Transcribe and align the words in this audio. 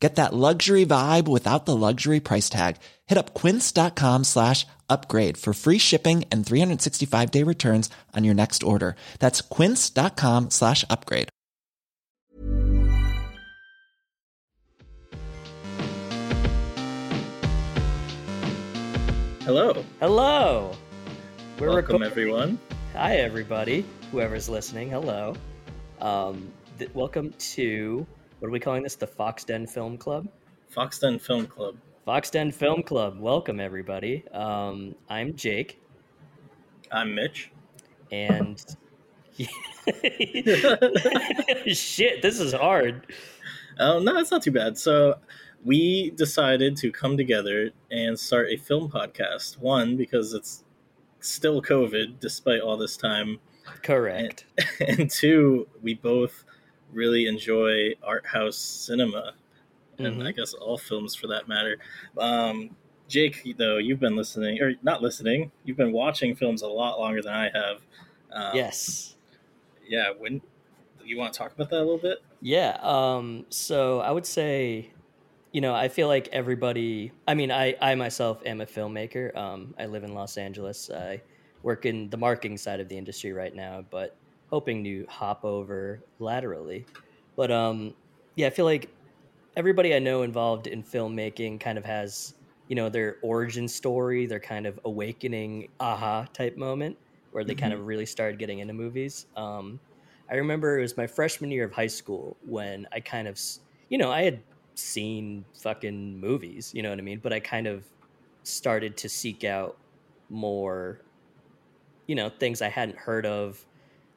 Get 0.00 0.16
that 0.16 0.34
luxury 0.34 0.84
vibe 0.84 1.26
without 1.26 1.64
the 1.64 1.74
luxury 1.74 2.20
price 2.20 2.50
tag. 2.50 2.76
Hit 3.06 3.16
up 3.16 3.32
quince.com 3.32 4.24
slash 4.24 4.66
upgrade 4.90 5.38
for 5.38 5.54
free 5.54 5.78
shipping 5.78 6.24
and 6.30 6.44
365 6.46 7.30
day 7.30 7.42
returns 7.42 7.88
on 8.14 8.22
your 8.24 8.34
next 8.34 8.62
order. 8.62 8.94
That's 9.20 9.40
quince.com 9.40 10.50
slash 10.50 10.84
upgrade. 10.90 11.28
Hello. 19.44 19.84
Hello. 20.00 20.72
We're 21.58 21.68
Welcome, 21.68 22.02
recording- 22.02 22.06
everyone. 22.10 22.58
Hi, 22.94 23.16
everybody. 23.18 23.84
Whoever's 24.10 24.48
listening, 24.48 24.90
hello. 24.90 25.36
Um, 26.00 26.50
th- 26.78 26.92
welcome 26.94 27.32
to 27.54 28.06
what 28.46 28.50
are 28.50 28.52
we 28.52 28.60
calling 28.60 28.84
this? 28.84 28.94
The 28.94 29.08
Fox 29.08 29.42
Den 29.42 29.66
Film 29.66 29.98
Club. 29.98 30.28
Foxden 30.72 31.20
Film 31.20 31.48
Club. 31.48 31.74
Fox 32.04 32.30
Den 32.30 32.52
Film 32.52 32.80
Club. 32.84 33.18
Welcome, 33.18 33.58
everybody. 33.58 34.22
Um, 34.32 34.94
I'm 35.10 35.34
Jake, 35.34 35.80
I'm 36.92 37.12
Mitch. 37.12 37.50
and 38.12 38.64
shit, 41.66 42.22
this 42.22 42.38
is 42.38 42.52
hard. 42.52 43.08
Oh, 43.80 43.98
no, 43.98 44.16
it's 44.18 44.30
not 44.30 44.44
too 44.44 44.52
bad. 44.52 44.78
So, 44.78 45.16
we 45.64 46.10
decided 46.10 46.76
to 46.76 46.92
come 46.92 47.16
together 47.16 47.72
and 47.90 48.16
start 48.16 48.50
a 48.50 48.56
film 48.58 48.88
podcast. 48.88 49.58
One, 49.58 49.96
because 49.96 50.34
it's 50.34 50.62
still 51.18 51.60
COVID 51.60 52.20
despite 52.20 52.60
all 52.60 52.76
this 52.76 52.96
time. 52.96 53.40
Correct. 53.82 54.44
And 54.86 55.10
two, 55.10 55.66
we 55.82 55.94
both 55.94 56.44
really 56.92 57.26
enjoy 57.26 57.94
art 58.02 58.26
house 58.26 58.56
cinema. 58.56 59.34
And 59.98 60.20
Mhm. 60.20 60.26
I 60.26 60.32
guess 60.32 60.52
all 60.54 60.76
films 60.78 61.14
for 61.14 61.26
that 61.28 61.48
matter. 61.48 61.78
Um, 62.18 62.76
Jake, 63.08 63.54
though, 63.56 63.78
you've 63.78 64.00
been 64.00 64.16
listening, 64.16 64.60
or 64.60 64.74
not 64.82 65.00
listening, 65.00 65.52
you've 65.64 65.76
been 65.76 65.92
watching 65.92 66.34
films 66.34 66.62
a 66.62 66.68
lot 66.68 66.98
longer 66.98 67.22
than 67.22 67.32
I 67.32 67.48
have. 67.50 67.82
Um, 68.32 68.56
yes. 68.56 69.16
yeah 69.88 70.10
when 70.18 70.42
you 71.04 71.16
want 71.16 71.32
to 71.32 71.38
talk 71.38 71.52
about 71.52 71.70
that 71.70 71.76
a 71.78 71.84
little 71.84 71.96
bit 71.96 72.18
Yeah. 72.42 72.76
Um, 72.82 73.46
so 73.48 74.00
I 74.00 74.10
would 74.10 74.26
say, 74.26 74.90
you 75.52 75.60
know, 75.60 75.72
I 75.74 75.88
feel 75.88 76.08
like 76.08 76.28
everybody. 76.32 77.12
I 77.26 77.34
mean, 77.34 77.50
I 77.52 77.76
I 77.80 77.94
myself 77.94 78.42
am 78.44 78.60
a 78.60 78.66
filmmaker. 78.66 79.34
Um, 79.36 79.74
I 79.78 79.86
live 79.86 80.02
in 80.04 80.12
Los 80.12 80.36
Angeles. 80.36 80.90
I 80.90 81.22
work 81.62 81.86
in 81.86 82.10
the 82.10 82.16
marketing 82.16 82.58
side 82.58 82.80
of 82.80 82.88
the 82.88 82.98
industry 82.98 83.32
right 83.32 83.54
now, 83.54 83.84
but 83.90 84.16
hoping 84.50 84.84
to 84.84 85.06
hop 85.08 85.44
over 85.44 86.02
laterally. 86.18 86.86
But 87.36 87.50
um, 87.50 87.94
yeah, 88.34 88.46
I 88.46 88.50
feel 88.50 88.64
like 88.64 88.88
everybody 89.56 89.94
I 89.94 89.98
know 89.98 90.22
involved 90.22 90.66
in 90.66 90.82
filmmaking 90.82 91.60
kind 91.60 91.78
of 91.78 91.84
has, 91.84 92.34
you 92.68 92.76
know, 92.76 92.88
their 92.88 93.16
origin 93.22 93.66
story, 93.68 94.26
their 94.26 94.40
kind 94.40 94.66
of 94.66 94.78
awakening 94.84 95.68
aha 95.80 96.26
type 96.32 96.56
moment 96.56 96.96
where 97.32 97.44
they 97.44 97.54
kind 97.54 97.72
of 97.72 97.86
really 97.86 98.06
started 98.06 98.38
getting 98.38 98.60
into 98.60 98.72
movies. 98.72 99.26
Um, 99.36 99.78
I 100.30 100.36
remember 100.36 100.78
it 100.78 100.82
was 100.82 100.96
my 100.96 101.06
freshman 101.06 101.50
year 101.50 101.64
of 101.64 101.72
high 101.72 101.86
school 101.86 102.36
when 102.46 102.86
I 102.92 103.00
kind 103.00 103.28
of, 103.28 103.38
you 103.90 103.98
know, 103.98 104.10
I 104.10 104.22
had 104.22 104.40
seen 104.74 105.44
fucking 105.60 106.18
movies, 106.18 106.72
you 106.74 106.82
know 106.82 106.90
what 106.90 106.98
I 106.98 107.02
mean? 107.02 107.20
But 107.22 107.32
I 107.32 107.40
kind 107.40 107.66
of 107.66 107.84
started 108.42 108.96
to 108.98 109.08
seek 109.08 109.44
out 109.44 109.76
more, 110.30 111.00
you 112.06 112.14
know, 112.14 112.28
things 112.28 112.62
I 112.62 112.68
hadn't 112.68 112.98
heard 112.98 113.26
of, 113.26 113.64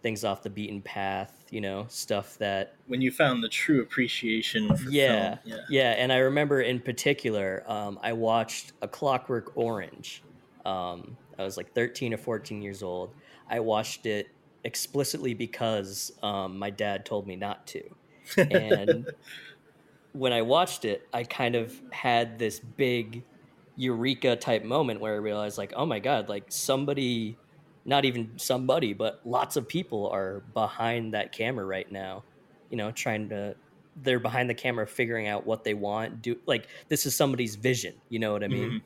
things 0.02 0.24
off 0.24 0.44
the 0.44 0.50
beaten 0.50 0.82
path, 0.82 1.46
you 1.50 1.62
know, 1.62 1.86
stuff 1.90 2.38
that 2.38 2.76
when 2.88 3.02
you 3.02 3.12
found 3.12 3.44
the 3.44 3.50
true 3.50 3.82
appreciation 3.82 4.76
for 4.76 4.90
yeah, 4.90 5.36
film 5.36 5.40
yeah 5.70 5.92
And 5.98 6.12
I 6.12 6.18
remember 6.18 6.62
in 6.62 6.80
particular, 6.80 7.64
um, 7.68 8.00
I 8.02 8.14
watched 8.14 8.74
A 8.82 8.88
Clockwork 8.88 9.52
Orange. 9.56 10.24
Um, 10.66 11.18
I 11.38 11.44
was 11.44 11.58
like 11.58 11.74
13 11.74 12.14
or 12.14 12.18
14 12.18 12.62
years 12.62 12.84
old. 12.84 13.14
I 13.50 13.60
watched 13.60 14.06
it 14.06 14.30
explicitly 14.64 15.34
because 15.34 16.12
um, 16.22 16.58
my 16.58 16.70
dad 16.70 17.06
told 17.06 17.28
me 17.28 17.36
not 17.36 17.66
to. 17.68 17.84
And 18.38 19.10
when 20.14 20.34
I 20.34 20.42
watched 20.42 20.86
it, 20.86 21.08
I 21.14 21.24
kind 21.24 21.56
of 21.56 21.80
had 21.92 22.40
this 22.40 22.60
big 22.60 23.24
eureka 23.76 24.36
type 24.36 24.64
moment 24.64 25.00
where 25.00 25.14
I 25.14 25.18
realized, 25.18 25.58
like, 25.58 25.74
oh 25.76 25.86
my 25.86 26.00
God, 26.00 26.30
like 26.30 26.46
somebody, 26.50 27.38
not 27.90 28.06
even 28.06 28.32
somebody, 28.38 28.94
but 28.94 29.20
lots 29.26 29.58
of 29.58 29.68
people 29.68 30.08
are 30.10 30.42
behind 30.54 31.14
that 31.14 31.32
camera 31.32 31.66
right 31.66 31.92
now, 31.92 32.24
you 32.70 32.78
know, 32.78 32.92
trying 32.92 33.28
to, 33.30 33.56
they're 34.04 34.20
behind 34.20 34.50
the 34.50 34.54
camera 34.54 34.88
figuring 34.88 35.28
out 35.28 35.46
what 35.46 35.64
they 35.64 35.74
want. 35.74 36.22
Do 36.22 36.38
like, 36.46 36.68
this 36.88 37.06
is 37.06 37.16
somebody's 37.16 37.56
vision, 37.56 37.96
you 38.10 38.20
know 38.20 38.32
what 38.32 38.44
I 38.44 38.48
mean? 38.48 38.70
Mhm. 38.70 38.82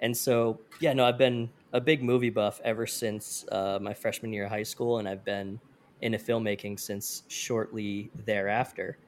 And 0.00 0.16
so, 0.16 0.60
yeah, 0.80 0.92
no, 0.92 1.04
I've 1.04 1.18
been 1.18 1.48
a 1.72 1.80
big 1.80 2.02
movie 2.02 2.30
buff 2.30 2.60
ever 2.64 2.86
since 2.86 3.44
uh, 3.50 3.78
my 3.80 3.94
freshman 3.94 4.32
year 4.32 4.44
of 4.44 4.50
high 4.50 4.64
school, 4.64 4.98
and 4.98 5.08
I've 5.08 5.24
been 5.24 5.58
into 6.00 6.18
filmmaking 6.18 6.78
since 6.78 7.22
shortly 7.28 8.10
thereafter. 8.26 8.98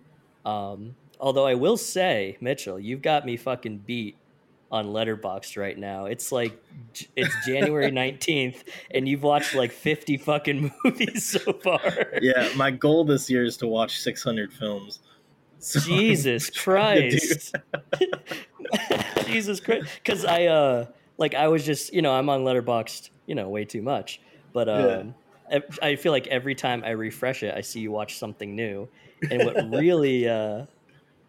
Um, 0.46 0.94
although 1.20 1.46
I 1.46 1.54
will 1.54 1.76
say, 1.76 2.38
Mitchell, 2.40 2.78
you've 2.78 3.02
got 3.02 3.26
me 3.26 3.36
fucking 3.36 3.78
beat 3.78 4.16
on 4.74 4.86
Letterboxd 4.86 5.56
right 5.56 5.78
now. 5.78 6.06
It's 6.06 6.32
like 6.32 6.60
it's 7.16 7.34
January 7.46 7.90
nineteenth, 8.02 8.64
and 8.90 9.08
you've 9.08 9.22
watched 9.22 9.54
like 9.54 9.70
fifty 9.72 10.16
fucking 10.16 10.72
movies 10.84 11.24
so 11.26 11.52
far. 11.54 11.80
yeah 12.20 12.50
my 12.56 12.70
goal 12.70 13.04
this 13.04 13.30
year 13.30 13.44
is 13.44 13.56
to 13.58 13.66
watch 13.66 13.98
600 14.00 14.52
films 14.52 14.98
So 15.60 15.80
Jesus 15.80 16.46
to 16.50 16.52
do- 16.52 16.60
Christ. 16.60 17.54
Jesus 19.26 19.60
Christ. 19.60 19.86
Because 20.02 20.24
I, 20.24 20.46
uh, 20.46 20.86
like, 21.18 21.34
I 21.34 21.48
was 21.48 21.64
just, 21.64 21.92
you 21.94 22.02
know, 22.02 22.12
I'm 22.12 22.28
on 22.28 22.40
Letterboxd, 22.44 23.10
you 23.26 23.34
know, 23.34 23.48
way 23.48 23.64
too 23.64 23.82
much. 23.82 24.20
But 24.52 24.68
um, 24.68 25.14
ev- 25.50 25.78
I 25.82 25.96
feel 25.96 26.12
like 26.12 26.26
every 26.28 26.54
time 26.54 26.82
I 26.84 26.90
refresh 26.90 27.42
it, 27.42 27.54
I 27.56 27.60
see 27.60 27.80
you 27.80 27.90
watch 27.90 28.18
something 28.18 28.54
new. 28.54 28.88
And 29.30 29.44
what 29.44 29.70
really, 29.70 30.28
uh, 30.28 30.66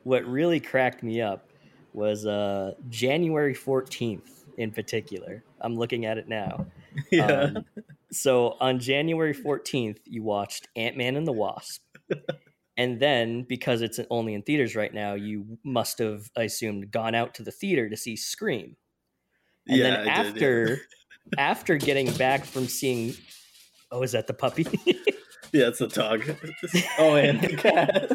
what 0.03 0.25
really 0.25 0.59
cracked 0.59 1.01
me 1.03 1.21
up 1.21 1.47
was 1.95 2.25
uh, 2.25 2.73
January 2.89 3.55
14th 3.55 4.29
in 4.57 4.71
particular. 4.71 5.43
I'm 5.61 5.75
looking 5.75 6.05
at 6.05 6.17
it 6.17 6.27
now. 6.27 6.67
yeah 7.11 7.25
Um, 7.55 7.65
So 8.11 8.55
on 8.61 8.79
January 8.79 9.33
14th, 9.33 9.97
you 10.05 10.23
watched 10.23 10.67
Ant 10.75 10.95
Man 10.95 11.15
and 11.17 11.27
the 11.27 11.33
Wasp. 11.33 11.81
and 12.77 12.99
then, 12.99 13.43
because 13.43 13.81
it's 13.81 13.99
only 14.09 14.33
in 14.33 14.41
theaters 14.43 14.75
right 14.75 14.93
now, 14.93 15.15
you 15.15 15.57
must 15.65 15.99
have, 15.99 16.29
I 16.37 16.43
assumed, 16.43 16.91
gone 16.91 17.15
out 17.15 17.33
to 17.35 17.43
the 17.43 17.51
theater 17.51 17.89
to 17.89 17.97
see 17.97 18.15
Scream. 18.15 18.77
And 19.67 19.77
Yeah, 19.77 19.83
then 19.83 19.93
I 19.93 20.03
did, 20.03 20.07
after 20.07 20.67
yeah. 20.69 20.75
after 21.37 21.75
getting 21.77 22.13
back 22.13 22.45
from 22.45 22.67
seeing 22.67 23.15
Oh, 23.91 24.03
is 24.03 24.11
that 24.13 24.27
the 24.27 24.33
puppy? 24.33 24.65
Yeah, 25.51 25.67
it's 25.69 25.79
the 25.79 25.87
dog. 25.87 26.23
oh, 26.99 27.15
and 27.15 27.39
the 27.39 27.55
cat. 27.55 28.11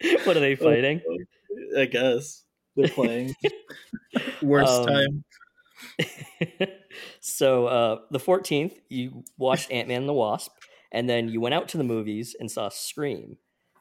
what 0.24 0.36
are 0.36 0.40
they 0.40 0.54
fighting? 0.56 1.00
I 1.76 1.86
guess 1.86 2.44
they're 2.76 2.88
playing. 2.88 3.34
Worst 4.42 4.72
Um, 4.72 4.86
time. 4.86 5.24
so 7.20 7.66
uh, 7.66 7.98
the 8.10 8.18
14th, 8.18 8.72
you 8.88 9.24
watched 9.36 9.70
Ant 9.70 9.88
Man 9.88 10.00
and 10.02 10.08
the 10.08 10.12
Wasp, 10.14 10.52
and 10.92 11.08
then 11.08 11.28
you 11.28 11.40
went 11.40 11.54
out 11.54 11.68
to 11.68 11.78
the 11.78 11.84
movies 11.84 12.36
and 12.38 12.50
saw 12.50 12.68
Scream. 12.68 13.36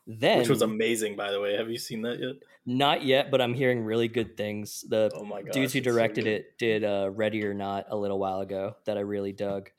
Then, 0.09 0.39
Which 0.39 0.49
was 0.49 0.61
amazing, 0.61 1.17
by 1.17 1.31
the 1.31 1.41
way. 1.41 1.55
Have 1.57 1.69
you 1.69 1.77
seen 1.77 2.01
that 2.03 2.19
yet? 2.19 2.35
not 2.69 3.03
yet, 3.03 3.29
but 3.31 3.39
I'm 3.41 3.53
hearing 3.53 3.83
really 3.83 4.07
good 4.09 4.35
things. 4.35 4.83
The 4.89 5.09
Oh 5.15 5.23
god. 5.25 5.51
dudes 5.51 5.71
who 5.73 5.79
directed 5.81 6.27
it 6.27 6.57
did 6.57 6.83
uh, 6.83 7.09
Ready 7.13 7.45
or 7.45 7.53
Not 7.53 7.85
a 7.89 7.95
little 7.95 8.19
while 8.19 8.41
ago 8.41 8.75
that 8.85 8.97
I 8.97 9.01
really 9.01 9.31
dug. 9.33 9.69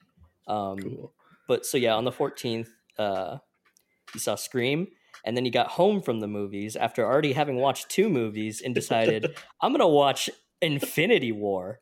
Um, 0.47 0.79
Cool. 0.79 1.13
But 1.47 1.65
so 1.67 1.77
yeah, 1.79 1.95
on 1.95 2.05
the 2.05 2.13
14th, 2.13 2.69
uh, 2.99 3.39
you 4.15 4.21
saw 4.21 4.35
Scream, 4.37 4.89
and 5.29 5.37
then 5.37 5.45
you 5.45 5.51
got 5.53 5.69
home 5.69 6.01
from 6.01 6.21
the 6.21 6.27
movies 6.27 6.75
after 6.75 7.05
already 7.05 7.35
having 7.35 7.57
watched 7.57 7.91
two 7.91 8.09
movies 8.09 8.63
and 8.65 8.75
decided 8.75 9.37
I'm 9.61 9.73
gonna 9.73 9.87
watch 9.87 10.31
Infinity 10.63 11.33
War. 11.33 11.81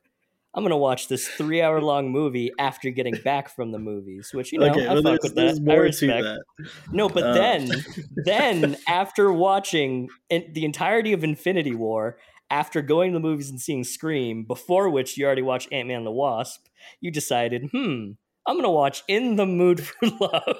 I'm 0.52 0.64
gonna 0.64 0.76
watch 0.76 1.06
this 1.06 1.28
three 1.28 1.62
hour 1.62 1.80
long 1.80 2.10
movie 2.10 2.50
after 2.58 2.90
getting 2.90 3.14
back 3.22 3.48
from 3.48 3.70
the 3.70 3.78
movies, 3.78 4.30
which 4.32 4.52
you 4.52 4.58
know 4.58 4.66
okay, 4.70 4.88
I 4.88 4.94
well, 4.94 5.02
fuck 5.04 5.22
with 5.22 5.36
that. 5.36 5.62
I 5.70 5.74
respect. 5.74 6.24
that. 6.24 6.42
No, 6.90 7.08
but 7.08 7.22
Uh, 7.22 7.34
then, 7.34 7.70
then 8.24 8.76
after 8.88 9.32
watching 9.32 10.08
in, 10.28 10.50
the 10.52 10.64
entirety 10.64 11.12
of 11.12 11.22
Infinity 11.22 11.76
War, 11.76 12.18
after 12.50 12.82
going 12.82 13.12
to 13.12 13.16
the 13.16 13.22
movies 13.22 13.48
and 13.48 13.60
seeing 13.60 13.84
Scream, 13.84 14.42
before 14.42 14.90
which 14.90 15.16
you 15.16 15.24
already 15.24 15.42
watched 15.42 15.72
Ant 15.72 15.86
Man 15.86 15.98
and 15.98 16.06
the 16.06 16.10
Wasp, 16.10 16.66
you 17.00 17.12
decided, 17.12 17.68
hmm, 17.70 18.12
I'm 18.44 18.56
gonna 18.56 18.72
watch 18.72 19.04
In 19.06 19.36
the 19.36 19.46
Mood 19.46 19.80
for 19.86 20.08
Love. 20.20 20.56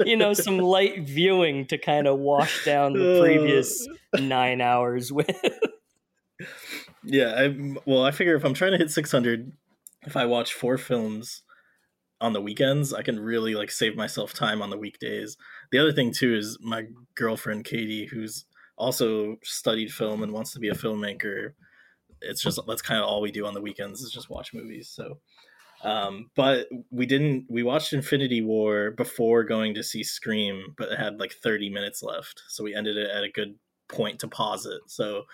you 0.04 0.16
know, 0.16 0.32
some 0.32 0.58
light 0.58 1.00
viewing 1.00 1.66
to 1.66 1.78
kind 1.78 2.06
of 2.06 2.18
wash 2.18 2.64
down 2.64 2.92
the 2.92 3.20
previous 3.20 3.86
uh. 4.14 4.20
nine 4.20 4.60
hours 4.60 5.12
with. 5.12 5.40
Yeah, 7.06 7.34
I 7.36 7.74
well, 7.86 8.04
I 8.04 8.10
figure 8.10 8.34
if 8.34 8.44
I'm 8.44 8.54
trying 8.54 8.72
to 8.72 8.78
hit 8.78 8.90
600, 8.90 9.52
if 10.02 10.16
I 10.16 10.26
watch 10.26 10.54
four 10.54 10.76
films 10.76 11.42
on 12.20 12.32
the 12.32 12.40
weekends, 12.40 12.92
I 12.92 13.02
can 13.02 13.20
really 13.20 13.54
like 13.54 13.70
save 13.70 13.96
myself 13.96 14.34
time 14.34 14.60
on 14.60 14.70
the 14.70 14.78
weekdays. 14.78 15.36
The 15.70 15.78
other 15.78 15.92
thing 15.92 16.12
too 16.12 16.34
is 16.34 16.58
my 16.60 16.86
girlfriend 17.14 17.64
Katie, 17.64 18.06
who's 18.06 18.44
also 18.76 19.36
studied 19.44 19.92
film 19.92 20.22
and 20.22 20.32
wants 20.32 20.52
to 20.52 20.58
be 20.58 20.68
a 20.68 20.74
filmmaker. 20.74 21.52
It's 22.20 22.42
just 22.42 22.58
that's 22.66 22.82
kind 22.82 23.00
of 23.00 23.06
all 23.06 23.20
we 23.20 23.30
do 23.30 23.46
on 23.46 23.54
the 23.54 23.60
weekends 23.60 24.00
is 24.00 24.10
just 24.10 24.30
watch 24.30 24.52
movies. 24.52 24.88
So, 24.88 25.18
um, 25.86 26.30
but 26.36 26.68
we 26.90 27.06
didn't. 27.06 27.46
We 27.50 27.62
watched 27.62 27.92
Infinity 27.92 28.42
War 28.42 28.90
before 28.92 29.44
going 29.44 29.74
to 29.74 29.82
see 29.84 30.02
Scream, 30.04 30.74
but 30.76 30.90
it 30.92 30.98
had 30.98 31.20
like 31.20 31.32
30 31.32 31.70
minutes 31.70 32.02
left, 32.02 32.42
so 32.48 32.64
we 32.64 32.74
ended 32.74 32.96
it 32.96 33.10
at 33.10 33.24
a 33.24 33.30
good 33.30 33.58
point 33.88 34.20
to 34.20 34.28
pause 34.28 34.66
it. 34.66 34.82
So 34.88 35.24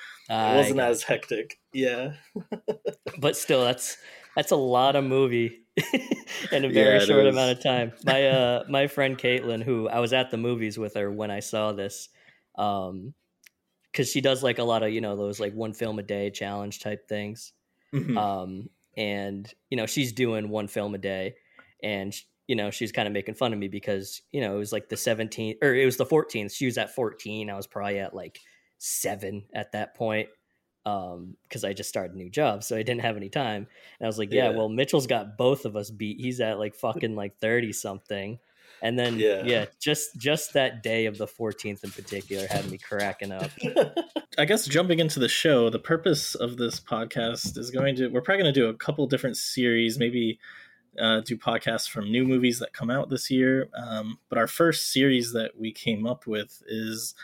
it 0.46 0.52
wasn't 0.52 0.80
as 0.80 1.04
hectic. 1.04 1.60
Yeah. 1.72 2.14
but 3.16 3.36
still 3.36 3.64
that's 3.64 3.98
that's 4.34 4.50
a 4.50 4.56
lot 4.56 4.96
of 4.96 5.04
movie 5.04 5.66
in 6.50 6.64
a 6.64 6.70
very 6.70 6.98
Yeah, 6.98 6.98
short 6.98 7.26
is. 7.26 7.26
amount 7.26 7.56
of 7.56 7.62
time 7.62 7.92
my 8.02 8.26
uh 8.26 8.64
my 8.68 8.86
friend 8.86 9.18
caitlin 9.18 9.62
who 9.62 9.88
i 9.88 9.98
was 9.98 10.12
at 10.12 10.30
the 10.30 10.36
movies 10.36 10.78
with 10.78 10.94
her 10.94 11.10
when 11.10 11.30
i 11.30 11.40
saw 11.40 11.72
this 11.72 12.08
um 12.56 13.14
because 13.92 14.10
she 14.10 14.20
does 14.20 14.42
like 14.42 14.58
a 14.58 14.64
lot 14.64 14.82
of 14.82 14.92
you 14.92 15.00
know 15.00 15.16
those 15.16 15.40
like 15.40 15.54
one 15.54 15.72
film 15.74 15.98
a 15.98 16.02
day 16.02 16.30
challenge 16.30 16.80
type 16.80 17.08
things 17.08 17.52
Mhm. 17.92 18.22
um 18.22 18.68
and 18.96 19.52
you 19.70 19.76
know 19.76 19.86
she's 19.86 20.12
doing 20.12 20.48
one 20.48 20.68
film 20.68 20.94
a 20.94 20.98
day 20.98 21.34
and 21.82 22.14
you 22.46 22.56
know 22.56 22.70
she's 22.70 22.92
kind 22.92 23.06
of 23.06 23.12
making 23.14 23.34
fun 23.34 23.52
of 23.52 23.58
me 23.58 23.68
because 23.68 24.20
you 24.32 24.40
know 24.40 24.54
it 24.54 24.58
was 24.58 24.72
like 24.72 24.88
the 24.88 24.96
17th 24.96 25.56
or 25.62 25.74
it 25.74 25.84
was 25.84 25.96
the 25.96 26.06
14th 26.06 26.52
she 26.54 26.66
was 26.66 26.76
at 26.78 26.94
14 26.94 27.48
i 27.50 27.56
was 27.56 27.66
probably 27.66 27.98
at 27.98 28.14
like 28.14 28.40
seven 28.78 29.44
at 29.54 29.72
that 29.72 29.94
point 29.94 30.28
um 30.84 31.36
because 31.44 31.62
i 31.64 31.72
just 31.72 31.88
started 31.88 32.14
a 32.14 32.18
new 32.18 32.28
job 32.28 32.64
so 32.64 32.76
i 32.76 32.82
didn't 32.82 33.02
have 33.02 33.16
any 33.16 33.28
time 33.28 33.66
and 34.00 34.04
i 34.04 34.06
was 34.06 34.18
like 34.18 34.32
yeah, 34.32 34.50
Yeah. 34.50 34.56
well 34.56 34.68
mitchell's 34.68 35.06
got 35.06 35.38
both 35.38 35.64
of 35.64 35.76
us 35.76 35.90
beat 35.90 36.20
he's 36.20 36.40
at 36.40 36.58
like 36.58 36.74
fucking 36.74 37.14
like 37.14 37.38
30 37.38 37.72
something 37.72 38.38
and 38.82 38.98
then 38.98 39.18
Yeah. 39.18 39.42
yeah 39.44 39.64
just 39.80 40.16
just 40.18 40.52
that 40.52 40.82
day 40.82 41.06
of 41.06 41.16
the 41.16 41.26
14th 41.26 41.82
in 41.84 41.90
particular 41.90 42.46
had 42.46 42.70
me 42.70 42.76
cracking 42.76 43.32
up 43.32 43.50
I 44.38 44.46
guess 44.46 44.66
jumping 44.66 44.98
into 44.98 45.20
the 45.20 45.28
show, 45.28 45.68
the 45.68 45.78
purpose 45.78 46.34
of 46.34 46.56
this 46.56 46.80
podcast 46.80 47.58
is 47.58 47.70
going 47.70 47.96
to, 47.96 48.08
we're 48.08 48.22
probably 48.22 48.42
going 48.44 48.54
to 48.54 48.60
do 48.60 48.68
a 48.68 48.74
couple 48.74 49.06
different 49.06 49.36
series, 49.36 49.98
maybe 49.98 50.38
uh, 50.98 51.20
do 51.20 51.36
podcasts 51.36 51.88
from 51.88 52.10
new 52.10 52.24
movies 52.24 52.58
that 52.60 52.72
come 52.72 52.88
out 52.88 53.10
this 53.10 53.30
year. 53.30 53.68
Um, 53.74 54.18
but 54.30 54.38
our 54.38 54.46
first 54.46 54.90
series 54.90 55.34
that 55.34 55.58
we 55.58 55.70
came 55.70 56.06
up 56.06 56.26
with 56.26 56.62
is 56.66 57.14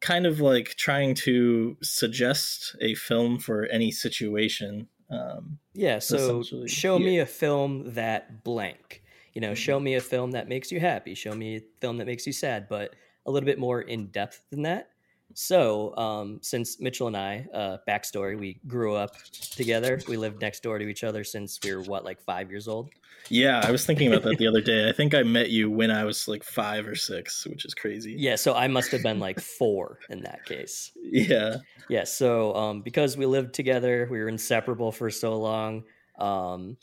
kind 0.00 0.24
of 0.24 0.40
like 0.40 0.76
trying 0.76 1.14
to 1.14 1.76
suggest 1.82 2.74
a 2.80 2.94
film 2.94 3.38
for 3.38 3.66
any 3.66 3.90
situation. 3.90 4.88
Um, 5.10 5.58
Yeah, 5.74 5.98
so 5.98 6.42
show 6.66 6.96
yeah. 6.96 7.04
me 7.04 7.18
a 7.18 7.26
film 7.26 7.92
that 7.94 8.42
blank. 8.44 9.02
You 9.34 9.40
know, 9.40 9.54
show 9.54 9.78
me 9.78 9.94
a 9.94 10.00
film 10.00 10.32
that 10.32 10.48
makes 10.48 10.72
you 10.72 10.80
happy. 10.80 11.14
Show 11.14 11.34
me 11.34 11.56
a 11.56 11.60
film 11.80 11.96
that 11.98 12.06
makes 12.06 12.26
you 12.26 12.32
sad, 12.32 12.68
but 12.68 12.94
a 13.26 13.30
little 13.30 13.46
bit 13.46 13.58
more 13.58 13.82
in 13.82 14.06
depth 14.08 14.42
than 14.50 14.62
that. 14.62 14.90
So, 15.34 15.96
um, 15.96 16.40
since 16.42 16.80
Mitchell 16.80 17.06
and 17.06 17.16
I, 17.16 17.46
uh, 17.54 17.76
backstory, 17.88 18.38
we 18.38 18.60
grew 18.66 18.94
up 18.94 19.14
together. 19.52 20.00
We 20.08 20.16
lived 20.16 20.40
next 20.40 20.62
door 20.62 20.78
to 20.78 20.88
each 20.88 21.04
other 21.04 21.22
since 21.22 21.58
we 21.62 21.72
were 21.72 21.82
what, 21.82 22.04
like 22.04 22.20
five 22.20 22.50
years 22.50 22.66
old. 22.66 22.90
yeah, 23.28 23.60
I 23.64 23.70
was 23.70 23.86
thinking 23.86 24.08
about 24.12 24.24
that 24.24 24.38
the 24.38 24.46
other 24.48 24.60
day. 24.60 24.88
I 24.88 24.92
think 24.92 25.14
I 25.14 25.22
met 25.22 25.50
you 25.50 25.70
when 25.70 25.90
I 25.92 26.04
was 26.04 26.26
like 26.26 26.42
five 26.42 26.86
or 26.86 26.96
six, 26.96 27.46
which 27.46 27.64
is 27.64 27.74
crazy. 27.74 28.16
Yeah, 28.18 28.34
so 28.34 28.54
I 28.54 28.66
must 28.66 28.90
have 28.90 29.04
been 29.04 29.20
like 29.20 29.38
four 29.38 30.00
in 30.08 30.22
that 30.22 30.44
case. 30.44 30.92
Yeah. 31.12 31.56
Yeah, 31.88 32.04
so 32.04 32.54
um, 32.54 32.82
because 32.82 33.16
we 33.16 33.26
lived 33.26 33.52
together, 33.52 34.06
we 34.10 34.18
were 34.18 34.28
inseparable 34.28 34.92
for 34.92 35.10
so 35.10 35.38
long. 35.38 35.84
Um, 36.18 36.76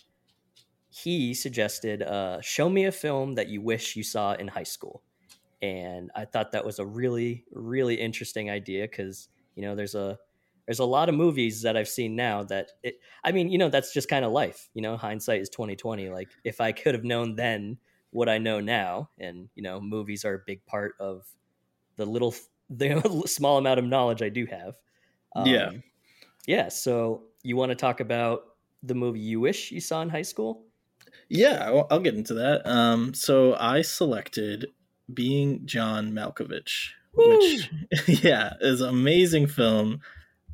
he 0.90 1.34
suggested, 1.34 2.02
uh, 2.02 2.42
"Show 2.42 2.70
me 2.70 2.86
a 2.86 2.92
film 2.92 3.36
that 3.36 3.50
you 3.50 3.62
wish 3.62 3.96
you 3.96 4.04
saw 4.04 4.34
in 4.34 4.48
high 4.48 4.64
school," 4.64 5.04
and 5.62 6.12
I 6.16 6.26
thought 6.26 6.52
that 6.52 6.66
was 6.66 6.80
a 6.80 6.86
really, 6.86 7.46
really 7.52 7.96
interesting 7.96 8.50
idea 8.50 8.88
because 8.88 9.30
you 9.56 9.64
know 9.64 9.76
there's 9.76 9.96
a 9.96 10.20
there's 10.66 10.80
a 10.80 10.86
lot 10.86 11.10
of 11.10 11.16
movies 11.16 11.62
that 11.62 11.78
I've 11.78 11.88
seen 11.88 12.16
now 12.16 12.44
that 12.46 12.72
it. 12.84 13.00
I 13.24 13.32
mean, 13.32 13.50
you 13.50 13.58
know, 13.58 13.70
that's 13.70 13.94
just 13.94 14.10
kind 14.10 14.26
of 14.26 14.32
life. 14.32 14.70
You 14.74 14.82
know, 14.82 14.98
hindsight 14.98 15.42
is 15.42 15.50
twenty 15.50 15.76
twenty. 15.76 16.10
Like 16.10 16.30
if 16.44 16.62
I 16.62 16.72
could 16.72 16.94
have 16.94 17.04
known 17.04 17.36
then 17.36 17.78
what 18.12 18.30
I 18.30 18.38
know 18.38 18.60
now, 18.60 19.10
and 19.20 19.50
you 19.56 19.64
know, 19.64 19.80
movies 19.82 20.26
are 20.26 20.36
a 20.36 20.44
big 20.46 20.66
part 20.66 20.96
of 21.00 21.26
the 21.96 22.06
little 22.06 22.36
the 22.70 23.24
small 23.26 23.58
amount 23.58 23.80
of 23.80 23.86
knowledge 23.86 24.22
I 24.22 24.30
do 24.30 24.46
have. 24.46 24.76
Yeah. 25.44 25.68
Um, 25.68 25.84
yeah. 26.48 26.70
So 26.70 27.26
you 27.44 27.56
want 27.56 27.72
to 27.72 27.76
talk 27.76 28.00
about 28.00 28.42
the 28.84 28.96
movie 28.96 29.20
you 29.20 29.40
wish 29.40 29.72
you 29.72 29.82
saw 29.82 30.02
in 30.02 30.10
high 30.10 30.22
school? 30.22 30.67
Yeah, 31.30 31.84
I'll, 31.90 32.00
get 32.00 32.16
into 32.16 32.34
that. 32.36 32.66
Um, 32.66 33.14
so 33.14 33.56
I 33.56 33.82
selected 33.82 34.68
Being 35.14 35.66
John 35.66 36.12
Malkovich, 36.12 36.90
which 37.14 37.70
yeah 38.24 38.54
is 38.62 38.82
an 38.82 38.90
amazing 38.90 39.48
film, 39.48 40.00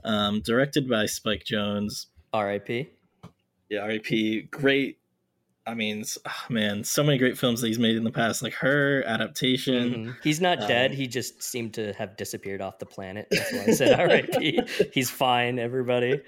um, 0.03 0.41
directed 0.41 0.89
by 0.89 1.05
Spike 1.05 1.43
Jonze. 1.45 2.07
R.I.P. 2.33 2.89
Yeah, 3.69 3.79
R.I.P. 3.81 4.43
Great. 4.51 4.97
I 5.65 5.75
mean, 5.75 6.03
ah, 6.25 6.45
man, 6.49 6.83
so 6.83 7.03
many 7.03 7.17
great 7.17 7.37
films 7.37 7.61
that 7.61 7.67
he's 7.67 7.79
made 7.79 7.95
in 7.95 8.03
the 8.03 8.11
past, 8.11 8.43
like 8.43 8.53
her 8.55 9.01
adaptation. 9.07 9.93
Mhm. 9.93 10.15
He's 10.21 10.41
not 10.41 10.59
dead. 10.67 10.91
um, 10.91 10.97
He 10.97 11.07
just 11.07 11.41
seemed 11.41 11.73
to 11.75 11.93
have 11.93 12.17
disappeared 12.17 12.59
off 12.59 12.79
the 12.79 12.85
planet. 12.85 13.27
That's 13.31 13.53
why 13.53 13.59
I 13.67 13.71
said 13.71 13.97
R.I.P. 13.99 14.59
He's 14.93 15.09
fine. 15.09 15.59
Everybody. 15.59 16.21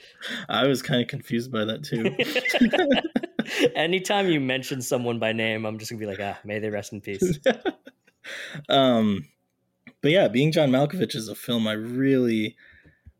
I 0.48 0.68
was 0.68 0.82
kind 0.82 1.02
of 1.02 1.10
confused 1.10 1.52
by 1.52 1.66
that 1.66 1.84
too. 1.84 2.16
Anytime 3.76 4.30
you 4.30 4.40
mention 4.40 4.82
someone 4.82 5.20
by 5.20 5.34
name, 5.34 5.66
I'm 5.66 5.78
just 5.78 5.92
gonna 5.92 6.00
be 6.00 6.06
like, 6.06 6.20
ah, 6.22 6.38
may 6.44 6.60
they 6.60 6.70
rest 6.70 6.94
in 6.94 7.02
peace. 7.02 7.40
um, 8.70 9.28
but 10.02 10.12
yeah, 10.12 10.28
being 10.28 10.52
John 10.52 10.70
Malkovich 10.70 11.16
is 11.16 11.30
a 11.30 11.36
film 11.36 11.68
I 11.68 11.74
really, 11.74 12.56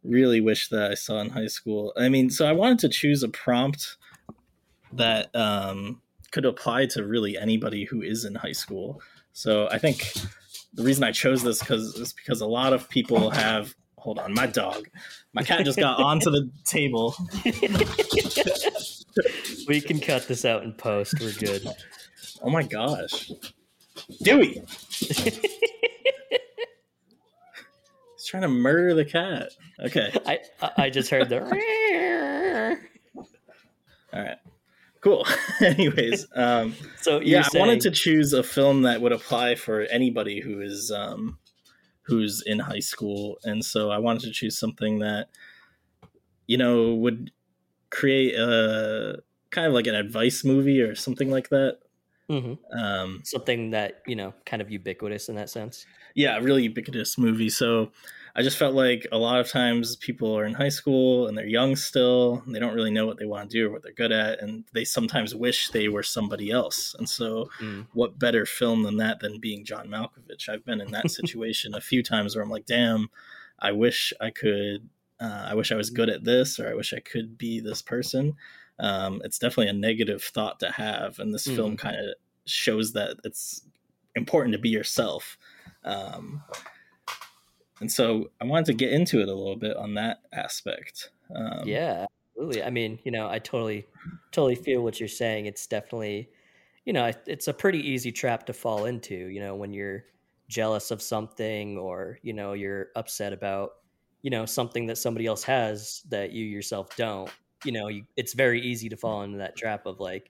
really 0.04 0.42
wish 0.42 0.70
that 0.70 0.92
I 0.92 0.96
saw 0.96 1.20
in 1.20 1.30
high 1.30 1.48
school. 1.48 1.94
I 1.98 2.10
mean, 2.10 2.30
so 2.30 2.46
I 2.46 2.52
wanted 2.52 2.80
to 2.80 2.90
choose 2.90 3.24
a 3.24 3.30
prompt 3.30 3.98
that 4.94 5.36
um, 5.36 6.02
could 6.32 6.46
apply 6.46 6.86
to 6.88 7.04
really 7.04 7.38
anybody 7.38 7.86
who 7.86 8.02
is 8.02 8.26
in 8.26 8.36
high 8.36 8.52
school. 8.52 9.02
So 9.34 9.68
I 9.70 9.78
think 9.78 10.14
the 10.74 10.84
reason 10.84 11.04
I 11.04 11.12
chose 11.12 11.44
this 11.44 11.60
because 11.60 11.96
is 11.96 12.14
because 12.14 12.42
a 12.42 12.48
lot 12.48 12.74
of 12.74 12.90
people 12.90 13.30
have. 13.32 13.76
Hold 13.98 14.20
on, 14.20 14.36
my 14.36 14.46
dog, 14.46 14.88
my 15.34 15.42
cat 15.42 15.66
just 15.66 15.80
got 15.80 16.00
onto 16.04 16.30
the 16.30 16.48
table. 16.64 17.16
we 19.68 19.82
can 19.82 20.00
cut 20.00 20.28
this 20.28 20.46
out 20.46 20.64
in 20.64 20.74
post. 20.74 21.16
We're 21.20 21.34
good. 21.34 21.68
Oh 22.42 22.50
my 22.50 22.64
gosh. 22.64 23.32
Dewey! 24.22 24.62
He's 25.00 25.42
trying 28.26 28.44
to 28.44 28.50
murder 28.50 28.94
the 28.94 29.06
cat. 29.06 29.52
Okay. 29.80 30.14
I 30.26 30.40
I 30.78 30.90
just 30.90 31.10
heard 31.10 31.30
the. 31.30 31.42
All 34.14 34.22
right. 34.22 34.38
Cool. 35.02 35.26
Anyways, 35.62 36.26
um, 36.36 36.74
so 37.00 37.20
yeah, 37.20 37.44
saying... 37.44 37.64
I 37.64 37.68
wanted 37.68 37.82
to 37.82 37.92
choose 37.92 38.34
a 38.34 38.42
film 38.42 38.82
that 38.84 39.02
would 39.02 39.12
apply 39.12 39.56
for 39.56 39.82
anybody 39.82 40.42
who 40.42 40.62
is 40.62 40.92
um, 40.92 41.38
who's 42.04 42.42
in 42.46 42.60
high 42.60 42.80
school, 42.80 43.38
and 43.44 43.64
so 43.64 43.92
I 43.92 44.00
wanted 44.00 44.24
to 44.24 44.32
choose 44.32 44.58
something 44.58 45.00
that 45.00 45.28
you 46.48 46.58
know 46.58 46.96
would 46.96 47.32
create 47.96 48.36
a 48.36 49.22
kind 49.52 49.66
of 49.66 49.74
like 49.74 49.88
an 49.88 49.96
advice 49.96 50.44
movie 50.44 50.82
or 50.82 50.96
something 50.96 51.32
like 51.32 51.50
that. 51.50 51.80
Mm-hmm. 52.30 52.78
Um, 52.78 53.22
something 53.24 53.72
that 53.72 54.02
you 54.06 54.16
know, 54.16 54.34
kind 54.46 54.62
of 54.62 54.70
ubiquitous 54.70 55.30
in 55.30 55.36
that 55.36 55.50
sense. 55.50 55.86
Yeah, 56.14 56.38
really 56.40 56.64
ubiquitous 56.64 57.18
movie. 57.18 57.50
So 57.50 57.92
I 58.36 58.42
just 58.42 58.58
felt 58.58 58.74
like 58.74 59.08
a 59.12 59.18
lot 59.18 59.40
of 59.40 59.50
times 59.50 59.96
people 59.96 60.38
are 60.38 60.46
in 60.46 60.54
high 60.54 60.70
school 60.70 61.28
and 61.28 61.38
they're 61.38 61.46
young 61.46 61.76
still. 61.76 62.42
And 62.46 62.54
they 62.54 62.60
don't 62.60 62.74
really 62.74 62.92
know 62.92 63.06
what 63.06 63.18
they 63.18 63.26
want 63.26 63.50
to 63.50 63.58
do 63.58 63.68
or 63.68 63.72
what 63.72 63.84
they're 63.84 63.94
good 63.94 64.12
at, 64.12 64.42
and 64.42 64.66
they 64.74 64.84
sometimes 64.84 65.34
wish 65.34 65.70
they 65.70 65.88
were 65.88 66.04
somebody 66.04 66.52
else. 66.52 66.96
And 66.98 67.08
so, 67.08 67.50
mm. 67.62 67.88
what 67.94 68.20
better 68.20 68.46
film 68.46 68.84
than 68.84 68.98
that 68.98 69.20
than 69.20 69.40
being 69.40 69.64
John 69.64 69.88
Malkovich? 69.88 70.50
I've 70.50 70.66
been 70.66 70.82
in 70.82 70.92
that 70.92 71.12
situation 71.20 71.74
a 71.74 71.82
few 71.82 72.04
times 72.04 72.36
where 72.36 72.44
I'm 72.44 72.52
like, 72.52 72.66
damn, 72.66 73.10
I 73.60 73.72
wish 73.72 74.12
I 74.20 74.32
could. 74.32 74.90
Uh, 75.20 75.48
I 75.50 75.54
wish 75.56 75.72
I 75.72 75.76
was 75.76 75.90
good 75.90 76.10
at 76.10 76.24
this, 76.24 76.60
or 76.60 76.70
I 76.70 76.74
wish 76.74 76.94
I 76.94 77.00
could 77.00 77.38
be 77.38 77.60
this 77.60 77.82
person. 77.82 78.36
Um, 78.80 79.22
it's 79.24 79.40
definitely 79.40 79.70
a 79.70 79.74
negative 79.74 80.22
thought 80.24 80.60
to 80.60 80.72
have 80.72 81.20
and 81.20 81.34
this 81.34 81.48
mm. 81.48 81.56
film 81.56 81.78
kind 81.78 81.96
of 81.96 82.16
shows 82.46 82.94
that 82.94 83.18
it's 83.24 83.62
important 84.16 84.54
to 84.54 84.60
be 84.60 84.70
yourself. 84.70 85.38
Um, 85.84 86.44
and 87.80 87.92
so 87.92 88.32
i 88.42 88.46
wanted 88.46 88.66
to 88.66 88.74
get 88.74 88.92
into 88.92 89.20
it 89.22 89.28
a 89.28 89.34
little 89.34 89.56
bit 89.56 89.78
on 89.78 89.94
that 89.96 90.20
aspect. 90.34 91.12
Um, 91.36 91.64
yeah 91.66 92.06
absolutely. 92.32 92.64
I 92.64 92.70
mean 92.70 93.00
you 93.04 93.12
know 93.12 93.30
i 93.30 93.40
totally 93.40 93.88
totally 94.32 94.56
feel 94.56 94.82
what 94.82 95.00
you're 95.00 95.10
saying. 95.10 95.46
It's 95.46 95.68
definitely 95.68 96.30
you 96.86 96.94
know 96.94 97.12
it's 97.26 97.48
a 97.48 97.54
pretty 97.54 97.80
easy 97.80 98.12
trap 98.12 98.46
to 98.48 98.54
fall 98.54 98.86
into 98.86 99.16
you 99.16 99.40
know 99.40 99.56
when 99.56 99.74
you're 99.74 100.06
jealous 100.48 100.92
of 100.92 101.02
something 101.02 101.78
or 101.78 102.20
you 102.22 102.34
know 102.34 102.54
you're 102.54 102.88
upset 102.96 103.34
about 103.34 103.72
you 104.26 104.32
know 104.32 104.46
something 104.46 104.88
that 104.88 104.98
somebody 104.98 105.26
else 105.26 105.44
has 105.44 106.02
that 106.10 106.32
you 106.32 106.44
yourself 106.46 106.96
don't 106.98 107.30
you 107.66 107.72
know, 107.72 107.88
you, 107.88 108.06
it's 108.16 108.34
very 108.34 108.62
easy 108.62 108.88
to 108.90 108.96
fall 108.96 109.24
into 109.24 109.40
that 109.40 109.58
trap 109.58 109.86
of 109.86 110.00
like, 110.00 110.30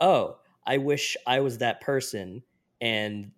oh, 0.00 0.38
I 0.66 0.78
wish 0.78 1.16
I 1.26 1.40
was 1.40 1.58
that 1.58 1.80
person. 1.80 2.42
And, 2.80 3.32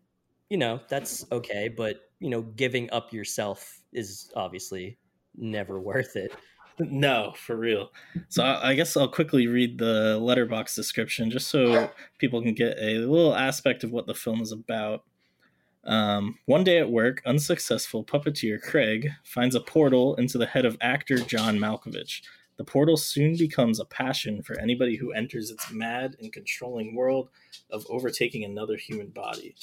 you 0.51 0.59
know, 0.59 0.81
that's 0.89 1.25
okay. 1.33 1.69
But, 1.75 1.97
you 2.21 2.31
know, 2.31 2.43
giving 2.43 2.91
up 2.91 3.13
yourself 3.13 3.81
is 3.93 4.31
obviously 4.37 4.99
never 5.37 5.81
worth 5.81 6.15
it. 6.17 6.33
No, 6.81 7.33
for 7.37 7.57
real. 7.57 7.91
So 8.29 8.45
I, 8.45 8.71
I 8.71 8.75
guess 8.75 8.97
I'll 8.97 9.09
quickly 9.09 9.49
read 9.49 9.79
the 9.79 10.17
Letterboxd 10.21 10.77
description 10.77 11.29
just 11.29 11.49
so 11.49 11.91
people 12.19 12.41
can 12.41 12.55
get 12.55 12.79
a 12.79 12.99
little 12.99 13.35
aspect 13.35 13.83
of 13.83 13.91
what 13.91 14.07
the 14.07 14.15
film 14.15 14.41
is 14.41 14.53
about. 14.53 15.03
Um, 15.85 16.39
one 16.47 16.65
day 16.65 16.79
at 16.79 16.91
work, 16.91 17.23
unsuccessful 17.25 18.05
puppeteer 18.05 18.61
Craig 18.61 19.11
finds 19.25 19.55
a 19.55 19.61
portal 19.61 20.15
into 20.17 20.37
the 20.37 20.47
head 20.47 20.65
of 20.67 20.77
actor 20.81 21.19
John 21.19 21.59
Malkovich, 21.59 22.21
the 22.59 22.65
portal 22.65 22.97
soon 22.97 23.37
becomes 23.37 23.79
a 23.79 23.85
passion 23.85 24.43
for 24.43 24.59
anybody 24.59 24.97
who 24.97 25.13
enters 25.13 25.51
its 25.51 25.71
mad 25.73 26.17
and 26.21 26.33
controlling 26.33 26.95
world 26.95 27.31
of 27.71 27.87
overtaking 27.89 28.45
another 28.45 28.77
human 28.77 29.09
body. 29.11 29.55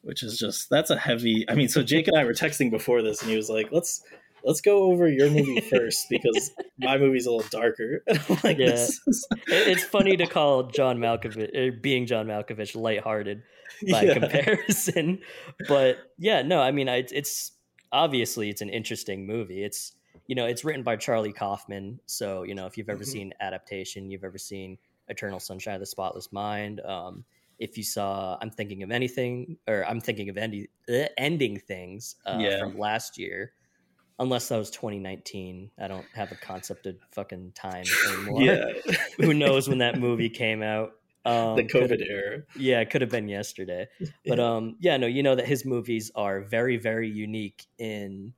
Which 0.00 0.22
is 0.22 0.38
just 0.38 0.70
that's 0.70 0.90
a 0.90 0.96
heavy. 0.96 1.44
I 1.48 1.54
mean, 1.54 1.68
so 1.68 1.82
Jake 1.82 2.08
and 2.08 2.16
I 2.16 2.24
were 2.24 2.32
texting 2.32 2.70
before 2.70 3.02
this, 3.02 3.20
and 3.20 3.30
he 3.30 3.36
was 3.36 3.48
like, 3.48 3.68
"Let's 3.70 4.02
let's 4.42 4.60
go 4.60 4.84
over 4.90 5.06
your 5.06 5.30
movie 5.30 5.60
first 5.70 6.06
because 6.10 6.50
my 6.78 6.98
movie's 6.98 7.26
a 7.26 7.30
little 7.30 7.48
darker." 7.50 8.02
like, 8.42 8.58
yeah, 8.58 8.72
is... 8.72 9.00
it's 9.46 9.84
funny 9.84 10.16
to 10.16 10.26
call 10.26 10.64
John 10.64 10.98
Malkovich 10.98 11.54
er, 11.54 11.70
being 11.70 12.06
John 12.06 12.26
Malkovich 12.26 12.74
lighthearted 12.74 13.42
by 13.90 14.02
yeah. 14.02 14.14
comparison, 14.14 15.20
but 15.68 15.98
yeah, 16.18 16.42
no, 16.42 16.60
I 16.60 16.70
mean, 16.70 16.88
I, 16.88 17.04
it's 17.10 17.52
obviously 17.90 18.48
it's 18.50 18.62
an 18.62 18.70
interesting 18.70 19.26
movie. 19.26 19.64
It's 19.64 19.92
you 20.26 20.34
know, 20.34 20.46
it's 20.46 20.64
written 20.64 20.82
by 20.82 20.96
Charlie 20.96 21.32
Kaufman. 21.32 22.00
So, 22.06 22.42
you 22.44 22.54
know, 22.54 22.66
if 22.66 22.78
you've 22.78 22.88
ever 22.88 23.02
mm-hmm. 23.02 23.10
seen 23.10 23.34
Adaptation, 23.40 24.10
you've 24.10 24.24
ever 24.24 24.38
seen 24.38 24.78
Eternal 25.08 25.40
Sunshine 25.40 25.74
of 25.74 25.80
the 25.80 25.86
Spotless 25.86 26.32
Mind. 26.32 26.80
Um, 26.80 27.24
if 27.58 27.76
you 27.76 27.84
saw 27.84 28.38
I'm 28.40 28.50
Thinking 28.50 28.82
of 28.82 28.90
Anything, 28.90 29.56
or 29.68 29.84
I'm 29.86 30.00
Thinking 30.00 30.28
of 30.28 30.36
Ending, 30.36 30.66
uh, 30.88 31.04
ending 31.18 31.58
Things 31.58 32.16
uh, 32.26 32.38
yeah. 32.40 32.58
from 32.60 32.78
last 32.78 33.18
year, 33.18 33.52
unless 34.18 34.48
that 34.48 34.58
was 34.58 34.70
2019. 34.70 35.70
I 35.80 35.88
don't 35.88 36.06
have 36.14 36.32
a 36.32 36.36
concept 36.36 36.86
of 36.86 36.96
fucking 37.12 37.52
time 37.54 37.84
anymore. 38.08 38.42
Yeah. 38.42 38.64
Who 39.18 39.34
knows 39.34 39.68
when 39.68 39.78
that 39.78 39.98
movie 39.98 40.30
came 40.30 40.62
out? 40.62 40.92
Um, 41.24 41.56
the 41.56 41.64
COVID 41.64 42.04
era. 42.08 42.42
Yeah, 42.56 42.80
it 42.80 42.90
could 42.90 43.00
have 43.00 43.10
been 43.10 43.28
yesterday. 43.28 43.88
But 44.26 44.40
um, 44.40 44.76
yeah, 44.80 44.96
no, 44.96 45.06
you 45.06 45.22
know 45.22 45.34
that 45.34 45.46
his 45.46 45.64
movies 45.64 46.10
are 46.14 46.40
very, 46.40 46.76
very 46.76 47.08
unique 47.08 47.66
in 47.78 48.32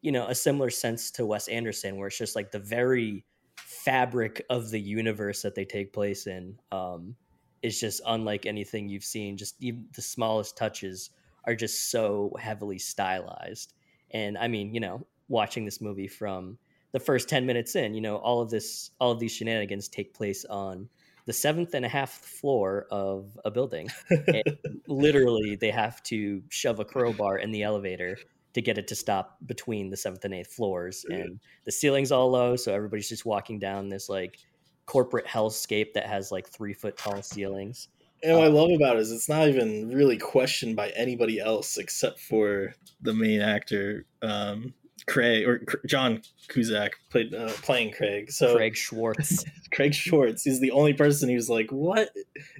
you 0.00 0.12
know 0.12 0.26
a 0.26 0.34
similar 0.34 0.70
sense 0.70 1.10
to 1.12 1.26
Wes 1.26 1.48
Anderson, 1.48 1.96
where 1.96 2.08
it's 2.08 2.18
just 2.18 2.36
like 2.36 2.50
the 2.50 2.58
very 2.58 3.24
fabric 3.56 4.44
of 4.50 4.70
the 4.70 4.80
universe 4.80 5.42
that 5.42 5.54
they 5.54 5.64
take 5.64 5.92
place 5.92 6.26
in 6.26 6.58
um, 6.70 7.16
is 7.62 7.80
just 7.80 8.00
unlike 8.06 8.46
anything 8.46 8.88
you've 8.88 9.04
seen. 9.04 9.36
Just 9.36 9.56
even 9.60 9.86
the 9.94 10.02
smallest 10.02 10.56
touches 10.56 11.10
are 11.44 11.54
just 11.54 11.90
so 11.90 12.34
heavily 12.38 12.78
stylized. 12.78 13.74
And 14.10 14.38
I 14.38 14.48
mean, 14.48 14.74
you 14.74 14.80
know, 14.80 15.06
watching 15.28 15.64
this 15.64 15.80
movie 15.80 16.08
from 16.08 16.58
the 16.92 17.00
first 17.00 17.28
10 17.28 17.46
minutes 17.46 17.74
in, 17.74 17.94
you 17.94 18.00
know, 18.00 18.16
all 18.16 18.40
of 18.40 18.50
this, 18.50 18.90
all 19.00 19.10
of 19.10 19.18
these 19.18 19.32
shenanigans 19.32 19.88
take 19.88 20.14
place 20.14 20.44
on 20.44 20.88
the 21.26 21.32
seventh 21.32 21.74
and 21.74 21.84
a 21.84 21.88
half 21.88 22.10
floor 22.10 22.86
of 22.90 23.38
a 23.44 23.50
building. 23.50 23.88
and 24.10 24.80
literally, 24.86 25.56
they 25.56 25.70
have 25.70 26.02
to 26.04 26.42
shove 26.48 26.80
a 26.80 26.84
crowbar 26.84 27.38
in 27.38 27.50
the 27.50 27.62
elevator 27.62 28.16
to 28.54 28.60
get 28.60 28.78
it 28.78 28.88
to 28.88 28.94
stop 28.94 29.38
between 29.46 29.90
the 29.90 29.96
seventh 29.96 30.24
and 30.24 30.34
eighth 30.34 30.52
floors. 30.52 31.06
And 31.08 31.40
the 31.64 31.72
ceiling's 31.72 32.12
all 32.12 32.30
low, 32.30 32.56
so 32.56 32.74
everybody's 32.74 33.08
just 33.08 33.24
walking 33.24 33.58
down 33.58 33.88
this 33.88 34.08
like 34.08 34.38
corporate 34.86 35.26
hellscape 35.26 35.94
that 35.94 36.06
has 36.06 36.30
like 36.30 36.48
three 36.48 36.74
foot 36.74 36.96
tall 36.96 37.22
ceilings. 37.22 37.88
And 38.22 38.36
what 38.36 38.44
I 38.44 38.48
love 38.48 38.70
about 38.70 38.96
it 38.96 39.00
is 39.00 39.10
it's 39.10 39.28
not 39.28 39.48
even 39.48 39.88
really 39.88 40.16
questioned 40.16 40.76
by 40.76 40.90
anybody 40.90 41.40
else 41.40 41.76
except 41.76 42.20
for 42.20 42.74
the 43.00 43.12
main 43.12 43.40
actor, 43.40 44.06
um, 44.22 44.74
Craig 45.06 45.46
or 45.46 45.64
John 45.86 46.22
Cusack 46.48 46.92
played 47.10 47.34
uh, 47.34 47.48
playing 47.62 47.92
Craig. 47.92 48.30
So 48.30 48.56
Craig 48.56 48.76
Schwartz. 48.76 49.44
Craig 49.72 49.94
Schwartz. 49.94 50.42
He's 50.44 50.60
the 50.60 50.70
only 50.70 50.92
person 50.92 51.28
who's 51.28 51.50
like, 51.50 51.70
"What 51.70 52.10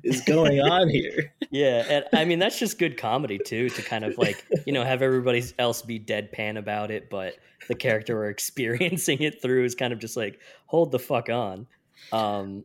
is 0.03 0.23
going 0.23 0.61
on 0.61 0.89
here?" 0.89 1.33
yeah, 1.51 1.85
and 1.89 2.05
I 2.13 2.25
mean 2.25 2.39
that's 2.39 2.59
just 2.59 2.79
good 2.79 2.97
comedy 2.97 3.39
too, 3.39 3.69
to 3.71 3.83
kind 3.83 4.05
of 4.05 4.19
like 4.19 4.45
you 4.67 4.73
know 4.73 4.85
have 4.85 5.03
everybody 5.03 5.45
else 5.59 5.83
be 5.83 6.01
deadpan 6.01 6.59
about 6.59 6.91
it, 6.91 7.11
but 7.11 7.37
the 7.69 7.75
character 7.75 8.17
we're 8.17 8.31
experiencing 8.31 9.23
it 9.23 9.41
through 9.41 9.65
is 9.65 9.75
kind 9.75 9.93
of 9.93 9.99
just 9.99 10.17
like, 10.17 10.41
hold 10.67 10.91
the 10.91 10.99
fuck 10.99 11.29
on. 11.29 11.67
Um, 12.13 12.65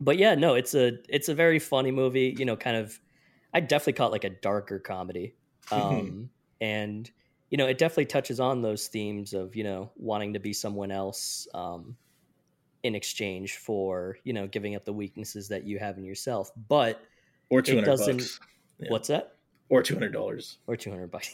but 0.00 0.18
yeah, 0.18 0.34
no, 0.34 0.54
it's 0.54 0.74
a 0.74 0.98
it's 1.08 1.28
a 1.28 1.34
very 1.34 1.58
funny 1.58 1.92
movie. 1.92 2.34
You 2.36 2.44
know, 2.44 2.56
kind 2.56 2.76
of. 2.76 2.98
I 3.56 3.60
definitely 3.60 3.92
call 3.92 4.08
it 4.08 4.10
like 4.10 4.24
a 4.24 4.30
darker 4.30 4.80
comedy, 4.80 5.36
um, 5.70 6.28
and 6.60 7.08
you 7.54 7.58
know, 7.58 7.68
it 7.68 7.78
definitely 7.78 8.06
touches 8.06 8.40
on 8.40 8.62
those 8.62 8.88
themes 8.88 9.32
of, 9.32 9.54
you 9.54 9.62
know, 9.62 9.92
wanting 9.94 10.32
to 10.32 10.40
be 10.40 10.52
someone 10.52 10.90
else 10.90 11.46
um, 11.54 11.96
in 12.82 12.96
exchange 12.96 13.58
for, 13.58 14.18
you 14.24 14.32
know, 14.32 14.48
giving 14.48 14.74
up 14.74 14.84
the 14.84 14.92
weaknesses 14.92 15.46
that 15.50 15.62
you 15.62 15.78
have 15.78 15.96
in 15.96 16.02
yourself. 16.02 16.50
But 16.68 17.00
or 17.50 17.62
two 17.62 17.76
hundred 17.76 17.96
bucks. 17.96 18.40
Yeah. 18.80 18.88
What's 18.90 19.06
that? 19.06 19.36
Or 19.68 19.84
two 19.84 19.94
hundred 19.94 20.14
dollars. 20.14 20.58
Or 20.66 20.74
two 20.74 20.90
hundred 20.90 21.12
bucks. 21.12 21.32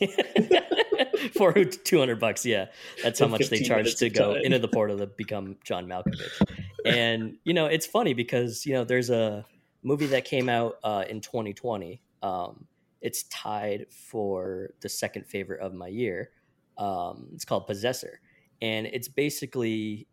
for 1.38 1.54
two 1.54 1.98
hundred 1.98 2.20
bucks, 2.20 2.44
yeah, 2.44 2.66
that's 3.02 3.18
how 3.18 3.26
much 3.26 3.48
they 3.48 3.60
charge 3.60 3.94
to 3.94 4.10
go 4.10 4.34
time. 4.34 4.42
into 4.44 4.58
the 4.58 4.68
portal 4.68 4.98
to 4.98 5.06
become 5.06 5.56
John 5.64 5.86
Malkovich. 5.86 6.42
and 6.84 7.38
you 7.44 7.54
know, 7.54 7.64
it's 7.64 7.86
funny 7.86 8.12
because 8.12 8.66
you 8.66 8.74
know, 8.74 8.84
there's 8.84 9.08
a 9.08 9.46
movie 9.82 10.08
that 10.08 10.26
came 10.26 10.50
out 10.50 10.76
uh, 10.84 11.02
in 11.08 11.22
2020 11.22 12.02
um, 12.22 12.66
it's 13.00 13.24
tied 13.24 13.86
for 13.90 14.70
the 14.80 14.88
second 14.88 15.26
favorite 15.26 15.60
of 15.60 15.74
my 15.74 15.88
year. 15.88 16.30
Um, 16.78 17.28
it's 17.34 17.44
called 17.44 17.66
Possessor, 17.66 18.20
and 18.62 18.86
it's 18.86 19.08
basically 19.08 20.06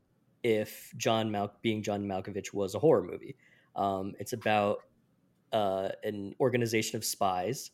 if 0.43 0.93
John 0.97 1.35
being 1.61 1.81
John 1.83 2.05
Malkovich 2.05 2.53
was 2.53 2.75
a 2.75 2.79
horror 2.79 3.03
movie. 3.03 3.35
Um, 3.75 4.13
it's 4.19 4.33
about 4.33 4.79
uh, 5.53 5.89
an 6.03 6.35
organization 6.39 6.97
of 6.97 7.05
spies, 7.05 7.71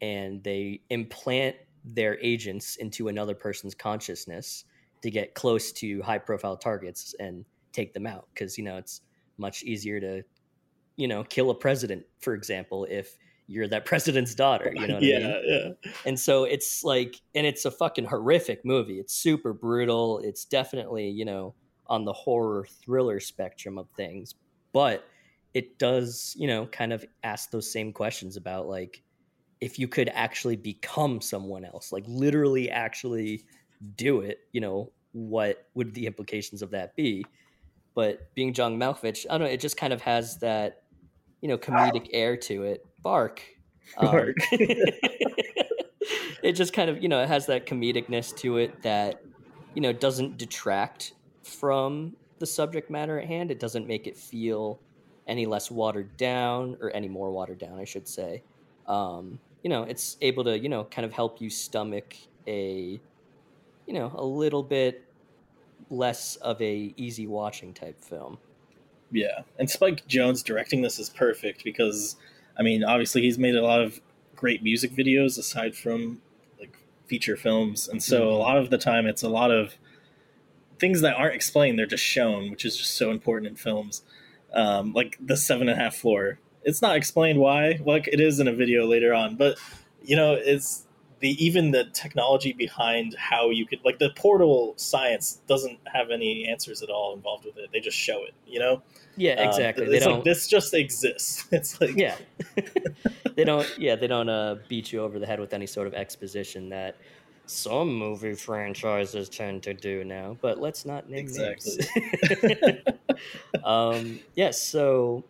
and 0.00 0.42
they 0.42 0.82
implant 0.90 1.56
their 1.84 2.18
agents 2.20 2.76
into 2.76 3.08
another 3.08 3.34
person's 3.34 3.74
consciousness 3.74 4.64
to 5.02 5.10
get 5.10 5.34
close 5.34 5.72
to 5.72 6.02
high-profile 6.02 6.56
targets 6.56 7.14
and 7.20 7.44
take 7.72 7.92
them 7.92 8.06
out 8.06 8.26
because 8.34 8.58
you 8.58 8.64
know 8.64 8.76
it's 8.76 9.02
much 9.38 9.62
easier 9.62 10.00
to 10.00 10.22
you 10.96 11.06
know 11.06 11.22
kill 11.22 11.50
a 11.50 11.54
president 11.54 12.04
for 12.18 12.34
example 12.34 12.86
if 12.90 13.16
you're 13.48 13.68
that 13.68 13.84
president's 13.84 14.34
daughter 14.34 14.72
you 14.74 14.86
know 14.86 14.94
what 14.94 15.02
yeah, 15.02 15.16
I 15.16 15.20
mean? 15.20 15.76
yeah. 15.84 15.90
and 16.04 16.18
so 16.18 16.44
it's 16.44 16.82
like 16.82 17.20
and 17.34 17.46
it's 17.46 17.64
a 17.64 17.70
fucking 17.70 18.04
horrific 18.06 18.64
movie. 18.64 18.98
It's 18.98 19.14
super 19.14 19.52
brutal. 19.52 20.20
It's 20.24 20.44
definitely 20.44 21.08
you 21.08 21.24
know 21.24 21.54
on 21.86 22.04
the 22.04 22.12
horror 22.12 22.66
thriller 22.82 23.20
spectrum 23.20 23.78
of 23.78 23.88
things. 23.96 24.34
But 24.72 25.04
it 25.54 25.78
does 25.78 26.34
you 26.38 26.46
know 26.46 26.66
kind 26.66 26.92
of 26.92 27.04
ask 27.22 27.50
those 27.50 27.70
same 27.70 27.92
questions 27.92 28.36
about 28.36 28.68
like 28.68 29.02
if 29.60 29.78
you 29.78 29.88
could 29.88 30.10
actually 30.12 30.56
become 30.56 31.20
someone 31.20 31.64
else 31.64 31.92
like 31.92 32.04
literally 32.06 32.70
actually 32.70 33.42
do 33.96 34.20
it 34.20 34.40
you 34.52 34.60
know 34.60 34.92
what 35.12 35.66
would 35.72 35.94
the 35.94 36.06
implications 36.06 36.60
of 36.60 36.72
that 36.72 36.94
be? 36.94 37.24
But 37.94 38.34
being 38.34 38.52
john 38.52 38.78
malkovich 38.78 39.24
i 39.30 39.38
don't 39.38 39.46
know 39.46 39.52
it 39.52 39.60
just 39.60 39.78
kind 39.78 39.94
of 39.94 40.02
has 40.02 40.36
that 40.40 40.82
you 41.40 41.48
know 41.48 41.56
comedic 41.56 42.08
air 42.12 42.36
to 42.36 42.64
it 42.64 42.84
bark 43.06 43.40
um, 43.96 44.06
Bark. 44.06 44.36
it 46.42 46.52
just 46.52 46.72
kind 46.72 46.90
of 46.90 47.00
you 47.02 47.08
know 47.08 47.20
it 47.22 47.28
has 47.28 47.46
that 47.46 47.66
comedicness 47.66 48.36
to 48.38 48.56
it 48.56 48.82
that 48.82 49.22
you 49.74 49.82
know 49.82 49.92
doesn't 49.92 50.38
detract 50.38 51.12
from 51.44 52.16
the 52.38 52.46
subject 52.46 52.90
matter 52.90 53.18
at 53.20 53.26
hand. 53.26 53.50
It 53.50 53.60
doesn't 53.60 53.86
make 53.86 54.06
it 54.06 54.16
feel 54.16 54.80
any 55.26 55.46
less 55.46 55.70
watered 55.70 56.16
down 56.16 56.76
or 56.80 56.90
any 56.94 57.08
more 57.08 57.32
watered 57.32 57.58
down 57.58 57.78
i 57.78 57.84
should 57.84 58.06
say. 58.06 58.42
Um, 58.86 59.38
you 59.62 59.70
know 59.70 59.82
it's 59.82 60.16
able 60.20 60.44
to 60.44 60.58
you 60.58 60.68
know 60.68 60.84
kind 60.84 61.04
of 61.04 61.12
help 61.12 61.40
you 61.40 61.50
stomach 61.50 62.16
a 62.46 63.00
you 63.86 63.92
know 63.92 64.12
a 64.14 64.24
little 64.24 64.62
bit 64.62 65.04
less 65.90 66.36
of 66.36 66.60
a 66.60 66.92
easy 66.96 67.26
watching 67.26 67.72
type 67.72 68.00
film. 68.00 68.38
Yeah, 69.12 69.42
and 69.58 69.70
Spike 69.70 70.06
Jonze 70.08 70.42
directing 70.42 70.82
this 70.82 70.98
is 70.98 71.10
perfect 71.10 71.62
because, 71.64 72.16
I 72.58 72.62
mean, 72.62 72.84
obviously 72.84 73.22
he's 73.22 73.38
made 73.38 73.54
a 73.54 73.62
lot 73.62 73.80
of 73.80 74.00
great 74.34 74.62
music 74.62 74.92
videos 74.92 75.38
aside 75.38 75.74
from 75.76 76.20
like 76.58 76.76
feature 77.06 77.36
films, 77.36 77.88
and 77.88 78.02
so 78.02 78.28
a 78.30 78.32
Mhm. 78.32 78.38
lot 78.38 78.58
of 78.58 78.70
the 78.70 78.78
time 78.78 79.06
it's 79.06 79.22
a 79.22 79.28
lot 79.28 79.50
of 79.50 79.74
things 80.78 81.00
that 81.00 81.16
aren't 81.16 81.34
explained; 81.34 81.78
they're 81.78 81.86
just 81.86 82.04
shown, 82.04 82.50
which 82.50 82.64
is 82.64 82.76
just 82.76 82.92
so 82.96 83.10
important 83.10 83.48
in 83.50 83.56
films. 83.56 84.02
Um, 84.52 84.92
like 84.92 85.16
the 85.20 85.36
seven 85.36 85.68
and 85.68 85.78
a 85.78 85.82
half 85.82 85.96
floor, 85.96 86.38
it's 86.64 86.80
not 86.82 86.96
explained 86.96 87.38
why. 87.40 87.78
Like 87.84 88.08
it 88.08 88.20
is 88.20 88.40
in 88.40 88.48
a 88.48 88.52
video 88.52 88.86
later 88.86 89.12
on, 89.12 89.36
but 89.36 89.58
you 90.02 90.16
know, 90.16 90.34
it's 90.34 90.85
the 91.20 91.30
even 91.44 91.70
the 91.70 91.84
technology 91.92 92.52
behind 92.52 93.14
how 93.18 93.50
you 93.50 93.66
could 93.66 93.80
like 93.84 93.98
the 93.98 94.10
portal 94.16 94.74
science 94.76 95.40
doesn't 95.46 95.78
have 95.92 96.10
any 96.10 96.46
answers 96.46 96.82
at 96.82 96.90
all 96.90 97.14
involved 97.14 97.44
with 97.44 97.56
it. 97.56 97.70
They 97.72 97.80
just 97.80 97.96
show 97.96 98.22
it, 98.24 98.34
you 98.46 98.58
know. 98.60 98.82
yeah 99.16 99.34
Um, 99.38 99.48
exactly 99.48 99.86
they 99.86 99.96
it's 99.96 100.04
don't 100.04 100.16
like 100.16 100.24
this 100.24 100.46
just 100.48 100.74
exists. 100.74 101.46
It's 101.52 101.80
like 101.80 101.96
yeah 101.96 102.16
they 103.36 103.44
don't 103.44 103.68
yeah 103.78 103.96
they 103.96 104.06
don't 104.06 104.28
uh, 104.28 104.56
beat 104.68 104.92
you 104.92 105.00
over 105.02 105.18
the 105.18 105.26
head 105.26 105.40
with 105.40 105.52
any 105.54 105.66
sort 105.66 105.86
of 105.86 105.94
exposition 105.94 106.68
that 106.70 106.96
some 107.46 107.94
movie 107.94 108.34
franchises 108.34 109.28
tend 109.28 109.62
to 109.62 109.72
do 109.72 110.04
now 110.04 110.36
but 110.40 110.58
let's 110.58 110.84
not 110.84 111.08
name 111.08 111.20
Exactly. 111.20 111.76
names 111.76 112.82
um 113.64 114.20
yes 114.34 114.60
so 114.62 115.24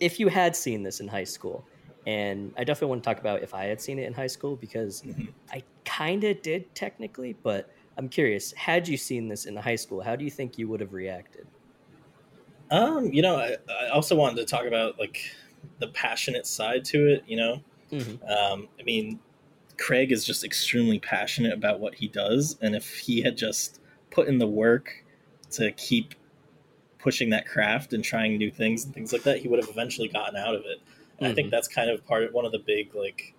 if 0.00 0.18
you 0.18 0.28
had 0.28 0.56
seen 0.56 0.82
this 0.82 1.00
in 1.00 1.08
high 1.08 1.24
school 1.24 1.64
and 2.06 2.52
i 2.56 2.64
definitely 2.64 2.88
want 2.88 3.02
to 3.02 3.08
talk 3.08 3.20
about 3.20 3.42
if 3.42 3.54
i 3.54 3.64
had 3.64 3.80
seen 3.80 3.98
it 3.98 4.06
in 4.06 4.12
high 4.12 4.26
school 4.26 4.56
because 4.56 5.02
Mhm. 5.02 5.28
i 5.52 5.62
kind 5.84 6.24
of 6.24 6.40
did 6.42 6.74
technically 6.74 7.32
but 7.32 7.70
i'm 7.96 8.08
curious 8.08 8.52
had 8.52 8.88
you 8.88 8.96
seen 8.96 9.28
this 9.28 9.44
in 9.46 9.56
high 9.56 9.76
school 9.76 10.00
how 10.00 10.16
do 10.16 10.24
you 10.24 10.30
think 10.30 10.58
you 10.58 10.68
would 10.68 10.80
have 10.80 10.92
reacted 10.92 11.46
Um, 12.70 13.12
you 13.12 13.20
know, 13.20 13.36
I, 13.36 13.56
I 13.68 13.88
also 13.88 14.16
wanted 14.16 14.36
to 14.36 14.44
talk 14.46 14.64
about 14.64 14.98
like 14.98 15.30
the 15.78 15.88
passionate 15.88 16.46
side 16.46 16.84
to 16.86 17.06
it. 17.06 17.22
You 17.26 17.36
know, 17.36 17.62
Mhm. 17.92 18.18
um, 18.30 18.68
I 18.80 18.82
mean, 18.82 19.20
Craig 19.76 20.10
is 20.10 20.24
just 20.24 20.42
extremely 20.42 20.98
passionate 20.98 21.52
about 21.52 21.80
what 21.80 21.94
he 21.94 22.08
does, 22.08 22.56
and 22.62 22.74
if 22.74 22.98
he 22.98 23.20
had 23.20 23.36
just 23.36 23.80
put 24.10 24.26
in 24.26 24.38
the 24.38 24.46
work 24.46 25.04
to 25.50 25.70
keep 25.72 26.14
pushing 26.98 27.30
that 27.30 27.46
craft 27.46 27.92
and 27.92 28.02
trying 28.02 28.38
new 28.38 28.50
things 28.50 28.84
and 28.84 28.94
things 28.94 29.12
like 29.12 29.24
that, 29.24 29.38
he 29.38 29.48
would 29.48 29.58
have 29.58 29.68
eventually 29.68 30.08
gotten 30.08 30.36
out 30.36 30.54
of 30.54 30.62
it. 30.64 30.80
And 31.22 31.30
I 31.30 31.34
think 31.34 31.48
Mhm. 31.48 31.50
that's 31.52 31.68
kind 31.68 31.88
of 31.88 32.04
part 32.04 32.24
of 32.24 32.32
one 32.32 32.44
of 32.44 32.50
the 32.52 32.58
big 32.58 32.94
like 32.94 33.34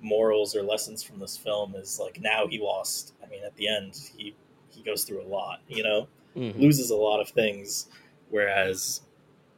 morals 0.00 0.54
or 0.56 0.62
lessons 0.62 1.02
from 1.02 1.18
this 1.20 1.36
film 1.36 1.74
is 1.76 1.98
like 2.00 2.20
now 2.20 2.46
he 2.48 2.58
lost. 2.58 3.14
I 3.24 3.28
mean, 3.28 3.44
at 3.44 3.54
the 3.56 3.68
end, 3.68 3.96
he 4.16 4.34
he 4.70 4.82
goes 4.82 5.04
through 5.04 5.22
a 5.22 5.28
lot. 5.28 5.60
You 5.68 5.82
know, 5.82 6.08
Mhm. 6.36 6.58
loses 6.60 6.90
a 6.90 6.96
lot 6.96 7.20
of 7.20 7.28
things. 7.30 7.88
Whereas 8.30 9.02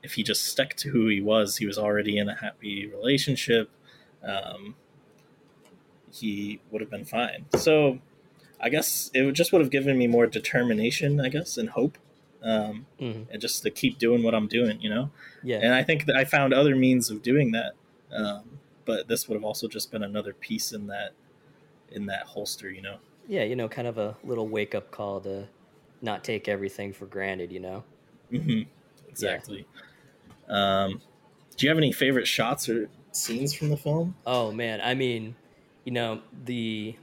if 0.03 0.15
he 0.15 0.23
just 0.23 0.45
stuck 0.45 0.75
to 0.75 0.89
who 0.91 1.09
he 1.09 1.21
was, 1.21 1.57
he 1.57 1.67
was 1.67 1.79
already 1.79 2.17
in 2.19 2.29
a 2.29 2.35
happy 2.35 2.87
relationship. 2.87 3.71
Um, 4.23 4.77
he 6.13 6.61
would 6.71 6.81
have 6.81 6.91
been 6.91 7.05
fine. 7.05 7.47
So 7.57 7.99
I 8.61 8.69
guess 8.69 9.11
it 9.15 9.23
would 9.23 9.35
just 9.35 9.53
would 9.53 9.61
have 9.61 9.71
given 9.71 9.97
me 9.99 10.07
more 10.07 10.27
determination, 10.27 11.21
I 11.21 11.29
guess, 11.29 11.57
and 11.57 11.71
hope, 11.71 11.99
um, 12.43 12.87
Mhm. 13.01 13.27
and 13.31 13.41
just 13.41 13.63
to 13.63 13.71
keep 13.71 13.99
doing 13.99 14.23
what 14.23 14.35
I'm 14.35 14.47
doing, 14.49 14.81
you 14.81 14.91
know. 14.91 15.11
yeah 15.43 15.59
And 15.63 15.75
I 15.75 15.83
think 15.83 16.07
that 16.07 16.17
I 16.17 16.25
found 16.25 16.53
other 16.55 16.75
means 16.77 17.11
of 17.11 17.23
doing 17.23 17.53
that, 17.53 17.73
um, 18.13 18.59
but 18.85 19.09
this 19.09 19.29
would 19.29 19.35
have 19.35 19.45
also 19.45 19.69
just 19.69 19.91
been 19.93 20.03
another 20.03 20.33
piece 20.33 20.73
in 20.73 20.87
that 20.89 21.13
in 21.93 22.07
that 22.07 22.23
holster, 22.25 22.71
you 22.71 22.83
know. 22.83 22.99
yeah 23.29 23.43
you 23.45 23.57
know 23.57 23.69
kind 23.69 23.87
of 23.89 23.99
a 23.99 24.17
little 24.25 24.49
wake 24.49 24.75
up 24.75 24.91
call 24.91 25.21
to 25.21 25.47
not 26.03 26.25
take 26.25 26.49
everything 26.49 26.93
for 26.93 27.07
granted 27.07 27.53
you 27.53 27.61
know 27.61 27.85
hmm 28.31 28.63
Exactly. 29.09 29.67
Um, 30.49 31.01
do 31.57 31.67
you 31.67 31.69
have 31.69 31.79
any 31.79 31.93
favorite 31.93 32.27
shots 32.27 32.69
or 32.69 32.89
scenes 33.13 33.53
from 33.53 33.69
the 33.71 33.77
film? 33.77 34.15
oh 34.27 34.51
man 34.53 34.81
i 34.83 34.95
mean 34.95 35.35
you 35.85 35.93
know 35.93 36.21
the 36.45 36.95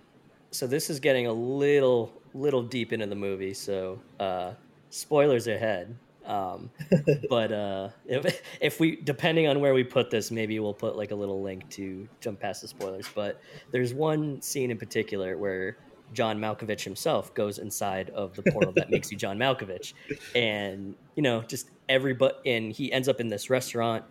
so 0.52 0.66
this 0.68 0.90
is 0.90 1.00
getting 1.00 1.28
a 1.28 1.34
little 1.34 2.12
little 2.34 2.62
deep 2.64 2.94
into 2.94 3.06
the 3.08 3.16
movie 3.16 3.54
so 3.54 4.00
uh 4.20 4.54
spoilers 4.90 5.48
ahead 5.48 5.96
um 6.26 6.70
but 7.30 7.52
uh 7.52 7.90
if, 8.06 8.42
if 8.60 8.80
we 8.80 8.98
depending 8.98 9.48
on 9.48 9.60
where 9.60 9.74
we 9.74 9.84
put 9.84 10.10
this 10.10 10.30
maybe 10.32 10.60
we'll 10.60 10.74
put 10.74 10.96
like 10.96 11.12
a 11.12 11.16
little 11.16 11.42
link 11.42 11.68
to 11.70 12.08
jump 12.20 12.40
past 12.40 12.62
the 12.62 12.68
spoilers 12.68 13.08
but 13.16 13.42
there's 13.72 13.94
one 13.94 14.42
scene 14.42 14.72
in 14.72 14.78
particular 14.78 15.38
where 15.38 15.78
john 16.14 16.40
malkovich 16.40 16.84
himself 16.84 17.34
goes 17.34 17.60
inside 17.60 18.10
of 18.12 18.34
the 18.36 18.44
portal 18.52 18.72
that 18.74 18.90
makes 18.90 19.12
you 19.12 19.18
john 19.18 19.38
malkovich. 19.38 19.94
And 20.36 20.96
you 21.16 21.24
know 21.24 21.42
just 21.42 21.70
everybody 21.90 22.36
and 22.46 22.72
he 22.72 22.92
ends 22.92 23.08
up 23.08 23.20
in 23.20 23.28
this 23.28 23.50
restaurant. 23.50 24.04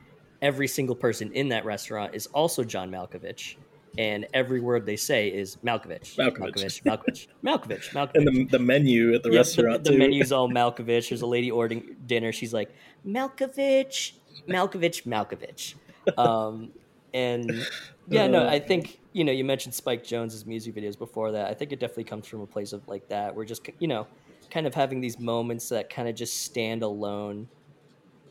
Every 0.43 0.69
single 0.69 0.95
person 0.95 1.33
in 1.33 1.49
that 1.49 1.65
restaurant 1.65 2.15
is 2.15 2.27
also 2.29 2.65
john 2.65 2.91
malkovich 2.91 3.57
and 3.99 4.27
every 4.35 4.61
word 4.61 4.85
they 4.87 4.97
say 4.97 5.29
is 5.29 5.57
malkovich 5.65 6.17
Malkovich. 6.17 6.83
malkovich 6.83 6.83
malkovich 6.85 7.27
malkovich 7.45 7.91
malkovich 7.93 8.15
And 8.15 8.27
the, 8.27 8.45
the 8.51 8.59
menu 8.59 9.15
at 9.15 9.23
the 9.23 9.31
Yep, 9.31 9.39
restaurant 9.39 9.85
The, 9.85 9.93
the 9.93 9.99
menu's 9.99 10.33
all 10.33 10.49
Malkovich. 10.59 11.09
There's 11.09 11.23
a 11.23 11.27
lady 11.27 11.51
ordering 11.51 11.97
dinner. 12.07 12.33
She's 12.33 12.53
like 12.53 12.75
Malkovich, 13.07 14.13
Malkovich, 14.49 15.05
Malkovich. 15.05 15.75
Um, 16.19 16.73
and 17.15 17.67
yeah, 18.09 18.27
no, 18.27 18.47
I 18.47 18.59
think 18.59 19.01
you 19.13 19.25
know 19.25 19.33
you 19.33 19.45
mentioned 19.45 19.75
Spike 19.75 20.05
Jonze's 20.05 20.45
music 20.47 20.75
videos 20.75 20.99
before 20.99 21.33
that. 21.33 21.51
I 21.51 21.55
think 21.55 21.73
it 21.73 21.81
definitely 21.81 22.05
comes 22.05 22.27
from 22.27 22.41
a 22.43 22.47
place 22.47 22.73
of 22.73 22.87
like 22.89 23.09
that. 23.09 23.35
We're 23.35 23.45
just 23.45 23.69
you 23.79 23.89
know 23.89 24.07
kind 24.51 24.67
of 24.67 24.75
having 24.75 25.01
these 25.01 25.19
moments 25.19 25.69
that 25.71 25.91
kind 25.91 26.09
of 26.09 26.15
just 26.15 26.43
stand 26.45 26.83
alone. 26.83 27.49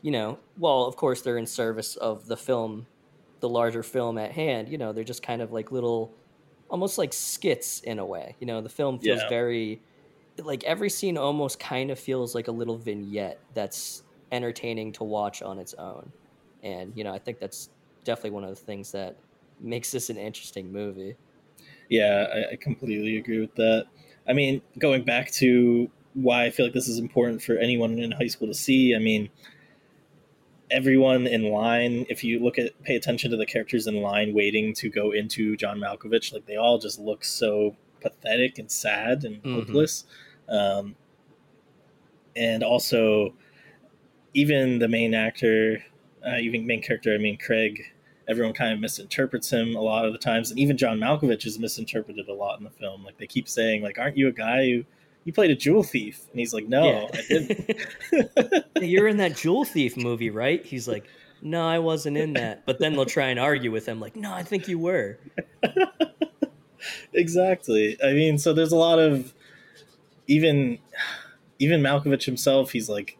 You 0.02 0.12
know, 0.12 0.38
well, 0.58 0.84
of 0.84 0.96
course 0.96 1.22
they're 1.22 1.38
in 1.38 1.46
service 1.46 1.96
of 1.96 2.26
the 2.26 2.36
film, 2.36 2.86
the 3.40 3.48
larger 3.48 3.82
film 3.82 4.18
at 4.18 4.32
hand. 4.32 4.68
You 4.68 4.78
know, 4.78 4.92
they're 4.92 5.04
just 5.04 5.22
kind 5.22 5.42
of 5.42 5.52
like 5.52 5.70
little, 5.72 6.16
almost 6.70 6.98
like 6.98 7.12
skits 7.12 7.80
in 7.80 7.98
a 7.98 8.06
way. 8.06 8.36
You 8.40 8.46
know, 8.46 8.60
the 8.62 8.68
film 8.68 8.98
feels 9.00 9.22
Yeah. 9.22 9.28
very 9.28 9.84
like 10.38 10.64
every 10.64 10.90
scene 10.90 11.18
almost 11.18 11.58
kind 11.60 11.90
of 11.90 11.98
feels 11.98 12.34
like 12.34 12.48
a 12.48 12.52
little 12.52 12.78
vignette 12.78 13.42
that's 13.52 14.02
entertaining 14.32 14.92
to 14.94 15.04
watch 15.04 15.42
on 15.42 15.58
its 15.58 15.74
own. 15.74 16.12
And, 16.62 16.96
you 16.96 17.04
know, 17.04 17.12
I 17.14 17.18
think 17.18 17.38
that's 17.40 17.70
definitely 18.04 18.30
one 18.30 18.44
of 18.44 18.50
the 18.50 18.56
things 18.56 18.92
that 18.92 19.18
makes 19.58 19.90
this 19.92 20.10
an 20.10 20.18
interesting 20.18 20.72
movie. 20.72 21.16
Yeah, 21.88 22.26
I, 22.32 22.52
I 22.52 22.56
completely 22.56 23.16
agree 23.16 23.40
with 23.40 23.54
that. 23.56 23.86
I 24.26 24.32
mean, 24.32 24.62
going 24.78 25.04
back 25.04 25.30
to 25.32 25.90
why 26.14 26.44
I 26.44 26.50
feel 26.50 26.66
like 26.66 26.74
this 26.74 26.88
is 26.88 26.98
important 26.98 27.42
for 27.42 27.56
anyone 27.56 27.98
in 27.98 28.10
high 28.10 28.26
school 28.26 28.48
to 28.48 28.54
see. 28.54 28.94
I 28.94 28.98
mean, 28.98 29.30
everyone 30.70 31.26
in 31.26 31.50
line, 31.50 32.06
if 32.08 32.24
you 32.24 32.40
look 32.40 32.58
at 32.58 32.80
pay 32.82 32.96
attention 32.96 33.30
to 33.30 33.36
the 33.36 33.46
characters 33.46 33.86
in 33.86 34.00
line 34.02 34.34
waiting 34.34 34.74
to 34.74 34.88
go 34.90 35.12
into 35.12 35.56
John 35.56 35.78
Malkovich, 35.78 36.32
like 36.32 36.46
they 36.46 36.56
all 36.56 36.78
just 36.78 36.98
look 36.98 37.24
so 37.24 37.76
pathetic 38.00 38.58
and 38.58 38.70
sad 38.70 39.24
and 39.24 39.42
Mhm. 39.42 39.54
hopeless. 39.54 40.04
Um, 40.48 40.96
and 42.34 42.62
also, 42.62 43.34
even 44.34 44.78
the 44.78 44.88
main 44.88 45.14
actor, 45.14 45.84
uh, 46.26 46.36
even 46.38 46.66
main 46.66 46.82
character, 46.82 47.14
I 47.14 47.18
mean 47.18 47.38
Craig, 47.38 47.82
everyone 48.28 48.52
kind 48.52 48.72
of 48.72 48.80
misinterprets 48.80 49.50
him 49.50 49.76
a 49.76 49.80
lot 49.80 50.04
of 50.04 50.12
the 50.12 50.18
times, 50.18 50.50
and 50.50 50.58
even 50.58 50.76
John 50.76 50.98
Malkovich 50.98 51.46
is 51.46 51.58
misinterpreted 51.58 52.28
a 52.28 52.34
lot 52.34 52.58
in 52.58 52.64
the 52.64 52.70
film. 52.70 53.04
Like 53.04 53.16
they 53.18 53.26
keep 53.26 53.48
saying, 53.48 53.82
like, 53.82 53.98
"Aren't 53.98 54.16
you 54.16 54.28
a 54.28 54.32
guy 54.32 54.68
who 54.68 54.84
you 55.26 55.32
played 55.34 55.50
a 55.50 55.54
jewel 55.54 55.82
thief," 55.82 56.22
and 56.30 56.40
he's 56.40 56.54
like, 56.54 56.66
"No, 56.66 56.84
Yeah. 56.84 57.08
I 57.12 57.22
didn't." 57.28 58.64
You're 58.80 59.08
in 59.08 59.18
that 59.18 59.36
Jewel 59.36 59.64
Thief 59.66 59.96
movie, 59.98 60.30
right? 60.30 60.64
He's 60.64 60.86
like, 60.88 61.04
no, 61.42 61.66
I 61.68 61.78
wasn't 61.80 62.16
in 62.16 62.32
that. 62.34 62.64
But 62.64 62.78
then 62.78 62.94
they'll 62.94 63.04
try 63.04 63.26
and 63.26 63.38
argue 63.38 63.70
with 63.70 63.86
him, 63.86 64.00
like, 64.00 64.16
no, 64.16 64.32
I 64.32 64.42
think 64.42 64.68
you 64.68 64.78
were. 64.78 65.18
exactly. 67.12 67.96
I 68.02 68.12
mean, 68.12 68.38
so 68.38 68.52
there's 68.52 68.72
a 68.72 68.76
lot 68.76 68.98
of 68.98 69.32
even 70.26 70.78
even 71.58 71.80
Malkovich 71.82 72.24
himself. 72.24 72.70
He's 72.72 72.88
like 72.88 73.18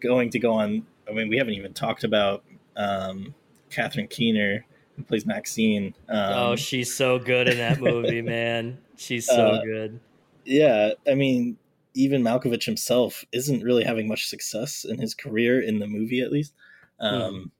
going 0.00 0.30
to 0.30 0.38
go 0.38 0.52
on. 0.52 0.86
I 1.08 1.12
mean, 1.12 1.28
we 1.28 1.36
haven't 1.36 1.54
even 1.54 1.72
talked 1.72 2.04
about 2.04 2.44
um, 2.76 3.34
Catherine 3.70 4.08
Keener 4.08 4.64
who 4.96 5.02
plays 5.04 5.24
Maxine. 5.26 5.94
Um, 6.08 6.32
oh, 6.34 6.56
she's 6.56 6.94
so 6.94 7.18
good 7.18 7.48
in 7.48 7.56
that 7.58 7.80
movie, 7.80 8.22
man. 8.22 8.78
She's 8.96 9.26
so 9.26 9.34
Uh, 9.46 9.64
good. 9.64 10.00
Yeah. 10.44 10.92
I 11.06 11.14
mean, 11.14 11.56
even 11.94 12.22
Malkovich 12.22 12.64
himself 12.64 13.24
isn't 13.32 13.62
really 13.62 13.84
having 13.84 14.08
much 14.08 14.28
success 14.28 14.84
in 14.84 14.98
his 14.98 15.14
career 15.14 15.60
in 15.60 15.78
the 15.78 15.86
movie, 15.86 16.20
at 16.20 16.32
least. 16.32 16.54
Um, 17.00 17.52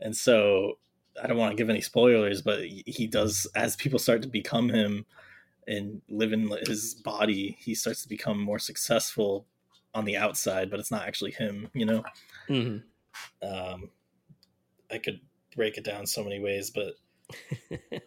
And 0.00 0.16
so 0.16 0.78
I 1.22 1.26
don't 1.26 1.38
want 1.38 1.52
to 1.52 1.56
give 1.56 1.70
any 1.70 1.80
spoilers, 1.80 2.42
but 2.42 2.60
he 2.64 3.06
does 3.06 3.46
as 3.54 3.76
people 3.76 3.98
start 3.98 4.22
to 4.22 4.28
become 4.28 4.68
him 4.68 5.06
and 5.66 6.00
live 6.08 6.32
in 6.32 6.48
his 6.66 6.94
body, 6.94 7.56
he 7.58 7.74
starts 7.74 8.02
to 8.02 8.08
become 8.08 8.40
more 8.40 8.58
successful 8.58 9.46
on 9.94 10.04
the 10.04 10.16
outside, 10.16 10.70
but 10.70 10.78
it's 10.78 10.90
not 10.90 11.06
actually 11.08 11.32
him, 11.32 11.68
you 11.74 11.86
know. 11.86 12.04
hmm 12.46 12.78
Um, 13.42 13.90
I 14.90 14.98
could 14.98 15.20
break 15.56 15.78
it 15.78 15.84
down 15.84 16.06
so 16.06 16.22
many 16.22 16.38
ways, 16.38 16.70
but 16.70 16.94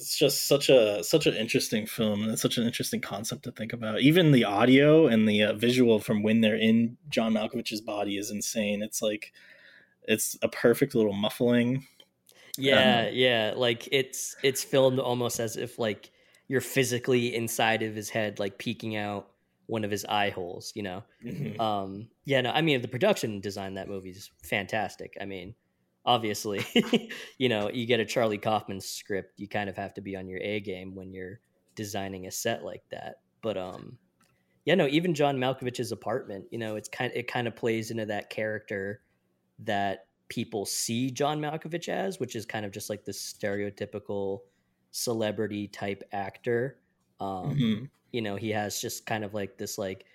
it's 0.00 0.16
just 0.18 0.46
such 0.48 0.68
a 0.68 1.04
such 1.04 1.26
an 1.26 1.34
interesting 1.34 1.86
film 1.86 2.22
and 2.22 2.32
it's 2.32 2.42
such 2.42 2.56
an 2.58 2.64
interesting 2.66 3.00
concept 3.00 3.42
to 3.44 3.52
think 3.52 3.72
about. 3.72 4.00
Even 4.00 4.32
the 4.32 4.44
audio 4.44 5.06
and 5.06 5.28
the 5.28 5.42
uh, 5.42 5.52
visual 5.52 5.98
from 5.98 6.22
when 6.22 6.40
they're 6.40 6.56
in 6.56 6.96
John 7.08 7.34
Malkovich's 7.34 7.80
body 7.80 8.16
is 8.16 8.30
insane. 8.30 8.82
It's 8.82 9.02
like 9.02 9.32
it's 10.04 10.36
a 10.42 10.48
perfect 10.48 10.94
little 10.94 11.12
muffling. 11.12 11.86
Yeah, 12.58 13.06
Um, 13.08 13.14
yeah. 13.14 13.54
Like 13.56 13.88
it's 13.92 14.36
it's 14.42 14.64
filmed 14.64 14.98
almost 14.98 15.38
as 15.38 15.56
if 15.56 15.78
like 15.78 16.10
you're 16.48 16.60
physically 16.60 17.34
inside 17.34 17.82
of 17.82 17.94
his 17.94 18.08
head, 18.10 18.38
like 18.38 18.58
peeking 18.58 18.96
out 18.96 19.28
one 19.66 19.84
of 19.84 19.90
his 19.90 20.04
eye 20.06 20.30
holes, 20.30 20.72
you 20.74 20.82
know? 20.82 21.04
Mhm. 21.24 21.60
Um 21.60 22.08
yeah, 22.24 22.40
no, 22.40 22.50
I 22.50 22.60
mean 22.62 22.80
the 22.82 22.88
production 22.88 23.40
design 23.40 23.74
that 23.74 23.88
movie 23.88 24.10
is 24.10 24.30
fantastic. 24.42 25.16
I 25.20 25.26
mean, 25.26 25.54
obviously, 26.04 26.64
you 27.38 27.48
know, 27.48 27.70
you 27.70 27.86
get 27.86 28.00
a 28.00 28.04
Charlie 28.04 28.38
Kaufman 28.38 28.80
script, 28.80 29.38
you 29.40 29.48
kind 29.48 29.68
of 29.70 29.76
have 29.76 29.94
to 29.94 30.00
be 30.00 30.16
on 30.16 30.28
your 30.28 30.40
A 30.40 30.60
game 30.60 30.94
when 30.94 31.12
you're 31.12 31.40
designing 31.74 32.26
a 32.26 32.30
set 32.30 32.64
like 32.64 32.84
that. 32.90 33.20
But 33.42 33.56
um 33.56 33.98
yeah, 34.64 34.74
no, 34.74 34.86
even 34.88 35.14
John 35.14 35.38
Malkovich's 35.38 35.92
apartment, 35.92 36.46
you 36.50 36.58
know, 36.58 36.76
it's 36.76 36.88
kind 36.88 37.12
it 37.14 37.26
kind 37.28 37.48
of 37.48 37.56
plays 37.56 37.90
into 37.90 38.06
that 38.06 38.30
character 38.30 39.02
that 39.60 40.08
people 40.28 40.66
see 40.66 41.10
John 41.10 41.40
Malkovich 41.40 41.88
as, 41.88 42.20
which 42.20 42.36
is 42.36 42.46
kind 42.46 42.64
of 42.66 42.72
just 42.72 42.90
like 42.90 43.04
this 43.04 43.20
stereotypical 43.20 44.40
celebrity 44.92 45.68
type 45.68 46.02
actor. 46.12 46.80
Um, 47.20 47.50
Mhm. 47.50 47.90
You 48.12 48.22
know, 48.22 48.36
he 48.36 48.50
has 48.50 48.80
just 48.80 49.06
kind 49.06 49.24
of 49.24 49.34
like 49.34 49.58
this 49.58 49.78
like 49.78 50.06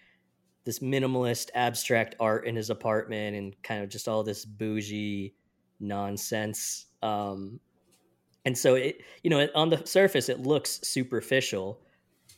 this 0.65 0.79
minimalist 0.79 1.49
abstract 1.53 2.15
art 2.19 2.47
in 2.47 2.55
his 2.55 2.69
apartment 2.69 3.35
and 3.35 3.61
kind 3.63 3.83
of 3.83 3.89
just 3.89 4.07
all 4.07 4.23
this 4.23 4.45
bougie 4.45 5.35
nonsense. 5.79 6.85
Um, 7.01 7.59
and 8.45 8.57
so 8.57 8.75
it, 8.75 9.01
you 9.23 9.29
know, 9.29 9.39
it, 9.39 9.51
on 9.55 9.69
the 9.69 9.85
surface 9.85 10.29
it 10.29 10.39
looks 10.39 10.79
superficial, 10.83 11.79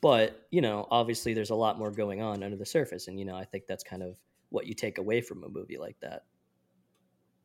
but 0.01 0.47
you 0.51 0.61
know, 0.61 0.87
obviously 0.91 1.33
there's 1.33 1.49
a 1.49 1.55
lot 1.55 1.77
more 1.77 1.91
going 1.91 2.21
on 2.21 2.43
under 2.43 2.55
the 2.57 2.65
surface, 2.65 3.07
and 3.07 3.19
you 3.19 3.25
know, 3.25 3.35
I 3.35 3.43
think 3.45 3.67
that's 3.67 3.83
kind 3.83 4.03
of 4.03 4.17
what 4.49 4.65
you 4.67 4.73
take 4.73 4.97
away 4.97 5.21
from 5.21 5.43
a 5.43 5.49
movie 5.49 5.77
like 5.77 5.99
that. 6.01 6.23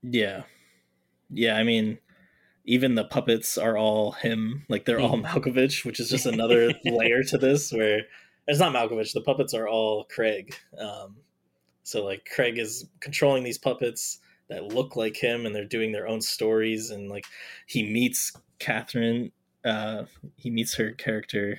Yeah. 0.03 0.43
Yeah, 1.31 1.57
I 1.57 1.63
mean 1.65 1.99
even 2.65 2.95
the 2.95 3.05
puppets 3.05 3.59
are 3.59 3.77
all 3.77 4.13
him, 4.13 4.65
like 4.69 4.85
they're 4.85 5.01
all 5.01 5.17
Mhm. 5.17 5.25
Malkovich, 5.27 5.85
which 5.85 5.99
is 5.99 6.09
just 6.09 6.27
another 6.27 6.73
layer 6.85 7.25
to 7.25 7.37
this 7.39 7.73
where 7.73 8.03
it's 8.47 8.61
not 8.61 8.73
Malkovich, 8.73 9.13
the 9.13 9.21
puppets 9.21 9.53
are 9.55 9.67
all 9.69 10.05
Craig. 10.05 10.55
Um 10.79 11.17
so 11.83 12.05
like 12.05 12.29
Craig 12.33 12.59
is 12.59 12.87
controlling 13.01 13.43
these 13.43 13.59
puppets 13.59 14.19
that 14.53 14.65
look 14.75 14.97
like 14.97 15.17
him 15.17 15.47
and 15.47 15.55
they're 15.55 15.65
doing 15.65 15.93
their 15.93 16.07
own 16.09 16.21
stories 16.21 16.91
and 16.91 17.09
like 17.11 17.25
he 17.67 17.83
meets 17.83 18.33
Catherine 18.59 19.33
uh 19.65 20.05
he 20.37 20.51
meets 20.51 20.75
her 20.75 20.93
character 20.93 21.59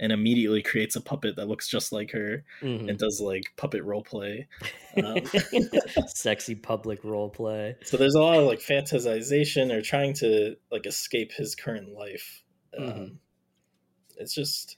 and 0.00 0.10
immediately 0.12 0.62
creates 0.62 0.96
a 0.96 1.00
puppet 1.00 1.36
that 1.36 1.46
looks 1.46 1.68
just 1.68 1.92
like 1.92 2.10
her 2.10 2.44
Mhm. 2.62 2.88
and 2.88 2.98
does 2.98 3.20
like 3.20 3.44
puppet 3.56 3.82
role 3.84 4.02
play. 4.02 4.48
Um, 4.96 5.22
Sexy 6.06 6.54
public 6.54 7.02
role 7.02 7.28
play. 7.28 7.74
so 7.82 7.96
there's 7.96 8.14
a 8.14 8.20
lot 8.20 8.38
of 8.38 8.46
like 8.46 8.60
fantasization 8.60 9.72
or 9.72 9.82
trying 9.82 10.12
to 10.14 10.54
like 10.70 10.86
escape 10.86 11.32
his 11.32 11.56
current 11.56 11.88
life 11.92 12.44
um, 12.78 12.84
Mhm. 12.84 13.16
it's 14.18 14.32
just 14.32 14.76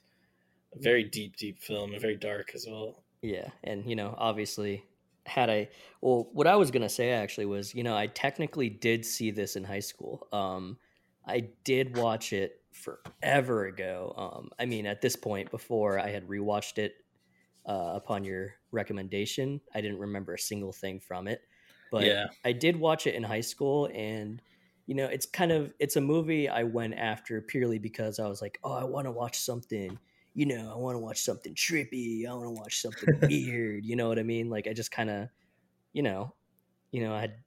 a 0.75 0.79
very 0.79 1.03
deep 1.03 1.35
deep 1.37 1.59
film 1.59 1.91
and 1.91 2.01
very 2.01 2.15
dark 2.17 2.51
as 2.55 2.65
well 2.67 3.03
Yeah, 3.21 3.49
and 3.63 3.85
you 3.87 3.95
know, 3.95 4.15
obviously, 4.17 4.83
had 5.27 5.49
I 5.49 5.69
well, 6.01 6.29
what 6.33 6.47
I 6.47 6.55
was 6.55 6.71
gonna 6.71 6.89
say 6.89 7.11
actually 7.11 7.45
was, 7.45 7.73
you 7.75 7.83
know, 7.83 7.95
I 7.95 8.07
technically 8.07 8.69
did 8.69 9.05
see 9.05 9.31
this 9.31 9.55
in 9.55 9.63
high 9.63 9.79
school. 9.79 10.27
Um, 10.31 10.77
I 11.25 11.49
did 11.63 11.97
watch 11.97 12.33
it 12.33 12.61
forever 12.71 13.65
ago. 13.65 14.13
Um, 14.15 14.51
I 14.59 14.65
mean, 14.65 14.85
at 14.85 15.01
this 15.01 15.15
point, 15.15 15.51
before 15.51 15.99
I 15.99 16.09
had 16.09 16.27
rewatched 16.27 16.77
it 16.77 16.95
uh, 17.65 17.93
upon 17.95 18.23
your 18.23 18.55
recommendation, 18.71 19.61
I 19.73 19.81
didn't 19.81 19.99
remember 19.99 20.33
a 20.35 20.39
single 20.39 20.71
thing 20.71 20.99
from 20.99 21.27
it. 21.27 21.41
But 21.91 22.05
Yeah. 22.05 22.27
I 22.45 22.53
did 22.53 22.77
watch 22.77 23.07
it 23.07 23.15
in 23.15 23.23
high 23.23 23.41
school, 23.41 23.89
and 23.93 24.41
you 24.85 24.95
know, 24.95 25.05
it's 25.05 25.25
kind 25.25 25.51
of 25.51 25.73
it's 25.79 25.95
a 25.97 26.01
movie 26.01 26.47
I 26.49 26.63
went 26.63 26.95
after 26.95 27.41
purely 27.41 27.79
because 27.79 28.19
I 28.19 28.27
was 28.27 28.41
like, 28.41 28.59
oh, 28.63 28.73
I 28.73 28.83
want 28.85 29.05
to 29.05 29.11
watch 29.11 29.39
something 29.39 29.99
you 30.37 30.45
know, 30.45 30.71
I 30.71 30.77
want 30.77 30.93
to 30.93 30.99
watch 30.99 31.21
something 31.21 31.55
trippy. 31.55 32.27
I 32.27 32.33
want 32.35 32.45
to 32.45 32.51
watch 32.51 32.79
something 32.79 33.19
weird. 33.23 33.83
You 33.83 33.95
know 33.95 34.07
what 34.07 34.19
I 34.19 34.23
mean? 34.23 34.51
Like 34.51 34.67
I 34.67 34.73
just 34.73 34.91
kind 34.91 35.09
of, 35.09 35.29
you 35.93 36.03
know, 36.03 36.35
you 36.91 37.01
know, 37.01 37.15
I 37.15 37.21
had 37.21 37.37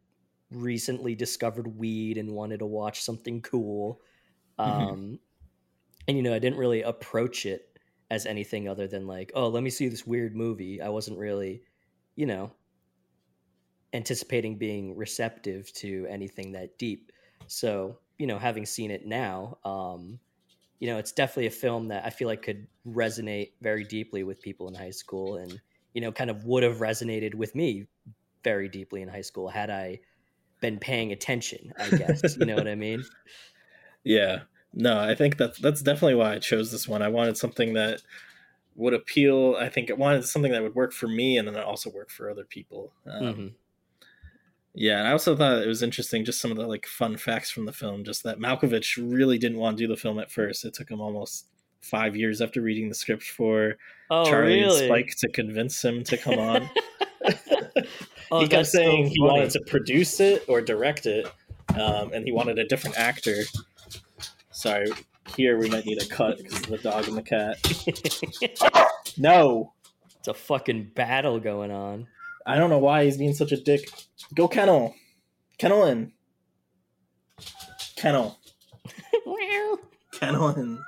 recently 0.50 1.14
discovered 1.14 1.68
weed 1.78 2.18
and 2.18 2.32
wanted 2.34 2.58
to 2.58 2.66
watch 2.66 3.00
something 3.00 3.42
cool. 3.42 4.02
Mhm. 4.58 4.64
Um, 4.64 5.20
and 6.08 6.16
you 6.16 6.24
know, 6.24 6.34
I 6.34 6.40
didn't 6.40 6.58
really 6.58 6.82
approach 6.82 7.46
it 7.46 7.78
as 8.10 8.26
anything 8.26 8.68
other 8.68 8.88
than 8.88 9.06
like, 9.06 9.30
oh, 9.36 9.46
let 9.48 9.62
me 9.62 9.70
see 9.70 9.88
this 9.88 10.04
weird 10.04 10.34
movie. 10.34 10.82
I 10.82 10.88
wasn't 10.88 11.18
really, 11.18 11.62
you 12.16 12.26
know, 12.26 12.52
anticipating 13.92 14.58
being 14.58 14.96
receptive 14.96 15.72
to 15.74 16.06
anything 16.08 16.52
that 16.52 16.76
deep. 16.76 17.12
So, 17.46 18.00
you 18.18 18.26
know, 18.26 18.38
having 18.38 18.66
seen 18.66 18.90
it 18.90 19.06
now, 19.06 19.58
um, 19.64 20.20
you 20.80 20.88
know, 20.88 20.98
it's 20.98 21.12
definitely 21.12 21.46
a 21.46 21.50
film 21.50 21.88
that 21.88 22.04
I 22.04 22.10
feel 22.10 22.28
like 22.28 22.42
could 22.42 22.66
resonate 22.94 23.52
very 23.60 23.84
deeply 23.84 24.22
with 24.22 24.40
people 24.40 24.68
in 24.68 24.74
high 24.74 24.90
school 24.90 25.36
and, 25.36 25.60
you 25.94 26.00
know, 26.00 26.12
kind 26.12 26.30
of 26.30 26.44
would 26.44 26.62
have 26.62 26.78
resonated 26.78 27.34
with 27.34 27.54
me 27.54 27.86
very 28.44 28.68
deeply 28.68 29.02
in 29.02 29.08
high 29.08 29.20
school 29.20 29.48
had 29.48 29.70
I 29.70 30.00
been 30.60 30.78
paying 30.78 31.12
attention, 31.12 31.72
I 31.78 31.90
guess. 31.90 32.36
you 32.36 32.46
know 32.46 32.56
what 32.56 32.68
I 32.68 32.74
mean? 32.74 33.04
yeah 34.04 34.40
no 34.72 34.98
i 34.98 35.14
think 35.14 35.36
that's 35.36 35.58
that's 35.58 35.82
definitely 35.82 36.14
why 36.14 36.32
i 36.34 36.38
chose 36.38 36.72
this 36.72 36.88
one 36.88 37.02
i 37.02 37.08
wanted 37.08 37.36
something 37.36 37.74
that 37.74 38.00
would 38.74 38.94
appeal 38.94 39.56
i 39.58 39.68
think 39.68 39.90
i 39.90 39.92
wanted 39.92 40.24
something 40.24 40.52
that 40.52 40.62
would 40.62 40.74
work 40.74 40.92
for 40.92 41.06
me 41.06 41.36
and 41.36 41.46
then 41.46 41.56
also 41.56 41.90
work 41.90 42.08
for 42.08 42.30
other 42.30 42.44
people 42.44 42.92
um, 43.06 43.22
Mhm. 43.22 43.54
Yeah, 44.72 45.00
and 45.00 45.08
I 45.08 45.12
also 45.12 45.36
thought 45.36 45.62
it 45.62 45.66
was 45.66 45.82
interesting 45.82 46.24
just 46.24 46.40
some 46.40 46.52
of 46.52 46.56
the 46.56 46.66
like 46.66 46.86
fun 46.86 47.16
facts 47.16 47.50
from 47.50 47.66
the 47.66 47.72
film. 47.72 48.04
Just 48.04 48.22
that 48.22 48.38
Malkovich 48.38 48.96
really 48.96 49.36
didn't 49.36 49.58
want 49.58 49.76
to 49.76 49.84
do 49.84 49.88
the 49.88 49.96
film 50.00 50.20
at 50.20 50.30
first. 50.30 50.64
It 50.64 50.74
took 50.74 50.90
him 50.90 51.00
almost 51.00 51.46
five 51.82 52.16
years 52.16 52.40
after 52.40 52.60
reading 52.60 52.88
the 52.88 52.94
script 52.94 53.22
for 53.24 53.76
Oh, 54.10 54.24
Charlie 54.24 54.60
really? 54.60 54.78
and 54.78 54.86
Spike 54.86 55.14
to 55.18 55.28
convince 55.28 55.84
him 55.84 56.02
to 56.04 56.16
come 56.16 56.38
on. 56.38 56.70
oh, 58.32 58.40
he 58.40 58.46
kept 58.46 58.50
that's 58.50 58.72
so 58.72 58.78
saying 58.78 59.06
he 59.06 59.20
wanted 59.20 59.50
to 59.50 59.60
produce 59.66 60.20
it 60.20 60.44
or 60.48 60.60
direct 60.60 61.06
it, 61.06 61.26
um, 61.78 62.12
and 62.12 62.24
he 62.24 62.32
wanted 62.32 62.58
a 62.58 62.66
different 62.66 62.98
actor. 62.98 63.36
Sorry, 64.50 64.90
here 65.36 65.58
we 65.58 65.68
might 65.68 65.84
need 65.86 66.02
a 66.02 66.06
cut 66.06 66.38
because 66.38 66.60
of 66.60 66.66
the 66.68 66.78
dog 66.78 67.08
and 67.08 67.16
the 67.16 67.22
cat. 67.22 67.58
No, 69.18 69.74
It's 70.18 70.28
a 70.28 70.34
fucking 70.34 70.92
battle 70.94 71.40
going 71.40 71.70
on. 71.70 72.06
I 72.46 72.56
don't 72.56 72.70
know 72.70 72.78
why 72.78 73.04
he's 73.04 73.18
being 73.18 73.34
such 73.34 73.52
a 73.52 73.56
dick. 73.60 73.90
Go 74.34 74.48
kennel, 74.48 74.94
kennel 75.58 75.84
in, 75.86 76.12
kennel, 77.96 78.38
kennel 80.12 80.48
in. 80.50 80.78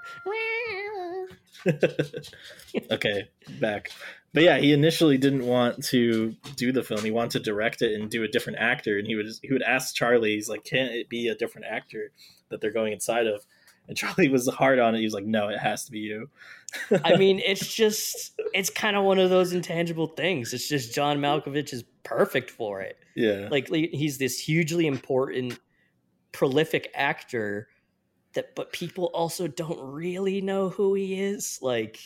okay, 2.90 3.29
back. 3.61 3.90
But 4.35 4.44
yeah, 4.44 4.59
he 4.59 4.72
initially 4.72 5.18
didn't 5.18 5.46
want 5.46 5.85
to 5.87 6.35
do 6.57 6.72
the 6.72 6.83
film. 6.83 7.05
He 7.05 7.11
wanted 7.11 7.33
to 7.33 7.40
direct 7.40 7.83
it 7.83 8.01
and 8.01 8.11
do 8.11 8.25
a 8.25 8.29
different 8.29 8.59
actor. 8.59 8.98
And 8.98 9.07
he 9.07 9.14
would 9.14 9.27
he 9.42 9.53
would 9.53 9.62
ask 9.62 9.94
Charlie, 9.94 10.35
he's 10.35 10.48
like, 10.48 10.64
"Can't 10.64 10.92
it 10.92 11.09
be 11.09 11.29
a 11.29 11.35
different 11.35 11.66
actor 11.68 12.12
that 12.48 12.61
they're 12.61 12.72
going 12.72 12.92
inside 12.92 13.27
of?" 13.27 13.44
And 13.88 13.96
Charlie 13.96 14.29
was 14.29 14.48
hard 14.48 14.79
on 14.79 14.94
it. 14.94 14.98
He 14.98 15.05
was 15.05 15.14
like, 15.14 15.27
"No, 15.27 15.48
it 15.48 15.59
has 15.59 15.85
to 15.85 15.92
be 15.92 16.01
you." 16.01 16.31
I 17.05 17.16
mean, 17.18 17.40
it's 17.44 17.75
just 17.75 18.33
it's 18.55 18.70
kind 18.70 18.96
of 18.96 19.05
one 19.05 19.18
of 19.18 19.31
those 19.31 19.53
intangible 19.53 20.07
things. 20.07 20.55
It's 20.55 20.68
just 20.68 20.94
John 20.94 21.18
Malkovich 21.18 21.72
is 21.72 21.85
perfect 22.03 22.51
for 22.51 22.81
it. 22.81 22.98
Yeah, 23.14 23.48
like 23.51 23.68
he's 23.68 24.16
this 24.16 24.38
hugely 24.40 24.87
important, 24.87 25.59
prolific 26.33 26.90
actor 26.94 27.68
that, 28.35 28.55
but 28.55 28.73
people 28.73 29.07
also 29.07 29.47
don't 29.47 29.81
really 29.81 30.40
know 30.40 30.68
who 30.68 30.95
he 30.95 31.21
is. 31.21 31.59
Like, 31.62 31.99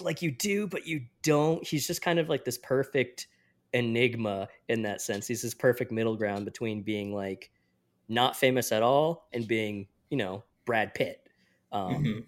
like 0.00 0.22
you 0.22 0.30
do, 0.30 0.66
but 0.66 0.86
you 0.86 1.02
don't. 1.22 1.66
He's 1.66 1.86
just 1.86 2.02
kind 2.02 2.18
of 2.18 2.28
like 2.28 2.44
this 2.44 2.58
perfect 2.58 3.26
enigma 3.72 4.48
in 4.68 4.82
that 4.82 5.00
sense. 5.00 5.26
He's 5.26 5.42
this 5.42 5.54
perfect 5.54 5.92
middle 5.92 6.16
ground 6.16 6.44
between 6.44 6.82
being 6.82 7.14
like 7.14 7.50
not 8.08 8.36
famous 8.36 8.72
at 8.72 8.82
all 8.82 9.28
and 9.32 9.46
being, 9.46 9.86
you 10.10 10.16
know, 10.16 10.44
Brad 10.64 10.94
Pitt. 10.94 11.28
Um, 11.72 11.94
mm-hmm. 11.94 12.18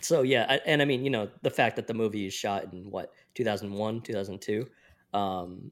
So 0.00 0.22
yeah, 0.22 0.58
and 0.66 0.82
I 0.82 0.84
mean, 0.84 1.04
you 1.04 1.10
know, 1.10 1.28
the 1.42 1.50
fact 1.50 1.76
that 1.76 1.86
the 1.86 1.94
movie 1.94 2.26
is 2.26 2.34
shot 2.34 2.72
in 2.72 2.90
what 2.90 3.12
2001, 3.34 4.00
2002, 4.02 4.66
um, 5.14 5.70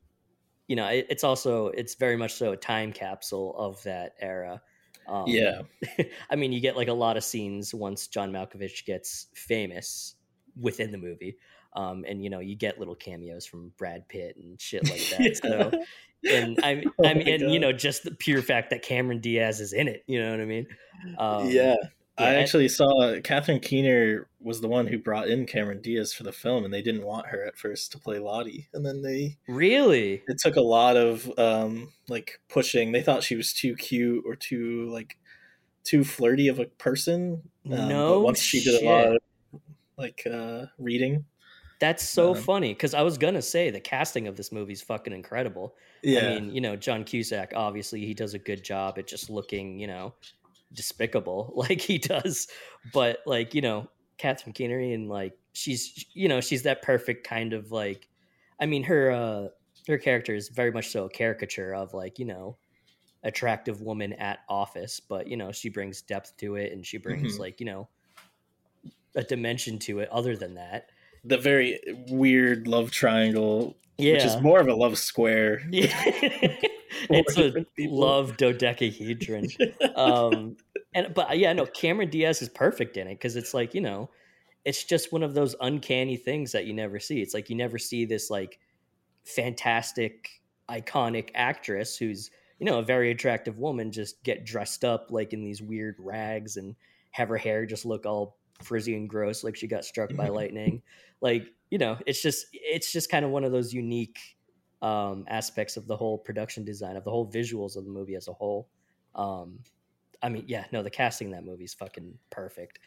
you 0.68 0.76
know, 0.76 0.86
it, 0.86 1.06
it's 1.10 1.24
also 1.24 1.68
it's 1.68 1.94
very 1.96 2.16
much 2.16 2.34
so 2.34 2.52
a 2.52 2.56
time 2.56 2.92
capsule 2.92 3.56
of 3.58 3.82
that 3.82 4.14
era. 4.20 4.62
Um, 5.08 5.24
yeah, 5.26 5.62
I 6.30 6.36
mean, 6.36 6.52
you 6.52 6.60
get 6.60 6.76
like 6.76 6.88
a 6.88 6.92
lot 6.92 7.16
of 7.16 7.24
scenes 7.24 7.74
once 7.74 8.06
John 8.06 8.32
Malkovich 8.32 8.84
gets 8.84 9.26
famous 9.34 10.14
within 10.60 10.92
the 10.92 10.98
movie. 10.98 11.36
Um, 11.74 12.04
and 12.06 12.22
you 12.22 12.30
know, 12.30 12.40
you 12.40 12.56
get 12.56 12.78
little 12.78 12.94
cameos 12.94 13.46
from 13.46 13.72
Brad 13.78 14.08
Pitt 14.08 14.36
and 14.36 14.60
shit 14.60 14.84
like 14.90 15.00
that. 15.10 15.20
yeah. 15.20 15.70
So, 15.70 15.82
and 16.30 16.58
I, 16.62 16.84
oh 16.98 17.06
I 17.06 17.14
mean, 17.14 17.28
and 17.28 17.42
God. 17.42 17.52
you 17.52 17.58
know, 17.58 17.72
just 17.72 18.04
the 18.04 18.10
pure 18.10 18.42
fact 18.42 18.70
that 18.70 18.82
Cameron 18.82 19.20
Diaz 19.20 19.60
is 19.60 19.72
in 19.72 19.88
it. 19.88 20.02
You 20.06 20.22
know 20.22 20.30
what 20.30 20.40
I 20.40 20.44
mean? 20.44 20.66
Um, 21.18 21.48
yeah. 21.48 21.76
I 22.20 22.34
actually 22.34 22.68
saw 22.68 23.18
Catherine 23.22 23.60
Keener 23.60 24.28
was 24.40 24.60
the 24.60 24.68
one 24.68 24.86
who 24.86 24.98
brought 24.98 25.28
in 25.28 25.46
Cameron 25.46 25.80
Diaz 25.80 26.12
for 26.12 26.22
the 26.22 26.32
film, 26.32 26.64
and 26.64 26.72
they 26.72 26.82
didn't 26.82 27.04
want 27.04 27.26
her 27.26 27.44
at 27.44 27.56
first 27.56 27.92
to 27.92 27.98
play 27.98 28.18
Lottie, 28.18 28.68
and 28.72 28.84
then 28.84 29.02
they 29.02 29.36
really 29.48 30.22
it 30.28 30.38
took 30.38 30.56
a 30.56 30.60
lot 30.60 30.96
of 30.96 31.30
um 31.38 31.92
like 32.08 32.40
pushing. 32.48 32.92
They 32.92 33.02
thought 33.02 33.22
she 33.22 33.36
was 33.36 33.52
too 33.52 33.74
cute 33.74 34.24
or 34.26 34.36
too 34.36 34.88
like 34.90 35.18
too 35.84 36.04
flirty 36.04 36.48
of 36.48 36.58
a 36.58 36.66
person. 36.66 37.42
Um, 37.66 37.88
no, 37.88 38.20
once 38.20 38.40
she 38.40 38.62
did 38.62 38.82
a 38.82 38.86
lot 38.86 39.06
of 39.06 39.60
like 39.96 40.26
uh 40.30 40.66
reading. 40.78 41.24
That's 41.80 42.06
so 42.06 42.34
um, 42.34 42.42
funny 42.42 42.74
because 42.74 42.92
I 42.92 43.00
was 43.00 43.16
gonna 43.16 43.40
say 43.40 43.70
the 43.70 43.80
casting 43.80 44.28
of 44.28 44.36
this 44.36 44.52
movie 44.52 44.74
is 44.74 44.82
fucking 44.82 45.14
incredible. 45.14 45.76
Yeah. 46.02 46.20
I 46.20 46.40
mean, 46.40 46.54
you 46.54 46.60
know, 46.60 46.76
John 46.76 47.04
Cusack 47.04 47.52
obviously 47.56 48.04
he 48.04 48.12
does 48.12 48.34
a 48.34 48.38
good 48.38 48.62
job 48.62 48.98
at 48.98 49.06
just 49.06 49.30
looking, 49.30 49.78
you 49.78 49.86
know, 49.86 50.14
despicable 50.72 51.52
like 51.56 51.80
he 51.80 51.98
does. 51.98 52.48
But 52.92 53.18
like, 53.26 53.54
you 53.54 53.60
know, 53.60 53.88
Catherine 54.18 54.52
Keener 54.52 54.78
and 54.78 55.08
like 55.08 55.36
she's 55.52 56.06
you 56.12 56.28
know, 56.28 56.40
she's 56.40 56.62
that 56.62 56.82
perfect 56.82 57.26
kind 57.26 57.52
of 57.52 57.72
like 57.72 58.08
I 58.60 58.66
mean 58.66 58.84
her 58.84 59.10
uh 59.10 59.48
her 59.88 59.98
character 59.98 60.34
is 60.34 60.48
very 60.48 60.70
much 60.70 60.88
so 60.88 61.04
a 61.04 61.10
caricature 61.10 61.74
of 61.74 61.94
like, 61.94 62.18
you 62.18 62.24
know, 62.24 62.56
attractive 63.22 63.82
woman 63.82 64.12
at 64.14 64.40
office, 64.48 65.00
but 65.00 65.26
you 65.26 65.36
know, 65.36 65.52
she 65.52 65.68
brings 65.68 66.02
depth 66.02 66.36
to 66.38 66.56
it 66.56 66.72
and 66.72 66.84
she 66.86 66.98
brings 66.98 67.34
mm-hmm. 67.34 67.42
like, 67.42 67.60
you 67.60 67.66
know, 67.66 67.88
a 69.14 69.22
dimension 69.22 69.78
to 69.78 70.00
it 70.00 70.08
other 70.10 70.36
than 70.36 70.54
that. 70.54 70.90
The 71.24 71.38
very 71.38 71.80
weird 72.08 72.66
love 72.66 72.90
triangle, 72.90 73.76
yeah. 73.98 74.14
which 74.14 74.24
is 74.24 74.40
more 74.40 74.60
of 74.60 74.68
a 74.68 74.74
love 74.74 74.98
square. 74.98 75.62
Yeah. 75.70 75.92
it's 77.08 77.38
a 77.38 77.64
love 77.78 78.36
dodecahedron. 78.36 79.48
um, 79.94 80.56
and 80.94 81.14
but 81.14 81.38
yeah, 81.38 81.52
no, 81.52 81.66
Cameron 81.66 82.10
Diaz 82.10 82.42
is 82.42 82.48
perfect 82.48 82.96
in 82.96 83.06
it 83.06 83.14
because 83.14 83.36
it's 83.36 83.54
like 83.54 83.74
you 83.74 83.80
know, 83.80 84.10
it's 84.64 84.84
just 84.84 85.12
one 85.12 85.22
of 85.22 85.34
those 85.34 85.54
uncanny 85.60 86.16
things 86.16 86.52
that 86.52 86.66
you 86.66 86.72
never 86.72 86.98
see. 86.98 87.22
It's 87.22 87.34
like 87.34 87.48
you 87.48 87.56
never 87.56 87.78
see 87.78 88.04
this 88.04 88.28
like 88.30 88.58
fantastic, 89.24 90.42
iconic 90.68 91.30
actress 91.34 91.96
who's 91.96 92.30
you 92.58 92.66
know 92.66 92.78
a 92.78 92.84
very 92.84 93.10
attractive 93.10 93.58
woman 93.58 93.90
just 93.90 94.22
get 94.22 94.44
dressed 94.44 94.84
up 94.84 95.08
like 95.10 95.32
in 95.32 95.42
these 95.42 95.62
weird 95.62 95.96
rags 95.98 96.56
and 96.56 96.76
have 97.10 97.28
her 97.28 97.36
hair 97.36 97.66
just 97.66 97.84
look 97.84 98.06
all 98.06 98.36
frizzy 98.62 98.94
and 98.96 99.08
gross 99.08 99.42
like 99.42 99.56
she 99.56 99.66
got 99.66 99.84
struck 99.84 100.14
by 100.14 100.26
mm-hmm. 100.26 100.34
lightning 100.34 100.82
like 101.20 101.46
you 101.70 101.78
know 101.78 101.96
it's 102.06 102.22
just 102.22 102.46
it's 102.52 102.92
just 102.92 103.10
kind 103.10 103.24
of 103.24 103.30
one 103.30 103.44
of 103.44 103.52
those 103.52 103.72
unique 103.72 104.18
um, 104.82 105.24
aspects 105.28 105.76
of 105.76 105.86
the 105.86 105.96
whole 105.96 106.18
production 106.18 106.64
design 106.64 106.96
of 106.96 107.04
the 107.04 107.10
whole 107.10 107.30
visuals 107.30 107.76
of 107.76 107.84
the 107.84 107.90
movie 107.90 108.14
as 108.14 108.28
a 108.28 108.32
whole. 108.32 108.68
Um, 109.14 109.60
I 110.22 110.28
mean, 110.28 110.44
yeah, 110.46 110.64
no, 110.72 110.82
the 110.82 110.90
casting 110.90 111.28
in 111.28 111.32
that 111.32 111.44
movie 111.44 111.64
is 111.64 111.74
fucking 111.74 112.18
perfect. 112.30 112.78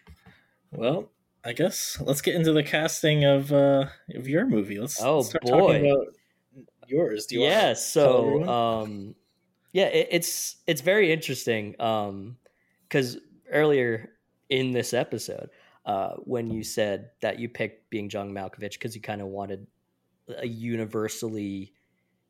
Well, 0.72 1.12
I 1.44 1.54
guess 1.54 2.00
let's 2.02 2.22
get 2.22 2.36
into 2.36 2.54
the 2.54 2.64
casting 2.64 3.26
of 3.26 3.52
uh, 3.52 3.86
of 4.16 4.28
your 4.28 4.46
movie. 4.46 4.80
Let's 4.80 5.02
oh 5.02 5.22
start 5.22 5.44
boy. 5.44 5.50
talking 5.50 5.92
about 5.92 6.08
yours. 6.88 7.26
Do 7.28 7.36
you 7.36 7.42
yeah, 7.42 7.74
so 7.74 8.44
um, 8.48 9.16
yeah, 9.72 9.86
it, 9.86 10.08
it's 10.12 10.58
it's 10.68 10.82
very 10.82 11.12
interesting 11.12 11.80
um 11.80 12.38
because 12.88 13.18
earlier 13.52 14.10
in 14.50 14.72
this 14.72 14.94
episode, 14.94 15.50
uh, 15.86 16.14
when 16.24 16.50
you 16.50 16.64
said 16.64 17.12
that 17.22 17.40
you 17.40 17.50
picked 17.50 17.90
being 17.90 18.10
John 18.10 18.32
Malkovich 18.32 18.74
because 18.74 18.96
you 18.96 19.02
kind 19.02 19.22
of 19.22 19.28
wanted 19.28 19.68
a 20.38 20.48
universally 20.48 21.74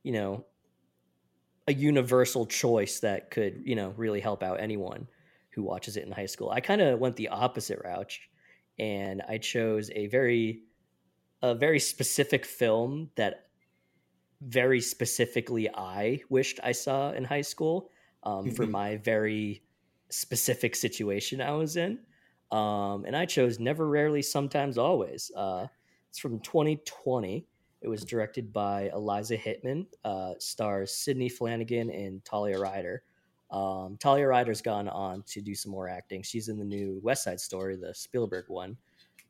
you 0.03 0.11
know, 0.11 0.45
a 1.67 1.73
universal 1.73 2.45
choice 2.45 2.99
that 2.99 3.31
could, 3.31 3.61
you 3.65 3.75
know, 3.75 3.93
really 3.95 4.19
help 4.19 4.43
out 4.43 4.59
anyone 4.59 5.07
who 5.51 5.63
watches 5.63 5.97
it 5.97 6.05
in 6.05 6.11
high 6.11 6.25
school. 6.25 6.49
I 6.49 6.59
kind 6.59 6.81
of 6.81 6.99
went 6.99 7.15
the 7.15 7.29
opposite 7.29 7.79
route 7.83 8.19
and 8.77 9.21
I 9.27 9.37
chose 9.37 9.89
a 9.95 10.07
very 10.07 10.63
a 11.41 11.53
very 11.53 11.79
specific 11.79 12.45
film 12.45 13.09
that 13.15 13.47
very 14.41 14.79
specifically 14.79 15.69
I 15.73 16.21
wished 16.29 16.59
I 16.63 16.71
saw 16.71 17.11
in 17.11 17.23
high 17.25 17.41
school 17.41 17.89
um, 18.23 18.45
mm-hmm. 18.45 18.55
for 18.55 18.65
my 18.65 18.97
very 18.97 19.63
specific 20.09 20.75
situation 20.75 21.41
I 21.41 21.51
was 21.51 21.75
in. 21.77 21.99
Um, 22.53 23.05
and 23.05 23.15
I 23.15 23.25
chose 23.25 23.59
Never 23.59 23.87
Rarely, 23.87 24.21
Sometimes 24.21 24.77
Always. 24.77 25.31
Uh, 25.35 25.65
it's 26.09 26.19
from 26.19 26.39
2020. 26.39 27.47
It 27.81 27.87
was 27.87 28.05
directed 28.05 28.53
by 28.53 28.91
Eliza 28.93 29.35
Hittman, 29.35 29.87
uh, 30.05 30.35
stars 30.37 30.95
Sidney 30.95 31.31
Flanigan 31.31 31.89
and 31.89 32.23
Talia 32.23 32.59
Ryder. 32.59 33.01
Um, 33.49 33.97
Talia 33.99 34.27
Ryder's 34.27 34.61
gone 34.61 34.87
on 34.87 35.23
to 35.23 35.41
do 35.41 35.55
some 35.55 35.71
more 35.71 35.89
acting. 35.89 36.21
She's 36.21 36.47
in 36.47 36.59
the 36.59 36.63
new 36.63 36.99
West 37.01 37.23
Side 37.23 37.39
Story, 37.39 37.75
the 37.75 37.93
Spielberg 37.95 38.45
one. 38.49 38.77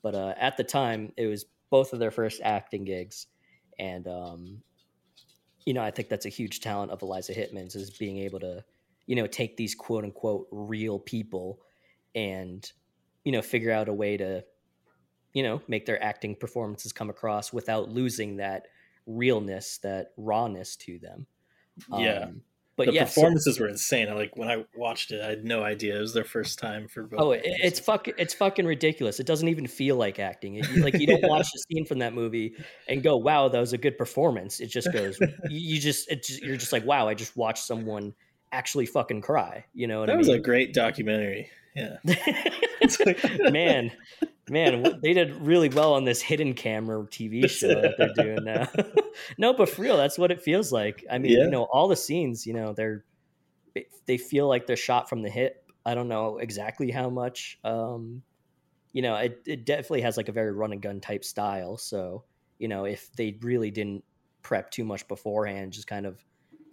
But 0.01 0.15
uh, 0.15 0.33
at 0.37 0.57
the 0.57 0.63
time, 0.65 1.13
it 1.15 1.27
was 1.27 1.45
both 1.69 1.93
of 1.93 1.99
their 1.99 2.11
first 2.11 2.41
acting 2.43 2.83
gigs, 2.83 3.27
and 3.79 4.05
um, 4.07 4.61
you 5.65 5.73
know, 5.73 5.81
I 5.81 5.91
think 5.91 6.09
that's 6.09 6.25
a 6.25 6.29
huge 6.29 6.59
talent 6.59 6.91
of 6.91 7.01
Eliza 7.01 7.33
Hittman's 7.33 7.75
is 7.75 7.89
being 7.89 8.17
able 8.19 8.41
to, 8.41 8.63
you 9.07 9.15
know, 9.15 9.27
take 9.27 9.55
these 9.55 9.75
quote 9.75 10.03
unquote 10.03 10.47
real 10.51 10.99
people 10.99 11.61
and 12.15 12.69
you 13.23 13.31
know 13.31 13.41
figure 13.41 13.71
out 13.71 13.89
a 13.89 13.93
way 13.93 14.17
to 14.17 14.43
you 15.33 15.41
know, 15.43 15.61
make 15.67 15.85
their 15.85 16.01
acting 16.01 16.35
performances 16.35 16.93
come 16.93 17.09
across 17.09 17.51
without 17.51 17.89
losing 17.89 18.37
that 18.37 18.67
realness, 19.05 19.79
that 19.79 20.11
rawness 20.15 20.75
to 20.77 20.99
them. 20.99 21.25
Yeah. 21.91 22.25
Um, 22.25 22.41
but 22.75 22.87
the 22.87 22.93
yeah, 22.93 23.05
performances 23.05 23.57
so, 23.57 23.63
were 23.63 23.69
insane. 23.69 24.09
I 24.09 24.13
like 24.13 24.35
when 24.35 24.49
I 24.49 24.65
watched 24.75 25.11
it, 25.11 25.21
I 25.23 25.29
had 25.29 25.45
no 25.45 25.61
idea 25.61 25.95
it 25.95 25.99
was 25.99 26.13
their 26.13 26.23
first 26.23 26.57
time 26.57 26.87
for 26.87 27.03
both. 27.03 27.19
Oh, 27.19 27.31
it's 27.31 27.79
fucking 27.79 28.15
it's 28.17 28.33
fucking 28.33 28.65
ridiculous. 28.65 29.19
It 29.19 29.27
doesn't 29.27 29.47
even 29.47 29.67
feel 29.67 29.95
like 29.95 30.17
acting. 30.17 30.55
It, 30.55 30.77
like 30.77 30.95
you 30.95 31.05
don't 31.05 31.19
yeah. 31.23 31.27
watch 31.27 31.47
the 31.53 31.59
scene 31.59 31.85
from 31.85 31.99
that 31.99 32.15
movie 32.15 32.55
and 32.87 33.03
go, 33.03 33.15
"Wow, 33.15 33.47
that 33.47 33.59
was 33.59 33.73
a 33.73 33.77
good 33.77 33.95
performance." 33.95 34.59
It 34.59 34.67
just 34.67 34.91
goes, 34.91 35.19
you 35.51 35.79
just, 35.79 36.09
just 36.09 36.41
you're 36.41 36.57
just 36.57 36.73
like, 36.73 36.83
"Wow, 36.83 37.07
I 37.07 37.13
just 37.13 37.37
watched 37.37 37.63
someone 37.63 38.15
actually 38.51 38.87
fucking 38.87 39.21
cry." 39.21 39.65
You 39.75 39.85
know, 39.85 40.07
that 40.07 40.11
I 40.11 40.17
was 40.17 40.29
a 40.29 40.39
great 40.39 40.73
documentary. 40.73 41.51
Yeah, 41.75 41.97
man, 43.51 43.91
Man, 44.49 44.99
they 45.01 45.13
did 45.13 45.33
really 45.35 45.69
well 45.69 45.93
on 45.93 46.03
this 46.03 46.21
hidden 46.21 46.53
camera 46.53 47.01
TV 47.05 47.49
show 47.49 47.69
that 47.69 47.95
they're 47.97 48.13
doing 48.13 48.43
now. 48.43 48.67
no, 49.37 49.53
but 49.53 49.69
for 49.69 49.83
real, 49.83 49.95
that's 49.95 50.17
what 50.17 50.31
it 50.31 50.41
feels 50.41 50.69
like. 50.69 51.05
I 51.09 51.17
mean, 51.17 51.31
yeah. 51.31 51.45
you 51.45 51.49
know, 51.49 51.63
all 51.63 51.87
the 51.87 51.95
scenes, 51.95 52.45
you 52.45 52.53
know, 52.53 52.73
they're 52.73 53.05
they 54.05 54.17
feel 54.17 54.49
like 54.49 54.67
they're 54.67 54.75
shot 54.75 55.07
from 55.07 55.21
the 55.21 55.29
hip. 55.29 55.71
I 55.85 55.95
don't 55.95 56.09
know 56.09 56.39
exactly 56.39 56.91
how 56.91 57.09
much. 57.09 57.57
Um, 57.63 58.21
you 58.91 59.01
know, 59.01 59.15
it, 59.15 59.41
it 59.45 59.65
definitely 59.65 60.01
has 60.01 60.17
like 60.17 60.27
a 60.27 60.33
very 60.33 60.51
run 60.51 60.73
and 60.73 60.81
gun 60.81 60.99
type 60.99 61.23
style. 61.23 61.77
So, 61.77 62.25
you 62.59 62.67
know, 62.67 62.83
if 62.83 63.11
they 63.13 63.37
really 63.41 63.71
didn't 63.71 64.03
prep 64.41 64.71
too 64.71 64.83
much 64.83 65.07
beforehand, 65.07 65.71
just 65.71 65.87
kind 65.87 66.05
of 66.05 66.23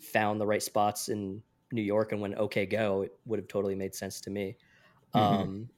found 0.00 0.40
the 0.40 0.46
right 0.46 0.62
spots 0.62 1.08
in 1.08 1.40
New 1.70 1.82
York 1.82 2.10
and 2.10 2.20
went 2.20 2.36
okay 2.36 2.66
go, 2.66 3.02
it 3.02 3.12
would 3.26 3.38
have 3.38 3.48
totally 3.48 3.76
made 3.76 3.94
sense 3.94 4.20
to 4.22 4.30
me. 4.30 4.56
Mm-hmm. 5.14 5.42
Um, 5.42 5.68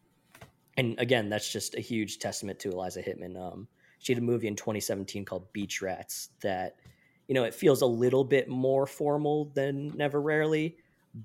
and 0.76 0.98
again, 0.98 1.28
that's 1.28 1.50
just 1.50 1.74
a 1.74 1.80
huge 1.80 2.18
testament 2.18 2.58
to 2.60 2.70
Eliza 2.70 3.02
Hittman. 3.02 3.36
Um, 3.36 3.68
she 3.98 4.12
had 4.12 4.22
a 4.22 4.24
movie 4.24 4.48
in 4.48 4.56
2017 4.56 5.24
called 5.24 5.52
Beach 5.52 5.82
Rats 5.82 6.30
that, 6.40 6.76
you 7.28 7.34
know, 7.34 7.44
it 7.44 7.54
feels 7.54 7.82
a 7.82 7.86
little 7.86 8.24
bit 8.24 8.48
more 8.48 8.86
formal 8.86 9.46
than 9.54 9.88
Never 9.96 10.20
Rarely, 10.20 10.76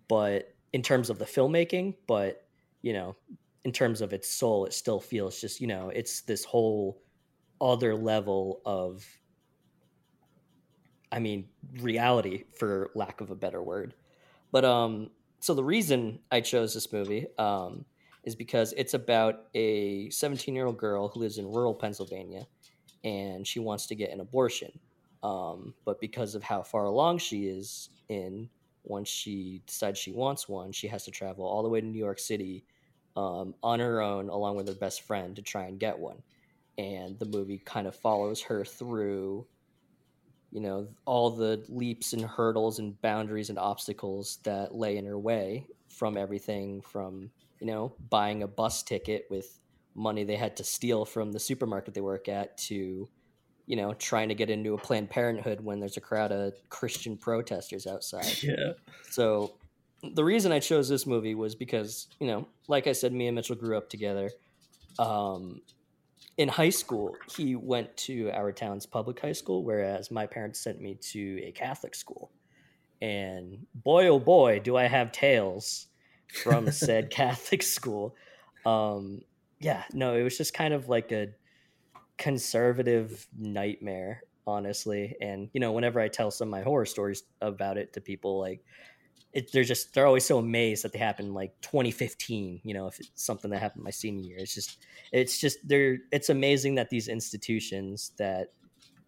but 0.07 0.53
in 0.73 0.81
terms 0.81 1.09
of 1.09 1.17
the 1.17 1.25
filmmaking, 1.25 1.95
but 2.07 2.47
you 2.81 2.93
know, 2.93 3.15
in 3.63 3.71
terms 3.71 4.01
of 4.01 4.13
its 4.13 4.29
soul, 4.29 4.65
it 4.65 4.73
still 4.73 4.99
feels 4.99 5.41
just, 5.41 5.59
you 5.59 5.67
know, 5.67 5.89
it's 5.89 6.21
this 6.21 6.45
whole 6.45 7.01
other 7.59 7.95
level 7.95 8.61
of, 8.65 9.05
I 11.11 11.19
mean, 11.19 11.49
reality 11.81 12.45
for 12.55 12.91
lack 12.95 13.19
of 13.19 13.31
a 13.31 13.35
better 13.35 13.61
word. 13.61 13.93
But, 14.51 14.63
um, 14.63 15.09
so 15.39 15.53
the 15.53 15.63
reason 15.63 16.19
I 16.31 16.41
chose 16.41 16.73
this 16.73 16.93
movie, 16.93 17.27
um, 17.37 17.83
is 18.27 18.35
because 18.35 18.73
it's 18.75 18.93
about 18.93 19.45
a 19.55 20.09
17 20.09 20.53
year 20.53 20.65
old 20.65 20.77
girl 20.77 21.07
who 21.07 21.21
lives 21.21 21.37
in 21.37 21.49
rural 21.49 21.73
Pennsylvania 21.73 22.45
and 23.05 23.47
she 23.47 23.59
wants 23.59 23.87
to 23.87 23.95
get 23.95 24.11
an 24.11 24.19
abortion. 24.19 24.77
Um, 25.23 25.73
but 25.85 26.01
because 26.01 26.35
of 26.35 26.43
how 26.43 26.61
far 26.61 26.83
along 26.83 27.19
she 27.19 27.47
is 27.47 27.89
in, 28.09 28.49
once 28.83 29.07
she 29.07 29.61
decides 29.65 29.97
she 29.97 30.11
wants 30.11 30.49
one, 30.49 30.73
she 30.73 30.89
has 30.89 31.05
to 31.05 31.11
travel 31.11 31.45
all 31.45 31.63
the 31.63 31.69
way 31.69 31.79
to 31.79 31.87
New 31.87 31.97
York 31.97 32.19
City 32.19 32.65
um, 33.15 33.55
on 33.63 33.79
her 33.79 34.01
own, 34.01 34.27
along 34.27 34.57
with 34.57 34.67
her 34.67 34.75
best 34.75 35.03
friend, 35.03 35.33
to 35.37 35.41
try 35.41 35.63
and 35.63 35.79
get 35.79 35.97
one. 35.97 36.21
And 36.77 37.17
the 37.19 37.25
movie 37.25 37.61
kind 37.63 37.87
of 37.87 37.95
follows 37.95 38.41
her 38.41 38.65
through, 38.65 39.47
you 40.51 40.59
know, 40.59 40.89
all 41.05 41.29
the 41.29 41.63
leaps 41.69 42.11
and 42.11 42.23
hurdles 42.23 42.79
and 42.79 43.01
boundaries 43.01 43.49
and 43.49 43.57
obstacles 43.57 44.39
that 44.43 44.75
lay 44.75 44.97
in 44.97 45.05
her 45.05 45.17
way 45.17 45.65
from 45.87 46.17
everything 46.17 46.81
from 46.81 47.31
you 47.59 47.67
know, 47.67 47.93
buying 48.09 48.43
a 48.43 48.47
bus 48.47 48.83
ticket 48.83 49.25
with 49.29 49.59
money 49.95 50.23
they 50.23 50.35
had 50.35 50.55
to 50.57 50.63
steal 50.63 51.05
from 51.05 51.31
the 51.31 51.39
supermarket 51.39 51.93
they 51.93 52.01
work 52.01 52.29
at 52.29 52.57
to, 52.57 53.09
you 53.65 53.75
know, 53.75 53.93
trying 53.95 54.29
to 54.29 54.35
get 54.35 54.49
into 54.49 54.73
a 54.73 54.77
Planned 54.77 55.09
Parenthood 55.09 55.59
when 55.61 55.79
there's 55.79 55.97
a 55.97 56.01
crowd 56.01 56.31
of 56.31 56.53
Christian 56.69 57.17
protesters 57.17 57.87
outside. 57.87 58.25
Yeah. 58.43 58.73
So 59.09 59.55
the 60.03 60.23
reason 60.23 60.51
I 60.51 60.59
chose 60.59 60.87
this 60.87 61.07
movie 61.07 61.33
was 61.33 61.55
because, 61.55 62.07
you 62.19 62.27
know, 62.27 62.47
like 62.67 62.85
I 62.87 62.91
said, 62.91 63.11
me 63.11 63.27
and 63.27 63.35
Mitchell 63.35 63.55
grew 63.55 63.75
up 63.75 63.89
together. 63.89 64.29
Um, 64.99 65.61
in 66.37 66.47
high 66.47 66.69
school, 66.69 67.15
he 67.35 67.55
went 67.55 67.97
to 67.97 68.29
our 68.31 68.51
town's 68.51 68.85
public 68.85 69.19
high 69.19 69.31
school, 69.31 69.63
whereas 69.63 70.11
my 70.11 70.27
parents 70.27 70.59
sent 70.59 70.79
me 70.79 70.95
to 71.11 71.41
a 71.43 71.51
Catholic 71.51 71.95
school. 71.95 72.31
And 73.01 73.65
boy, 73.73 74.07
oh 74.07 74.19
boy, 74.19 74.59
do 74.59 74.77
I 74.77 74.85
have 74.85 75.11
tales 75.11 75.87
from 76.33 76.71
said 76.71 77.09
Catholic 77.09 77.63
school. 77.63 78.15
Um, 78.65 79.21
yeah, 79.59 79.83
no, 79.93 80.15
it 80.15 80.23
was 80.23 80.37
just 80.37 80.53
kind 80.53 80.73
of 80.73 80.89
like 80.89 81.11
a 81.11 81.29
conservative 82.17 83.27
nightmare, 83.37 84.21
honestly. 84.45 85.15
And 85.21 85.49
you 85.53 85.59
know, 85.59 85.71
whenever 85.71 85.99
I 85.99 86.07
tell 86.07 86.31
some 86.31 86.49
of 86.49 86.51
my 86.51 86.61
horror 86.61 86.85
stories 86.85 87.23
about 87.41 87.77
it 87.77 87.93
to 87.93 88.01
people, 88.01 88.39
like 88.39 88.63
it, 89.33 89.51
they're 89.51 89.63
just 89.63 89.93
they're 89.93 90.05
always 90.05 90.25
so 90.25 90.37
amazed 90.37 90.83
that 90.83 90.93
they 90.93 90.99
happened 90.99 91.33
like 91.33 91.53
2015. 91.61 92.61
You 92.63 92.73
know, 92.73 92.87
if 92.87 92.99
it's 92.99 93.11
something 93.15 93.51
that 93.51 93.61
happened 93.61 93.83
my 93.83 93.91
senior 93.91 94.23
year, 94.23 94.37
it's 94.39 94.53
just 94.53 94.77
it's 95.11 95.39
just 95.39 95.59
they're 95.63 95.97
it's 96.11 96.29
amazing 96.29 96.75
that 96.75 96.89
these 96.89 97.07
institutions 97.07 98.11
that 98.17 98.47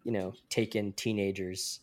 you 0.04 0.12
know 0.12 0.32
take 0.48 0.76
in 0.76 0.92
teenagers 0.92 1.80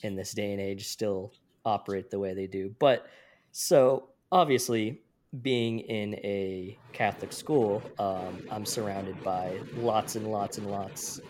in 0.00 0.16
this 0.16 0.32
day 0.32 0.52
and 0.52 0.60
age 0.60 0.88
still 0.88 1.32
operate 1.64 2.10
the 2.10 2.18
way 2.18 2.34
they 2.34 2.46
do. 2.46 2.74
But 2.78 3.06
so 3.52 4.10
obviously 4.32 5.00
being 5.42 5.80
in 5.80 6.14
a 6.16 6.76
Catholic 6.92 7.32
school, 7.32 7.82
um, 7.98 8.42
I'm 8.50 8.66
surrounded 8.66 9.22
by 9.22 9.60
lots 9.76 10.16
and 10.16 10.26
lots 10.26 10.58
and 10.58 10.68
lots 10.68 11.20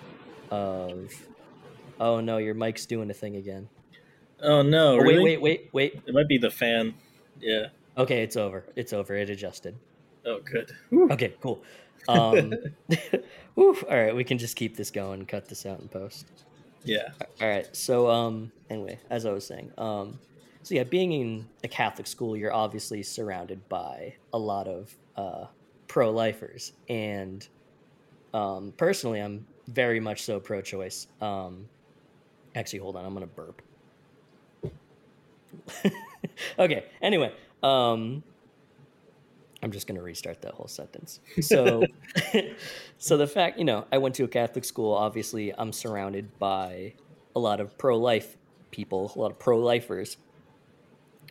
of. 0.50 1.12
Oh 2.00 2.20
no, 2.20 2.38
your 2.38 2.54
mic's 2.54 2.86
doing 2.86 3.10
a 3.10 3.14
thing 3.14 3.36
again. 3.36 3.68
Oh 4.40 4.62
no! 4.62 4.94
Oh, 4.94 4.96
really? 4.96 5.22
Wait, 5.22 5.42
wait, 5.42 5.70
wait, 5.72 5.94
wait. 5.94 6.02
It 6.06 6.14
might 6.14 6.28
be 6.28 6.38
the 6.38 6.50
fan. 6.50 6.94
Yeah. 7.38 7.66
Okay, 7.98 8.22
it's 8.22 8.36
over. 8.36 8.64
It's 8.74 8.92
over. 8.92 9.14
It 9.14 9.28
adjusted. 9.28 9.76
Oh, 10.24 10.40
good. 10.40 10.72
Okay, 11.12 11.34
cool. 11.40 11.62
Um, 12.08 12.54
whew, 13.54 13.76
all 13.88 13.96
right, 13.96 14.14
we 14.14 14.24
can 14.24 14.38
just 14.38 14.56
keep 14.56 14.76
this 14.76 14.90
going. 14.90 15.26
Cut 15.26 15.48
this 15.48 15.66
out 15.66 15.80
in 15.80 15.88
post. 15.88 16.26
Yeah. 16.84 17.08
All 17.40 17.48
right. 17.48 17.74
So, 17.76 18.08
um, 18.08 18.50
anyway, 18.70 18.98
as 19.10 19.26
I 19.26 19.32
was 19.32 19.46
saying, 19.46 19.72
um, 19.78 20.18
so 20.62 20.74
yeah, 20.74 20.84
being 20.84 21.12
in 21.12 21.48
a 21.64 21.68
Catholic 21.68 22.06
school, 22.06 22.36
you're 22.36 22.52
obviously 22.52 23.02
surrounded 23.02 23.68
by 23.68 24.14
a 24.32 24.38
lot 24.38 24.68
of 24.68 24.94
uh, 25.16 25.46
pro-lifers, 25.88 26.72
and 26.88 27.46
um, 28.32 28.72
personally, 28.76 29.20
I'm 29.20 29.46
very 29.68 30.00
much 30.00 30.22
so 30.22 30.38
pro-choice. 30.40 31.08
Um, 31.20 31.68
actually, 32.54 32.78
hold 32.78 32.96
on, 32.96 33.04
I'm 33.04 33.12
gonna 33.12 33.26
burp. 33.26 33.62
okay. 36.58 36.84
Anyway, 37.00 37.32
um, 37.62 38.22
I'm 39.62 39.72
just 39.72 39.86
gonna 39.86 40.02
restart 40.02 40.42
that 40.42 40.54
whole 40.54 40.68
sentence. 40.68 41.20
So, 41.40 41.82
so 42.98 43.16
the 43.16 43.26
fact, 43.26 43.58
you 43.58 43.64
know, 43.64 43.86
I 43.92 43.98
went 43.98 44.14
to 44.16 44.24
a 44.24 44.28
Catholic 44.28 44.64
school. 44.64 44.94
Obviously, 44.94 45.52
I'm 45.56 45.72
surrounded 45.72 46.38
by 46.38 46.94
a 47.34 47.40
lot 47.40 47.60
of 47.60 47.76
pro-life 47.78 48.36
people, 48.70 49.12
a 49.14 49.18
lot 49.18 49.30
of 49.30 49.38
pro-lifers, 49.38 50.16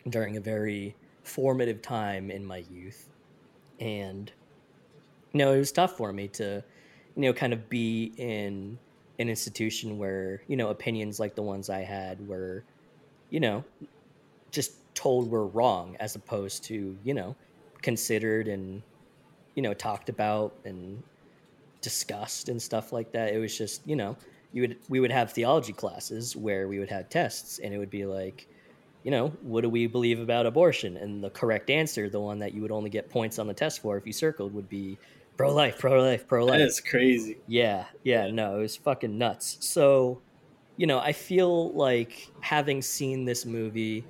during 0.08 0.36
a 0.36 0.40
very 0.40 0.94
formative 1.22 1.82
time 1.82 2.30
in 2.30 2.44
my 2.44 2.64
youth. 2.70 3.08
And, 3.80 4.30
you 5.32 5.38
know, 5.38 5.52
it 5.52 5.58
was 5.58 5.72
tough 5.72 5.96
for 5.96 6.12
me 6.12 6.28
to, 6.28 6.62
you 7.16 7.22
know, 7.22 7.32
kind 7.32 7.52
of 7.52 7.68
be 7.68 8.12
in 8.16 8.78
an 9.18 9.28
institution 9.28 9.98
where, 9.98 10.42
you 10.48 10.56
know, 10.56 10.68
opinions 10.68 11.20
like 11.20 11.34
the 11.34 11.42
ones 11.42 11.70
I 11.70 11.80
had 11.80 12.26
were, 12.26 12.64
you 13.30 13.40
know, 13.40 13.64
just 14.50 14.72
told 14.94 15.30
were 15.30 15.46
wrong 15.46 15.96
as 16.00 16.16
opposed 16.16 16.64
to, 16.64 16.96
you 17.04 17.14
know, 17.14 17.34
considered 17.82 18.48
and, 18.48 18.82
you 19.54 19.62
know, 19.62 19.74
talked 19.74 20.08
about 20.08 20.54
and 20.64 21.02
discussed 21.80 22.48
and 22.48 22.60
stuff 22.60 22.92
like 22.92 23.12
that. 23.12 23.34
It 23.34 23.38
was 23.38 23.56
just, 23.56 23.86
you 23.86 23.96
know, 23.96 24.16
you 24.52 24.62
would 24.62 24.76
we 24.88 25.00
would 25.00 25.10
have 25.10 25.32
theology 25.32 25.72
classes 25.72 26.36
where 26.36 26.68
we 26.68 26.78
would 26.78 26.90
have 26.90 27.08
tests 27.08 27.58
and 27.58 27.72
it 27.72 27.78
would 27.78 27.90
be 27.90 28.04
like 28.04 28.46
you 29.04 29.10
know, 29.10 29.28
what 29.42 29.62
do 29.62 29.68
we 29.68 29.86
believe 29.86 30.20
about 30.20 30.46
abortion? 30.46 30.96
And 30.96 31.22
the 31.22 31.30
correct 31.30 31.70
answer, 31.70 32.08
the 32.08 32.20
one 32.20 32.38
that 32.38 32.54
you 32.54 32.62
would 32.62 32.70
only 32.70 32.90
get 32.90 33.10
points 33.10 33.38
on 33.38 33.46
the 33.46 33.54
test 33.54 33.80
for 33.80 33.96
if 33.96 34.06
you 34.06 34.12
circled, 34.12 34.54
would 34.54 34.68
be 34.68 34.98
pro 35.36 35.52
life, 35.52 35.78
pro 35.78 36.02
life, 36.02 36.26
pro 36.26 36.44
life. 36.44 36.58
That 36.58 36.66
is 36.66 36.80
crazy. 36.80 37.38
Yeah, 37.46 37.86
yeah, 38.04 38.30
no, 38.30 38.58
it 38.58 38.60
was 38.60 38.76
fucking 38.76 39.16
nuts. 39.16 39.58
So, 39.60 40.20
you 40.76 40.86
know, 40.86 40.98
I 40.98 41.12
feel 41.12 41.72
like 41.72 42.28
having 42.40 42.80
seen 42.80 43.24
this 43.24 43.44
movie, 43.44 44.04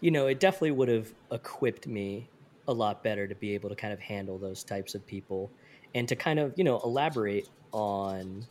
you 0.00 0.10
know, 0.10 0.28
it 0.28 0.40
definitely 0.40 0.72
would 0.72 0.88
have 0.88 1.12
equipped 1.30 1.86
me 1.86 2.28
a 2.68 2.72
lot 2.72 3.02
better 3.02 3.26
to 3.26 3.34
be 3.34 3.54
able 3.54 3.68
to 3.68 3.74
kind 3.74 3.92
of 3.92 4.00
handle 4.00 4.38
those 4.38 4.62
types 4.62 4.94
of 4.94 5.06
people 5.06 5.50
and 5.94 6.06
to 6.08 6.16
kind 6.16 6.38
of, 6.38 6.52
you 6.56 6.64
know, 6.64 6.80
elaborate 6.84 7.48
on, 7.72 8.46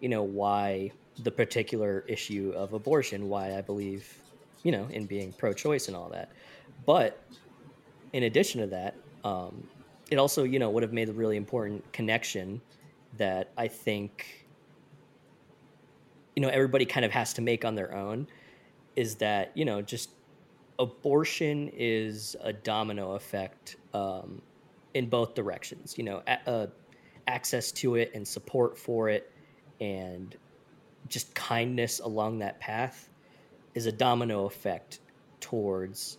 you 0.00 0.08
know, 0.08 0.22
why 0.22 0.90
the 1.22 1.30
particular 1.30 2.04
issue 2.08 2.52
of 2.56 2.72
abortion, 2.72 3.28
why 3.28 3.56
I 3.56 3.60
believe 3.60 4.19
you 4.62 4.72
know, 4.72 4.86
in 4.90 5.06
being 5.06 5.32
pro-choice 5.32 5.88
and 5.88 5.96
all 5.96 6.08
that. 6.10 6.30
But 6.86 7.22
in 8.12 8.24
addition 8.24 8.60
to 8.60 8.66
that, 8.68 8.94
um, 9.24 9.66
it 10.10 10.18
also, 10.18 10.44
you 10.44 10.58
know, 10.58 10.70
would 10.70 10.82
have 10.82 10.92
made 10.92 11.08
a 11.08 11.12
really 11.12 11.36
important 11.36 11.90
connection 11.92 12.60
that 13.16 13.50
I 13.56 13.68
think, 13.68 14.46
you 16.36 16.42
know, 16.42 16.48
everybody 16.48 16.84
kind 16.84 17.04
of 17.04 17.12
has 17.12 17.32
to 17.34 17.42
make 17.42 17.64
on 17.64 17.74
their 17.74 17.94
own. 17.94 18.26
Is 18.96 19.14
that 19.16 19.52
you 19.54 19.64
know 19.64 19.80
just 19.80 20.10
abortion 20.78 21.70
is 21.72 22.34
a 22.42 22.52
domino 22.52 23.12
effect 23.12 23.76
um, 23.94 24.42
in 24.94 25.08
both 25.08 25.34
directions. 25.34 25.96
You 25.96 26.04
know, 26.04 26.22
a, 26.26 26.50
uh, 26.50 26.66
access 27.28 27.70
to 27.72 27.94
it 27.94 28.10
and 28.14 28.26
support 28.26 28.76
for 28.76 29.08
it, 29.08 29.30
and 29.80 30.36
just 31.08 31.32
kindness 31.34 32.00
along 32.00 32.40
that 32.40 32.58
path 32.58 33.09
is 33.74 33.86
a 33.86 33.92
domino 33.92 34.46
effect 34.46 35.00
towards 35.40 36.18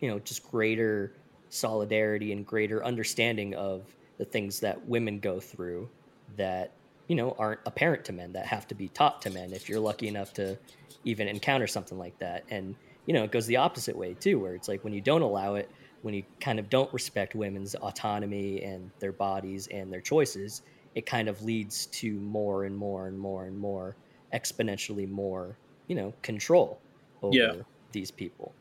you 0.00 0.08
know 0.08 0.18
just 0.20 0.48
greater 0.50 1.12
solidarity 1.48 2.32
and 2.32 2.46
greater 2.46 2.84
understanding 2.84 3.54
of 3.54 3.82
the 4.18 4.24
things 4.24 4.60
that 4.60 4.86
women 4.86 5.18
go 5.18 5.40
through 5.40 5.88
that 6.36 6.72
you 7.08 7.16
know 7.16 7.34
aren't 7.38 7.60
apparent 7.66 8.04
to 8.04 8.12
men 8.12 8.32
that 8.32 8.46
have 8.46 8.66
to 8.68 8.74
be 8.74 8.88
taught 8.88 9.20
to 9.22 9.30
men 9.30 9.52
if 9.52 9.68
you're 9.68 9.80
lucky 9.80 10.08
enough 10.08 10.32
to 10.32 10.56
even 11.04 11.26
encounter 11.28 11.66
something 11.66 11.98
like 11.98 12.18
that. 12.18 12.44
And 12.50 12.74
you 13.06 13.14
know 13.14 13.24
it 13.24 13.32
goes 13.32 13.46
the 13.46 13.56
opposite 13.56 13.96
way 13.96 14.14
too 14.14 14.38
where 14.38 14.54
it's 14.54 14.68
like 14.68 14.84
when 14.84 14.92
you 14.92 15.00
don't 15.00 15.22
allow 15.22 15.54
it 15.56 15.70
when 16.02 16.14
you 16.14 16.22
kind 16.40 16.58
of 16.58 16.70
don't 16.70 16.92
respect 16.92 17.34
women's 17.34 17.74
autonomy 17.74 18.62
and 18.62 18.90
their 19.00 19.12
bodies 19.12 19.66
and 19.72 19.92
their 19.92 20.00
choices 20.00 20.62
it 20.94 21.06
kind 21.06 21.28
of 21.28 21.42
leads 21.42 21.86
to 21.86 22.12
more 22.20 22.64
and 22.64 22.76
more 22.76 23.06
and 23.08 23.18
more 23.18 23.46
and 23.46 23.58
more 23.58 23.96
exponentially 24.34 25.10
more 25.10 25.56
you 25.88 25.96
know 25.96 26.12
control 26.22 26.80
over 27.22 27.36
Yeah. 27.36 27.62
these 27.92 28.10
people. 28.10 28.54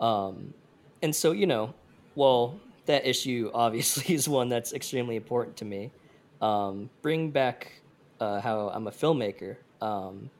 Um, 0.00 0.54
and 1.02 1.14
so, 1.14 1.32
you 1.32 1.46
know, 1.46 1.74
well, 2.14 2.60
that 2.86 3.06
issue 3.06 3.50
obviously 3.54 4.14
is 4.14 4.28
one 4.28 4.48
that's 4.48 4.72
extremely 4.72 5.16
important 5.16 5.56
to 5.58 5.64
me. 5.64 5.92
Um, 6.40 6.90
bring 7.02 7.30
back 7.30 7.82
uh, 8.20 8.40
how 8.40 8.68
I'm 8.70 8.86
a 8.86 8.90
filmmaker. 8.90 9.56
Um, 9.80 10.30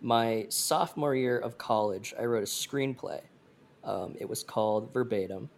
my 0.00 0.46
sophomore 0.48 1.14
year 1.14 1.38
of 1.38 1.58
college, 1.58 2.14
I 2.18 2.24
wrote 2.24 2.42
a 2.42 2.46
screenplay. 2.46 3.20
Um, 3.84 4.14
it 4.18 4.28
was 4.28 4.42
called 4.42 4.92
Verbatim, 4.92 5.48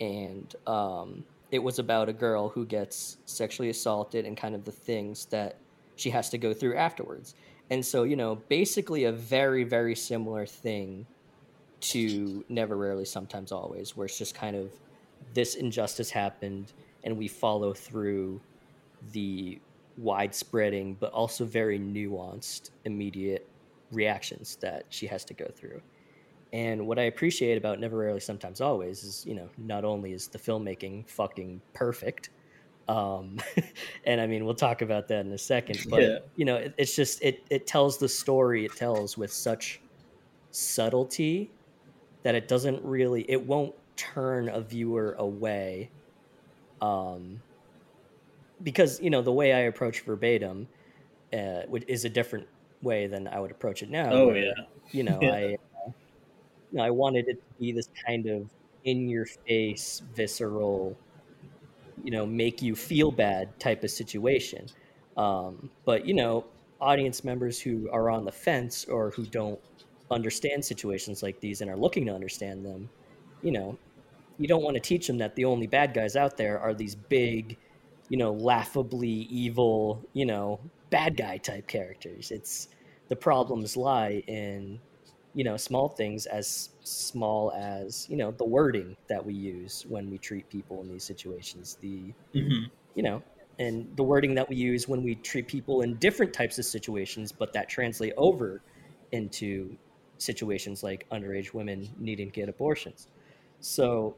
and 0.00 0.54
um, 0.66 1.24
it 1.50 1.58
was 1.58 1.78
about 1.78 2.08
a 2.08 2.12
girl 2.12 2.48
who 2.48 2.66
gets 2.66 3.18
sexually 3.26 3.70
assaulted 3.70 4.24
and 4.26 4.36
kind 4.36 4.54
of 4.54 4.64
the 4.64 4.72
things 4.72 5.26
that 5.26 5.56
she 5.96 6.10
has 6.10 6.30
to 6.30 6.38
go 6.38 6.52
through 6.52 6.76
afterwards. 6.76 7.34
And 7.70 7.84
so, 7.84 8.02
you 8.04 8.16
know, 8.16 8.36
basically 8.48 9.04
a 9.04 9.12
very, 9.12 9.64
very 9.64 9.94
similar 9.94 10.46
thing 10.46 11.06
to 11.80 12.44
Never 12.48 12.76
Rarely, 12.76 13.04
Sometimes 13.04 13.52
Always, 13.52 13.96
where 13.96 14.06
it's 14.06 14.18
just 14.18 14.34
kind 14.34 14.56
of 14.56 14.70
this 15.32 15.54
injustice 15.54 16.10
happened 16.10 16.72
and 17.02 17.16
we 17.16 17.28
follow 17.28 17.72
through 17.72 18.40
the 19.12 19.60
widespreading 19.98 20.96
but 20.98 21.12
also 21.12 21.44
very 21.44 21.78
nuanced 21.78 22.70
immediate 22.84 23.46
reactions 23.92 24.56
that 24.56 24.84
she 24.88 25.06
has 25.06 25.24
to 25.24 25.34
go 25.34 25.46
through. 25.54 25.80
And 26.52 26.86
what 26.86 26.98
I 26.98 27.02
appreciate 27.02 27.56
about 27.56 27.80
Never 27.80 27.98
Rarely 27.98 28.20
Sometimes 28.20 28.60
Always 28.60 29.02
is, 29.02 29.26
you 29.26 29.34
know, 29.34 29.48
not 29.58 29.84
only 29.84 30.12
is 30.12 30.28
the 30.28 30.38
filmmaking 30.38 31.08
fucking 31.08 31.60
perfect, 31.72 32.30
um, 32.88 33.38
and 34.04 34.20
I 34.20 34.26
mean 34.26 34.44
we'll 34.44 34.54
talk 34.54 34.82
about 34.82 35.08
that 35.08 35.26
in 35.26 35.32
a 35.32 35.38
second, 35.38 35.80
but 35.88 36.02
yeah. 36.02 36.18
you 36.36 36.44
know, 36.44 36.56
it, 36.56 36.74
it's 36.76 36.94
just 36.94 37.22
it 37.22 37.44
it 37.50 37.66
tells 37.66 37.98
the 37.98 38.08
story 38.08 38.64
it 38.64 38.76
tells 38.76 39.16
with 39.16 39.32
such 39.32 39.80
subtlety 40.50 41.50
that 42.22 42.34
it 42.34 42.48
doesn't 42.48 42.82
really 42.84 43.28
it 43.30 43.44
won't 43.44 43.74
turn 43.96 44.48
a 44.48 44.60
viewer 44.60 45.14
away. 45.18 45.90
Um, 46.80 47.40
because 48.62 49.00
you 49.00 49.10
know 49.10 49.22
the 49.22 49.32
way 49.32 49.52
I 49.52 49.60
approach 49.60 50.00
verbatim 50.00 50.68
uh, 51.32 51.62
is 51.86 52.04
a 52.04 52.08
different 52.08 52.46
way 52.82 53.06
than 53.06 53.26
I 53.28 53.40
would 53.40 53.50
approach 53.50 53.82
it 53.82 53.90
now. 53.90 54.10
Oh 54.10 54.26
where, 54.28 54.36
yeah, 54.36 54.52
you 54.90 55.02
know 55.02 55.18
yeah. 55.22 55.32
I 55.32 55.56
uh, 55.86 55.90
you 56.70 56.78
know, 56.78 56.82
I 56.82 56.90
wanted 56.90 57.28
it 57.28 57.34
to 57.34 57.60
be 57.60 57.72
this 57.72 57.88
kind 58.06 58.26
of 58.26 58.48
in 58.84 59.08
your 59.08 59.26
face, 59.26 60.02
visceral, 60.14 60.96
you 62.02 62.10
know, 62.10 62.26
make 62.26 62.62
you 62.62 62.74
feel 62.74 63.10
bad 63.10 63.58
type 63.60 63.84
of 63.84 63.90
situation. 63.90 64.66
Um, 65.16 65.70
but 65.84 66.06
you 66.06 66.14
know, 66.14 66.44
audience 66.80 67.24
members 67.24 67.60
who 67.60 67.88
are 67.92 68.10
on 68.10 68.24
the 68.24 68.32
fence 68.32 68.84
or 68.86 69.10
who 69.10 69.24
don't 69.26 69.60
understand 70.10 70.64
situations 70.64 71.22
like 71.22 71.40
these 71.40 71.60
and 71.60 71.70
are 71.70 71.76
looking 71.76 72.06
to 72.06 72.12
understand 72.12 72.64
them, 72.64 72.88
you 73.42 73.52
know, 73.52 73.78
you 74.38 74.48
don't 74.48 74.62
want 74.62 74.74
to 74.74 74.80
teach 74.80 75.06
them 75.06 75.18
that 75.18 75.36
the 75.36 75.44
only 75.44 75.66
bad 75.66 75.94
guys 75.94 76.16
out 76.16 76.36
there 76.36 76.58
are 76.58 76.74
these 76.74 76.94
big 76.94 77.56
you 78.08 78.16
know, 78.16 78.32
laughably 78.32 79.08
evil, 79.08 80.02
you 80.12 80.26
know, 80.26 80.60
bad 80.90 81.16
guy 81.16 81.38
type 81.38 81.66
characters. 81.66 82.30
It's 82.30 82.68
the 83.08 83.16
problems 83.16 83.76
lie 83.76 84.22
in, 84.26 84.80
you 85.34 85.44
know, 85.44 85.56
small 85.56 85.88
things 85.88 86.26
as 86.26 86.70
small 86.82 87.52
as, 87.52 88.06
you 88.08 88.16
know, 88.16 88.30
the 88.30 88.44
wording 88.44 88.96
that 89.08 89.24
we 89.24 89.34
use 89.34 89.84
when 89.88 90.10
we 90.10 90.18
treat 90.18 90.48
people 90.48 90.80
in 90.82 90.88
these 90.88 91.04
situations. 91.04 91.76
The, 91.80 92.12
mm-hmm. 92.34 92.64
you 92.94 93.02
know, 93.02 93.22
and 93.58 93.88
the 93.96 94.02
wording 94.02 94.34
that 94.34 94.48
we 94.48 94.56
use 94.56 94.88
when 94.88 95.02
we 95.02 95.16
treat 95.16 95.48
people 95.48 95.82
in 95.82 95.96
different 95.96 96.32
types 96.32 96.58
of 96.58 96.64
situations, 96.64 97.32
but 97.32 97.52
that 97.52 97.68
translate 97.68 98.12
over 98.16 98.62
into 99.12 99.76
situations 100.18 100.82
like 100.82 101.06
underage 101.10 101.52
women 101.52 101.88
needing 101.98 102.30
to 102.30 102.32
get 102.32 102.48
abortions. 102.48 103.08
So 103.60 104.16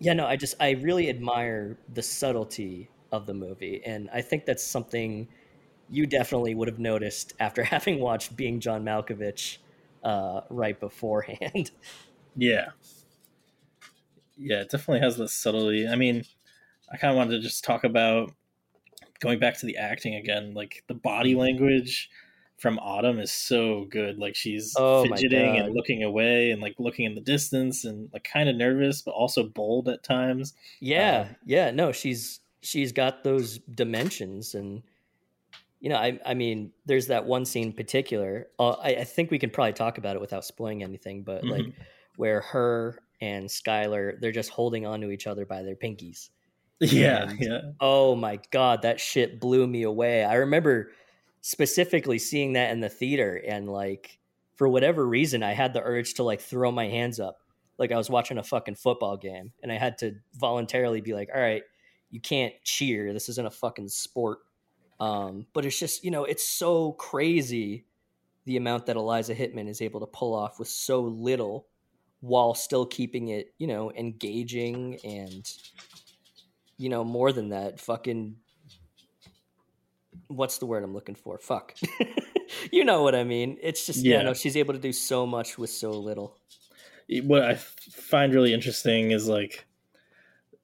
yeah, 0.00 0.12
no, 0.12 0.26
I 0.26 0.36
just 0.36 0.54
I 0.60 0.72
really 0.72 1.08
admire 1.08 1.78
the 1.92 2.02
subtlety 2.02 2.90
of 3.12 3.26
the 3.26 3.34
movie, 3.34 3.80
and 3.84 4.10
I 4.12 4.20
think 4.22 4.44
that's 4.44 4.64
something 4.64 5.28
you 5.90 6.06
definitely 6.06 6.54
would 6.54 6.68
have 6.68 6.78
noticed 6.78 7.34
after 7.38 7.62
having 7.74 8.00
watched 8.00 8.36
Being 8.36 8.60
John 8.60 8.84
Malkovich 8.84 9.58
uh, 10.04 10.42
right 10.50 10.78
beforehand. 10.78 11.70
Yeah, 12.36 12.70
yeah, 14.36 14.62
it 14.62 14.70
definitely 14.70 15.02
has 15.02 15.16
the 15.16 15.28
subtlety. 15.28 15.86
I 15.86 15.94
mean, 15.94 16.24
I 16.92 16.96
kind 16.96 17.12
of 17.12 17.16
wanted 17.16 17.36
to 17.36 17.40
just 17.40 17.62
talk 17.62 17.84
about 17.84 18.32
going 19.20 19.38
back 19.38 19.58
to 19.60 19.66
the 19.66 19.76
acting 19.76 20.16
again, 20.16 20.54
like 20.54 20.82
the 20.88 20.94
body 20.94 21.30
mm-hmm. 21.30 21.40
language 21.40 22.10
from 22.58 22.78
Autumn 22.78 23.18
is 23.18 23.32
so 23.32 23.86
good. 23.90 24.18
Like 24.18 24.34
she's 24.34 24.74
oh 24.76 25.04
fidgeting 25.04 25.56
and 25.56 25.74
looking 25.74 26.02
away 26.02 26.50
and 26.50 26.60
like 26.60 26.74
looking 26.78 27.04
in 27.04 27.14
the 27.14 27.20
distance 27.20 27.84
and 27.84 28.08
like 28.12 28.24
kind 28.24 28.48
of 28.48 28.56
nervous, 28.56 29.02
but 29.02 29.12
also 29.12 29.44
bold 29.44 29.88
at 29.88 30.02
times. 30.02 30.54
Yeah, 30.80 31.26
um, 31.28 31.36
yeah. 31.44 31.70
No, 31.70 31.92
she's 31.92 32.40
she's 32.62 32.92
got 32.92 33.24
those 33.24 33.58
dimensions 33.58 34.54
and 34.54 34.82
you 35.84 35.90
know, 35.90 35.96
I, 35.96 36.18
I 36.24 36.32
mean, 36.32 36.72
there's 36.86 37.08
that 37.08 37.26
one 37.26 37.44
scene 37.44 37.66
in 37.66 37.72
particular. 37.74 38.46
Uh, 38.58 38.70
I, 38.70 38.88
I, 38.94 39.04
think 39.04 39.30
we 39.30 39.38
can 39.38 39.50
probably 39.50 39.74
talk 39.74 39.98
about 39.98 40.16
it 40.16 40.20
without 40.20 40.46
spoiling 40.46 40.82
anything, 40.82 41.24
but 41.24 41.42
mm-hmm. 41.42 41.50
like 41.50 41.66
where 42.16 42.40
her 42.40 42.98
and 43.20 43.46
Skylar, 43.46 44.18
they're 44.18 44.32
just 44.32 44.48
holding 44.48 44.86
on 44.86 45.02
to 45.02 45.10
each 45.10 45.26
other 45.26 45.44
by 45.44 45.62
their 45.62 45.76
pinkies. 45.76 46.30
Yeah, 46.80 47.28
and, 47.28 47.38
yeah. 47.38 47.60
Oh 47.80 48.16
my 48.16 48.40
god, 48.50 48.82
that 48.82 48.98
shit 48.98 49.40
blew 49.40 49.66
me 49.66 49.82
away. 49.82 50.24
I 50.24 50.36
remember 50.36 50.90
specifically 51.42 52.18
seeing 52.18 52.54
that 52.54 52.72
in 52.72 52.80
the 52.80 52.88
theater 52.88 53.42
and 53.46 53.68
like 53.68 54.18
for 54.56 54.66
whatever 54.66 55.06
reason 55.06 55.42
I 55.42 55.52
had 55.52 55.74
the 55.74 55.82
urge 55.82 56.14
to 56.14 56.22
like 56.22 56.40
throw 56.40 56.72
my 56.72 56.88
hands 56.88 57.20
up 57.20 57.40
like 57.78 57.92
I 57.92 57.96
was 57.96 58.08
watching 58.08 58.38
a 58.38 58.42
fucking 58.42 58.76
football 58.76 59.16
game 59.18 59.52
and 59.62 59.70
I 59.70 59.76
had 59.76 59.98
to 59.98 60.14
voluntarily 60.34 61.02
be 61.02 61.12
like 61.12 61.28
all 61.34 61.40
right 61.40 61.62
you 62.10 62.20
can't 62.20 62.54
cheer 62.64 63.12
this 63.12 63.28
isn't 63.28 63.46
a 63.46 63.50
fucking 63.50 63.88
sport 63.88 64.38
um, 65.00 65.46
but 65.52 65.64
it's 65.64 65.78
just 65.78 66.04
you 66.04 66.10
know 66.10 66.24
it's 66.24 66.46
so 66.46 66.92
crazy 66.92 67.84
the 68.46 68.56
amount 68.56 68.86
that 68.86 68.96
Eliza 68.96 69.34
Hittman 69.34 69.68
is 69.68 69.80
able 69.80 70.00
to 70.00 70.06
pull 70.06 70.34
off 70.34 70.58
with 70.58 70.68
so 70.68 71.00
little 71.00 71.66
while 72.20 72.54
still 72.54 72.86
keeping 72.86 73.28
it 73.28 73.52
you 73.58 73.66
know 73.66 73.90
engaging 73.92 74.98
and 75.04 75.52
you 76.78 76.88
know 76.88 77.04
more 77.04 77.32
than 77.32 77.50
that 77.50 77.80
fucking 77.80 78.36
what's 80.28 80.58
the 80.58 80.66
word 80.66 80.84
I'm 80.84 80.94
looking 80.94 81.14
for? 81.14 81.38
Fuck. 81.38 81.74
you 82.72 82.84
know 82.84 83.02
what 83.02 83.14
I 83.14 83.24
mean. 83.24 83.58
It's 83.62 83.86
just 83.86 84.04
yeah. 84.04 84.18
you 84.18 84.24
know 84.24 84.34
she's 84.34 84.56
able 84.56 84.74
to 84.74 84.80
do 84.80 84.92
so 84.92 85.26
much 85.26 85.58
with 85.58 85.70
so 85.70 85.90
little. 85.90 86.38
What 87.22 87.42
I 87.42 87.54
find 87.54 88.34
really 88.34 88.54
interesting 88.54 89.10
is 89.10 89.28
like 89.28 89.66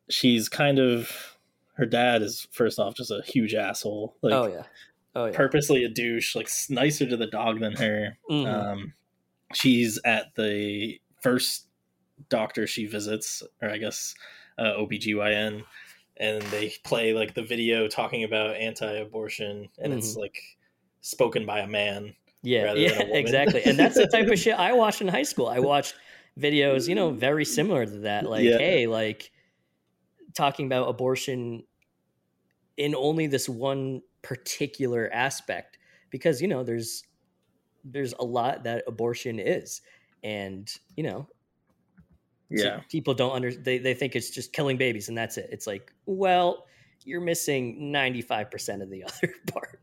she's 0.09 0.49
kind 0.49 0.79
of 0.79 1.37
her 1.81 1.87
dad 1.87 2.23
is 2.23 2.47
first 2.53 2.79
off 2.79 2.95
just 2.95 3.11
a 3.11 3.23
huge 3.25 3.55
asshole. 3.55 4.15
Like, 4.23 4.35
oh 4.35 4.47
yeah, 4.47 4.63
oh 5.17 5.27
yeah, 5.27 5.33
purposely 5.33 5.85
a 5.85 5.89
douche. 5.89 6.37
Like 6.37 6.49
nicer 6.69 7.07
to 7.07 7.17
the 7.17 7.27
dog 7.27 7.61
than 7.61 7.75
her. 7.77 8.19
Mm-hmm. 8.31 8.49
Um, 8.49 8.93
she's 9.55 9.99
at 10.05 10.35
the 10.37 11.01
first 11.23 11.67
doctor 12.29 12.67
she 12.67 12.87
visits, 12.87 13.43
or 13.61 13.71
I 13.71 13.79
guess 13.79 14.15
uh, 14.59 14.75
OBGYN 14.79 15.65
and 16.21 16.43
they 16.43 16.73
play 16.85 17.15
like 17.15 17.35
the 17.35 17.43
video 17.43 17.89
talking 17.89 18.23
about 18.23 18.55
anti-abortion 18.55 19.69
and 19.79 19.89
mm-hmm. 19.89 19.99
it's 19.99 20.15
like 20.15 20.39
spoken 21.01 21.47
by 21.47 21.61
a 21.61 21.67
man 21.67 22.15
yeah 22.43 22.75
yeah 22.75 23.01
exactly 23.01 23.63
and 23.65 23.79
that's 23.79 23.97
the 23.97 24.07
type 24.07 24.29
of 24.29 24.39
shit 24.39 24.55
i 24.55 24.73
watched 24.73 25.01
in 25.01 25.09
high 25.09 25.23
school 25.23 25.47
i 25.47 25.59
watched 25.59 25.95
videos 26.39 26.87
you 26.87 26.95
know 26.95 27.11
very 27.11 27.45
similar 27.45 27.87
to 27.87 27.99
that 28.01 28.29
like 28.29 28.45
yeah. 28.45 28.59
hey 28.59 28.87
like 28.87 29.33
talking 30.35 30.67
about 30.67 30.89
abortion 30.89 31.65
in 32.81 32.95
only 32.95 33.27
this 33.27 33.49
one 33.49 34.03
particular 34.23 35.11
aspect 35.13 35.79
because 36.11 36.41
you 36.43 36.49
know 36.49 36.65
there's 36.65 37.05
there's 37.85 38.15
a 38.19 38.25
lot 38.25 38.65
that 38.65 38.83
abortion 38.87 39.39
is 39.39 39.83
and 40.23 40.75
you 40.97 41.05
know 41.05 41.29
yeah. 42.51 42.79
So 42.79 42.83
people 42.91 43.15
don't 43.15 43.33
under 43.33 43.53
they, 43.55 43.79
they 43.79 43.95
think 43.95 44.17
it's 44.17 44.31
just 44.31 44.53
killing 44.53 44.77
babies 44.77 45.09
and 45.09 45.17
that's 45.17 45.39
it. 45.39 45.49
It's 45.53 45.69
like, 45.69 45.93
well, 46.07 46.67
you're 47.05 47.21
missing 47.21 47.93
95% 47.95 48.83
of 48.83 48.91
the 48.91 49.05
other 49.09 49.33
part. 49.53 49.81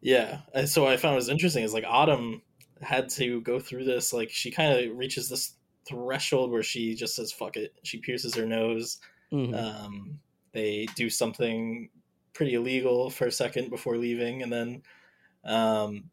Yeah. 0.00 0.38
And 0.54 0.66
so 0.66 0.84
what 0.84 0.92
I 0.92 0.96
found 0.96 1.16
was 1.16 1.28
interesting 1.28 1.62
is 1.62 1.74
like 1.74 1.84
Autumn 1.86 2.40
had 2.80 3.10
to 3.10 3.42
go 3.42 3.60
through 3.60 3.84
this. 3.84 4.14
Like 4.14 4.30
she 4.30 4.50
kind 4.50 4.72
of 4.72 4.96
reaches 4.96 5.28
this 5.28 5.56
threshold 5.86 6.50
where 6.50 6.62
she 6.62 6.94
just 6.94 7.14
says, 7.14 7.32
fuck 7.32 7.58
it. 7.58 7.74
She 7.82 7.98
pierces 7.98 8.34
her 8.34 8.46
nose. 8.46 8.98
Mm-hmm. 9.30 9.54
Um, 9.54 10.18
they 10.52 10.88
do 10.96 11.10
something 11.10 11.90
pretty 12.32 12.54
illegal 12.54 13.10
for 13.10 13.26
a 13.26 13.32
second 13.32 13.70
before 13.70 13.96
leaving. 13.96 14.42
And 14.42 14.52
then 14.52 14.82
um, 15.44 16.10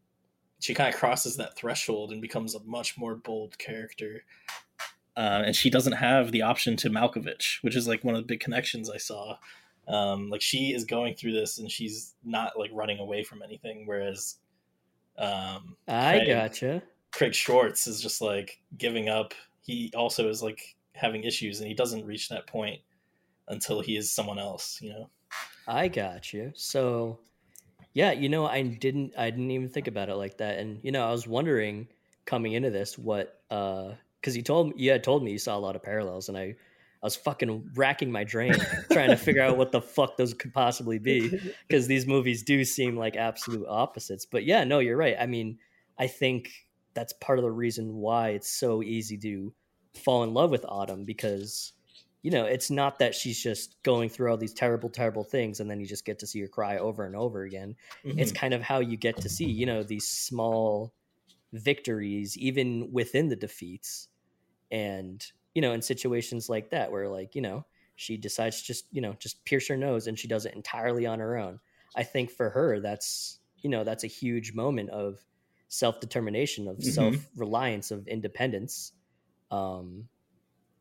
she 0.60 0.74
kind 0.74 0.92
of 0.92 0.98
crosses 0.98 1.36
that 1.36 1.56
threshold 1.56 2.12
and 2.12 2.20
becomes 2.20 2.54
a 2.54 2.60
much 2.64 2.98
more 2.98 3.14
bold 3.14 3.58
character 3.58 4.24
uh, 5.18 5.42
and 5.44 5.56
she 5.56 5.68
doesn't 5.68 5.94
have 5.94 6.30
the 6.30 6.42
option 6.42 6.76
to 6.76 6.88
Malkovich, 6.88 7.60
which 7.62 7.74
is 7.74 7.88
like 7.88 8.04
one 8.04 8.14
of 8.14 8.20
the 8.20 8.26
big 8.26 8.38
connections 8.38 8.88
I 8.88 8.98
saw. 8.98 9.36
Um, 9.88 10.30
like 10.30 10.40
she 10.40 10.72
is 10.72 10.84
going 10.84 11.16
through 11.16 11.32
this 11.32 11.58
and 11.58 11.68
she's 11.68 12.14
not 12.24 12.56
like 12.56 12.70
running 12.72 13.00
away 13.00 13.24
from 13.24 13.42
anything, 13.42 13.82
whereas 13.84 14.36
um, 15.18 15.76
I 15.88 16.18
Craig, 16.18 16.28
gotcha. 16.28 16.82
Craig 17.10 17.34
Schwartz 17.34 17.88
is 17.88 18.00
just 18.00 18.20
like 18.22 18.60
giving 18.76 19.08
up. 19.08 19.34
He 19.66 19.90
also 19.96 20.28
is 20.28 20.40
like 20.40 20.76
having 20.94 21.24
issues, 21.24 21.58
and 21.58 21.66
he 21.66 21.74
doesn't 21.74 22.06
reach 22.06 22.28
that 22.28 22.46
point 22.46 22.80
until 23.48 23.80
he 23.80 23.96
is 23.96 24.12
someone 24.12 24.38
else. 24.38 24.78
You 24.80 24.90
know. 24.90 25.10
I 25.68 25.88
got 25.88 26.32
you. 26.32 26.52
So, 26.54 27.18
yeah, 27.92 28.12
you 28.12 28.28
know, 28.28 28.46
I 28.46 28.62
didn't, 28.62 29.12
I 29.16 29.30
didn't 29.30 29.50
even 29.50 29.68
think 29.68 29.86
about 29.86 30.08
it 30.08 30.14
like 30.16 30.38
that, 30.38 30.58
and 30.58 30.80
you 30.82 30.90
know, 30.90 31.06
I 31.06 31.12
was 31.12 31.26
wondering 31.26 31.88
coming 32.24 32.52
into 32.52 32.70
this 32.70 32.98
what 32.98 33.40
uh 33.50 33.92
because 34.20 34.36
you 34.36 34.42
told 34.42 34.68
me, 34.68 34.74
you 34.76 34.90
had 34.90 35.04
told 35.04 35.22
me 35.22 35.32
you 35.32 35.38
saw 35.38 35.56
a 35.56 35.60
lot 35.60 35.76
of 35.76 35.82
parallels, 35.82 36.28
and 36.28 36.36
I 36.36 36.56
I 37.02 37.06
was 37.06 37.14
fucking 37.14 37.70
racking 37.74 38.10
my 38.10 38.24
brain 38.24 38.54
trying 38.90 39.10
to 39.10 39.16
figure 39.16 39.42
out 39.42 39.56
what 39.56 39.70
the 39.70 39.80
fuck 39.80 40.16
those 40.16 40.34
could 40.34 40.52
possibly 40.52 40.98
be 40.98 41.38
because 41.68 41.86
these 41.86 42.06
movies 42.06 42.42
do 42.42 42.64
seem 42.64 42.96
like 42.96 43.14
absolute 43.14 43.66
opposites. 43.68 44.26
But 44.26 44.44
yeah, 44.44 44.64
no, 44.64 44.80
you're 44.80 44.96
right. 44.96 45.16
I 45.18 45.26
mean, 45.26 45.58
I 45.98 46.08
think 46.08 46.50
that's 46.94 47.12
part 47.14 47.38
of 47.38 47.44
the 47.44 47.52
reason 47.52 47.94
why 47.94 48.30
it's 48.30 48.50
so 48.50 48.82
easy 48.82 49.16
to 49.18 49.54
fall 49.94 50.24
in 50.24 50.34
love 50.34 50.50
with 50.50 50.64
Autumn 50.68 51.04
because 51.04 51.72
you 52.22 52.30
know, 52.30 52.44
it's 52.44 52.70
not 52.70 52.98
that 52.98 53.14
she's 53.14 53.40
just 53.40 53.80
going 53.82 54.08
through 54.08 54.30
all 54.30 54.36
these 54.36 54.52
terrible, 54.52 54.88
terrible 54.88 55.24
things 55.24 55.60
and 55.60 55.70
then 55.70 55.80
you 55.80 55.86
just 55.86 56.04
get 56.04 56.18
to 56.18 56.26
see 56.26 56.40
her 56.40 56.48
cry 56.48 56.78
over 56.78 57.06
and 57.06 57.14
over 57.14 57.42
again. 57.42 57.76
Mm-hmm. 58.04 58.18
It's 58.18 58.32
kind 58.32 58.54
of 58.54 58.62
how 58.62 58.80
you 58.80 58.96
get 58.96 59.16
to 59.18 59.28
see, 59.28 59.46
you 59.46 59.66
know, 59.66 59.82
these 59.82 60.06
small 60.06 60.92
victories, 61.52 62.36
even 62.36 62.90
within 62.92 63.28
the 63.28 63.36
defeats. 63.36 64.08
And, 64.70 65.24
you 65.54 65.62
know, 65.62 65.72
in 65.72 65.80
situations 65.80 66.48
like 66.48 66.70
that, 66.70 66.90
where 66.90 67.08
like, 67.08 67.34
you 67.34 67.42
know, 67.42 67.64
she 67.96 68.16
decides 68.16 68.60
to 68.60 68.66
just, 68.66 68.86
you 68.90 69.00
know, 69.00 69.14
just 69.18 69.44
pierce 69.44 69.68
her 69.68 69.76
nose 69.76 70.06
and 70.06 70.18
she 70.18 70.28
does 70.28 70.44
it 70.44 70.54
entirely 70.54 71.06
on 71.06 71.20
her 71.20 71.36
own. 71.36 71.60
I 71.96 72.02
think 72.02 72.30
for 72.30 72.50
her, 72.50 72.80
that's, 72.80 73.38
you 73.58 73.70
know, 73.70 73.84
that's 73.84 74.04
a 74.04 74.08
huge 74.08 74.54
moment 74.54 74.90
of 74.90 75.24
self 75.68 76.00
determination, 76.00 76.68
of 76.68 76.78
mm-hmm. 76.78 76.90
self 76.90 77.14
reliance, 77.36 77.90
of 77.90 78.06
independence. 78.08 78.92
Um, 79.50 80.08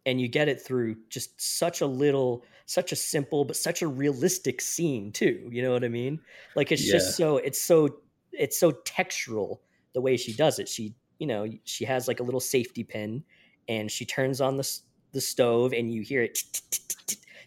and 0.08 0.20
you 0.20 0.28
get 0.28 0.48
it 0.48 0.60
through 0.60 0.96
just 1.10 1.40
such 1.40 1.82
a 1.82 1.86
little 1.86 2.44
such 2.66 2.92
a 2.92 2.96
simple 2.96 3.46
but 3.46 3.56
such 3.56 3.84
a 3.84 3.88
realistic 3.88 4.62
scene 4.62 5.12
too 5.12 5.48
you 5.52 5.62
know 5.62 5.72
what 5.72 5.84
i 5.84 5.88
mean? 5.88 6.20
Like 6.56 6.72
it's 6.72 6.88
yeah. 6.88 6.94
just 6.94 7.16
so 7.16 7.38
it's 7.38 7.62
so 7.62 8.00
it's 8.32 8.58
so 8.58 8.72
textural 8.72 9.60
the 9.94 10.02
way 10.02 10.18
she 10.18 10.34
does 10.34 10.60
it. 10.60 10.68
She 10.68 10.96
you 11.20 11.28
know 11.28 11.48
she 11.64 11.86
has 11.86 12.08
like 12.08 12.20
a 12.20 12.24
little 12.24 12.40
safety 12.40 12.84
pin 12.84 13.24
and 13.68 13.92
she 13.92 14.06
turns 14.06 14.42
on 14.42 14.58
the 14.58 14.80
the 15.12 15.22
stove 15.22 15.74
and 15.74 15.94
you 15.94 16.02
hear 16.02 16.24
it 16.24 16.62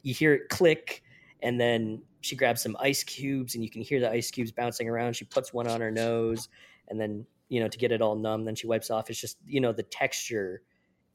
you 0.03 0.13
hear 0.15 0.35
it 0.35 0.49
click 0.49 1.03
and 1.43 1.61
then 1.61 2.03
she 2.21 2.37
grabs 2.37 2.63
some 2.63 2.77
ice 2.81 3.03
cubes 3.03 3.55
and 3.55 3.65
you 3.65 3.71
can 3.71 3.81
hear 3.81 4.01
the 4.01 4.11
ice 4.11 4.31
cubes 4.31 4.53
bouncing 4.53 4.89
around. 4.89 5.15
She 5.15 5.25
puts 5.25 5.55
one 5.55 5.67
on 5.67 5.81
her 5.81 5.91
nose 5.91 6.49
and 6.89 7.01
then 7.01 7.25
you 7.49 7.61
know 7.61 7.69
to 7.69 7.79
get 7.79 7.93
it 7.93 8.03
all 8.03 8.17
numb 8.17 8.45
then 8.45 8.55
she 8.55 8.67
wipes 8.67 8.91
off. 8.91 9.09
It's 9.11 9.21
just 9.21 9.39
you 9.47 9.61
know 9.61 9.73
the 9.73 9.83
texture 9.83 10.63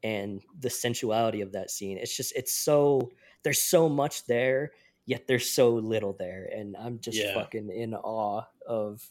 and 0.06 0.44
the 0.60 0.70
sensuality 0.70 1.40
of 1.40 1.52
that 1.52 1.68
scene. 1.68 1.98
It's 1.98 2.16
just 2.16 2.32
it's 2.36 2.54
so 2.54 3.10
there's 3.42 3.60
so 3.60 3.88
much 3.88 4.24
there, 4.26 4.70
yet 5.04 5.26
there's 5.26 5.50
so 5.50 5.70
little 5.74 6.12
there, 6.12 6.48
and 6.54 6.76
I'm 6.76 7.00
just 7.00 7.18
yeah. 7.18 7.34
fucking 7.34 7.70
in 7.70 7.92
awe 7.92 8.44
of 8.66 9.04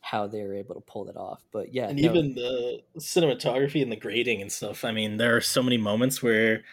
how 0.00 0.26
they 0.26 0.42
were 0.42 0.54
able 0.54 0.74
to 0.74 0.80
pull 0.80 1.08
it 1.08 1.16
off. 1.16 1.44
But 1.52 1.72
yeah, 1.72 1.88
and 1.88 2.00
no. 2.00 2.10
even 2.10 2.34
the 2.34 2.82
cinematography 2.98 3.80
and 3.80 3.92
the 3.92 3.96
grading 3.96 4.42
and 4.42 4.50
stuff. 4.50 4.84
I 4.84 4.90
mean, 4.90 5.18
there 5.18 5.36
are 5.36 5.40
so 5.40 5.62
many 5.62 5.76
moments 5.76 6.20
where 6.20 6.64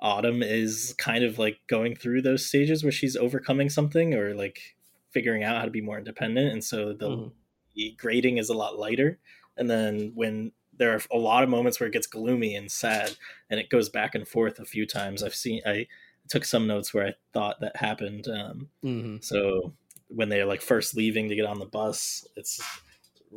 Autumn 0.00 0.40
is 0.40 0.94
kind 0.96 1.24
of 1.24 1.36
like 1.36 1.58
going 1.66 1.96
through 1.96 2.22
those 2.22 2.46
stages 2.46 2.84
where 2.84 2.92
she's 2.92 3.16
overcoming 3.16 3.68
something 3.68 4.14
or 4.14 4.34
like 4.34 4.76
figuring 5.10 5.42
out 5.42 5.56
how 5.56 5.64
to 5.64 5.72
be 5.72 5.80
more 5.80 5.98
independent, 5.98 6.52
and 6.52 6.62
so 6.62 6.92
the, 6.92 7.08
mm-hmm. 7.08 7.28
the 7.74 7.96
grading 7.98 8.38
is 8.38 8.48
a 8.48 8.54
lot 8.54 8.78
lighter. 8.78 9.18
And 9.56 9.68
then 9.68 10.12
when 10.14 10.52
there 10.78 10.94
are 10.94 11.00
a 11.12 11.18
lot 11.18 11.42
of 11.42 11.48
moments 11.48 11.78
where 11.78 11.86
it 11.86 11.92
gets 11.92 12.06
gloomy 12.06 12.54
and 12.54 12.70
sad 12.70 13.16
and 13.50 13.60
it 13.60 13.70
goes 13.70 13.88
back 13.88 14.14
and 14.14 14.26
forth 14.26 14.58
a 14.58 14.64
few 14.64 14.86
times 14.86 15.22
i've 15.22 15.34
seen 15.34 15.60
i 15.66 15.86
took 16.28 16.44
some 16.44 16.66
notes 16.66 16.92
where 16.92 17.06
i 17.06 17.14
thought 17.32 17.60
that 17.60 17.76
happened 17.76 18.26
um, 18.28 18.68
mm-hmm. 18.84 19.16
so 19.20 19.72
when 20.08 20.28
they're 20.28 20.46
like 20.46 20.62
first 20.62 20.96
leaving 20.96 21.28
to 21.28 21.36
get 21.36 21.46
on 21.46 21.58
the 21.58 21.66
bus 21.66 22.26
it's 22.36 22.60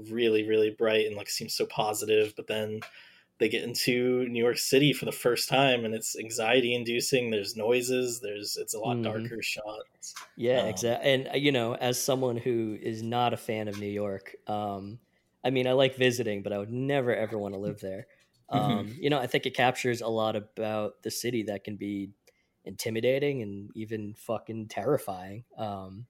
really 0.09 0.47
really 0.47 0.69
bright 0.69 1.05
and 1.07 1.15
like 1.15 1.29
seems 1.29 1.53
so 1.53 1.65
positive 1.65 2.33
but 2.35 2.47
then 2.47 2.79
they 3.39 3.49
get 3.49 3.63
into 3.63 4.27
new 4.29 4.43
york 4.43 4.57
city 4.57 4.93
for 4.93 5.05
the 5.05 5.11
first 5.11 5.49
time 5.49 5.85
and 5.85 5.93
it's 5.93 6.17
anxiety 6.17 6.73
inducing 6.73 7.29
there's 7.29 7.55
noises 7.55 8.19
there's 8.21 8.57
it's 8.57 8.73
a 8.73 8.79
lot 8.79 8.97
mm-hmm. 8.97 9.03
darker 9.03 9.41
shots 9.41 10.13
yeah 10.35 10.61
um, 10.61 10.67
exactly 10.67 11.11
and 11.11 11.27
uh, 11.29 11.37
you 11.37 11.51
know 11.51 11.75
as 11.75 12.01
someone 12.01 12.37
who 12.37 12.77
is 12.81 13.01
not 13.01 13.33
a 13.33 13.37
fan 13.37 13.67
of 13.67 13.79
new 13.79 13.87
york 13.87 14.35
um, 14.47 14.99
I 15.43 15.49
mean, 15.49 15.67
I 15.67 15.73
like 15.73 15.95
visiting, 15.95 16.43
but 16.43 16.53
I 16.53 16.57
would 16.57 16.71
never 16.71 17.15
ever 17.15 17.37
want 17.37 17.53
to 17.53 17.59
live 17.59 17.79
there. 17.79 18.07
Mm-hmm. 18.49 18.71
Um, 18.71 18.95
you 18.97 19.09
know, 19.09 19.19
I 19.19 19.27
think 19.27 19.45
it 19.45 19.55
captures 19.55 19.99
a 19.99 20.07
lot 20.07 20.37
about 20.37 21.03
the 21.03 21.11
city 21.11 21.43
that 21.43 21.65
can 21.65 21.75
be 21.75 22.11
intimidating 22.63 23.41
and 23.41 23.69
even 23.75 24.13
fucking 24.13 24.67
terrifying. 24.69 25.43
Um, 25.57 26.05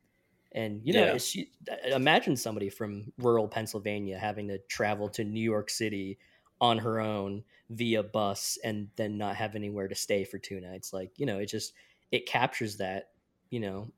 and 0.52 0.82
you 0.84 0.94
know, 0.94 1.14
yeah. 1.14 1.18
she, 1.18 1.52
imagine 1.86 2.36
somebody 2.36 2.70
from 2.70 3.12
rural 3.18 3.48
Pennsylvania 3.48 4.18
having 4.18 4.48
to 4.50 4.60
travel 4.70 5.10
to 5.10 5.24
New 5.24 5.42
York 5.42 5.72
City 5.72 6.20
on 6.62 6.78
her 6.80 7.00
own 7.00 7.44
via 7.70 8.04
bus 8.04 8.58
and 8.64 8.88
then 8.96 9.18
not 9.18 9.36
have 9.36 9.56
anywhere 9.56 9.88
to 9.88 9.96
stay 9.96 10.24
for 10.24 10.38
two 10.38 10.60
nights. 10.60 10.94
Like, 10.94 11.12
you 11.18 11.26
know, 11.26 11.40
it 11.40 11.48
just 11.48 11.74
it 12.12 12.26
captures 12.26 12.78
that, 12.78 13.10
you 13.50 13.60
know, 13.60 13.92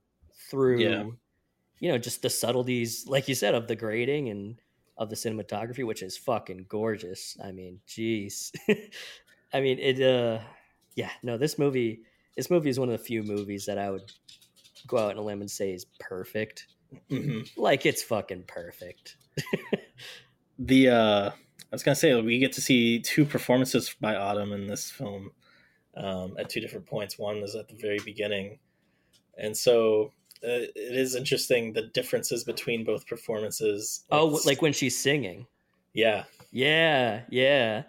through 0.49 0.79
yeah. 0.79 1.03
you 1.79 1.91
know, 1.91 1.97
just 1.97 2.21
the 2.21 2.29
subtleties, 2.29 3.05
like 3.07 3.27
you 3.27 3.35
said, 3.35 3.53
of 3.53 3.67
the 3.67 3.75
grading 3.75 4.29
and 4.29 4.59
of 4.99 5.09
the 5.09 5.15
cinematography, 5.15 5.85
which 5.85 6.03
is 6.03 6.17
fucking 6.17 6.65
gorgeous. 6.67 7.35
I 7.43 7.51
mean, 7.51 7.79
jeez. 7.87 8.51
I 9.53 9.61
mean, 9.61 9.79
it. 9.79 9.99
uh 10.01 10.43
Yeah, 10.95 11.09
no, 11.23 11.37
this 11.37 11.57
movie. 11.57 12.01
This 12.35 12.51
movie 12.51 12.69
is 12.69 12.79
one 12.79 12.89
of 12.89 12.97
the 12.97 13.03
few 13.03 13.23
movies 13.23 13.65
that 13.65 13.77
I 13.77 13.89
would 13.89 14.11
go 14.87 14.97
out 14.97 15.11
on 15.11 15.17
a 15.17 15.21
limb 15.21 15.41
and 15.41 15.49
say 15.49 15.73
is 15.73 15.85
perfect. 15.99 16.67
Mm-hmm. 17.09 17.59
Like 17.59 17.85
it's 17.85 18.03
fucking 18.03 18.43
perfect. 18.47 19.17
the 20.59 20.89
uh 20.89 21.29
I 21.29 21.75
was 21.75 21.83
gonna 21.83 21.95
say 21.95 22.19
we 22.21 22.39
get 22.39 22.53
to 22.53 22.61
see 22.61 22.99
two 22.99 23.25
performances 23.25 23.95
by 23.99 24.15
Autumn 24.15 24.51
in 24.51 24.67
this 24.67 24.91
film 24.91 25.31
um, 25.95 26.35
at 26.37 26.49
two 26.49 26.59
different 26.59 26.87
points. 26.87 27.17
One 27.17 27.37
is 27.37 27.55
at 27.55 27.69
the 27.69 27.75
very 27.75 27.99
beginning, 28.03 28.59
and 29.37 29.55
so 29.55 30.11
Uh, 30.41 30.71
it 30.75 30.95
is 30.95 31.15
interesting 31.15 31.73
the 31.73 31.87
differences 31.93 32.43
between 32.43 32.85
both 32.85 33.05
performances. 33.07 34.05
Oh, 34.11 34.39
like 34.45 34.61
when 34.61 34.73
she's 34.73 34.97
singing. 34.97 35.45
Yeah. 35.93 36.23
Yeah, 36.51 37.21
yeah. 37.29 37.83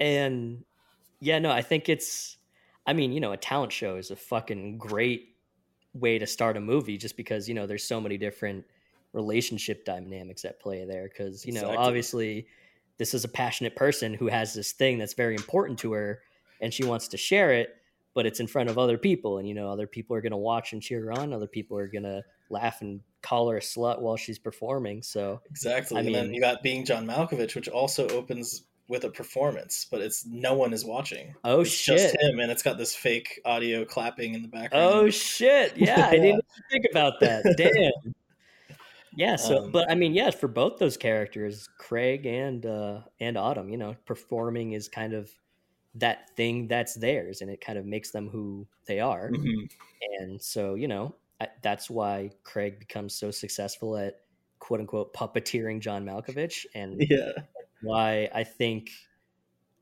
And 0.00 0.64
yeah, 1.20 1.38
no, 1.38 1.50
I 1.50 1.62
think 1.62 1.88
it's 1.88 2.38
I 2.86 2.92
mean, 2.92 3.12
you 3.12 3.20
know, 3.20 3.32
a 3.32 3.36
talent 3.36 3.72
show 3.72 3.96
is 3.96 4.10
a 4.10 4.16
fucking 4.16 4.78
great 4.78 5.36
way 5.94 6.18
to 6.18 6.26
start 6.26 6.56
a 6.56 6.60
movie 6.60 6.98
just 6.98 7.16
because, 7.16 7.48
you 7.48 7.54
know, 7.54 7.66
there's 7.66 7.84
so 7.84 8.00
many 8.00 8.18
different 8.18 8.64
relationship 9.12 9.84
dynamics 9.84 10.44
at 10.44 10.60
play 10.60 10.84
there 10.84 11.08
cuz, 11.08 11.46
you 11.46 11.52
know, 11.52 11.60
exactly. 11.60 11.86
obviously 11.86 12.46
this 12.98 13.14
is 13.14 13.24
a 13.24 13.28
passionate 13.28 13.76
person 13.76 14.14
who 14.14 14.26
has 14.26 14.54
this 14.54 14.72
thing 14.72 14.98
that's 14.98 15.14
very 15.14 15.34
important 15.34 15.78
to 15.78 15.92
her 15.92 16.22
and 16.60 16.72
she 16.72 16.84
wants 16.84 17.08
to 17.08 17.16
share 17.16 17.52
it 17.52 17.76
but 18.14 18.26
it's 18.26 18.40
in 18.40 18.46
front 18.46 18.70
of 18.70 18.78
other 18.78 18.96
people 18.96 19.38
and 19.38 19.46
you 19.46 19.54
know 19.54 19.68
other 19.68 19.86
people 19.86 20.16
are 20.16 20.20
going 20.20 20.32
to 20.32 20.38
watch 20.38 20.72
and 20.72 20.80
cheer 20.80 21.04
her 21.04 21.12
on 21.12 21.32
other 21.32 21.46
people 21.46 21.76
are 21.76 21.88
going 21.88 22.04
to 22.04 22.22
laugh 22.48 22.80
and 22.80 23.00
call 23.22 23.48
her 23.48 23.58
a 23.58 23.60
slut 23.60 24.00
while 24.00 24.16
she's 24.16 24.38
performing 24.38 25.02
so 25.02 25.40
exactly 25.50 25.96
I 25.96 26.00
and 26.00 26.06
mean, 26.06 26.14
then 26.14 26.34
you 26.34 26.40
got 26.40 26.62
being 26.62 26.84
john 26.84 27.06
malkovich 27.06 27.54
which 27.54 27.68
also 27.68 28.08
opens 28.08 28.62
with 28.88 29.04
a 29.04 29.10
performance 29.10 29.86
but 29.90 30.00
it's 30.00 30.26
no 30.26 30.54
one 30.54 30.72
is 30.72 30.84
watching. 30.84 31.34
Oh 31.42 31.62
it's 31.62 31.70
shit. 31.70 31.98
just 31.98 32.16
him 32.20 32.38
and 32.38 32.50
it's 32.50 32.62
got 32.62 32.78
this 32.78 32.94
fake 32.94 33.40
audio 33.44 33.84
clapping 33.84 34.34
in 34.34 34.42
the 34.42 34.48
background. 34.48 34.84
Oh 34.94 35.10
shit 35.10 35.76
yeah, 35.76 35.98
yeah. 35.98 36.06
i 36.06 36.16
didn't 36.16 36.44
think 36.70 36.84
about 36.90 37.20
that 37.20 37.44
damn. 37.56 38.14
Yeah 39.16 39.36
so 39.36 39.64
um, 39.64 39.70
but 39.70 39.90
i 39.90 39.94
mean 39.94 40.12
yes 40.12 40.34
yeah, 40.34 40.40
for 40.40 40.48
both 40.48 40.78
those 40.78 40.96
characters 40.96 41.68
craig 41.78 42.26
and 42.26 42.66
uh 42.66 43.00
and 43.20 43.38
autumn 43.38 43.70
you 43.70 43.78
know 43.78 43.96
performing 44.04 44.72
is 44.72 44.88
kind 44.88 45.14
of 45.14 45.30
that 45.94 46.30
thing 46.36 46.66
that's 46.66 46.94
theirs 46.94 47.40
and 47.40 47.50
it 47.50 47.60
kind 47.60 47.78
of 47.78 47.86
makes 47.86 48.10
them 48.10 48.28
who 48.28 48.66
they 48.86 49.00
are 49.00 49.30
mm-hmm. 49.30 49.64
and 50.18 50.40
so 50.40 50.74
you 50.74 50.88
know 50.88 51.14
that's 51.62 51.88
why 51.90 52.30
craig 52.42 52.78
becomes 52.78 53.14
so 53.14 53.30
successful 53.30 53.96
at 53.96 54.20
quote 54.58 54.80
unquote 54.80 55.14
puppeteering 55.14 55.80
john 55.80 56.04
malkovich 56.04 56.66
and 56.74 57.04
yeah 57.10 57.30
why 57.82 58.28
i 58.34 58.42
think 58.42 58.90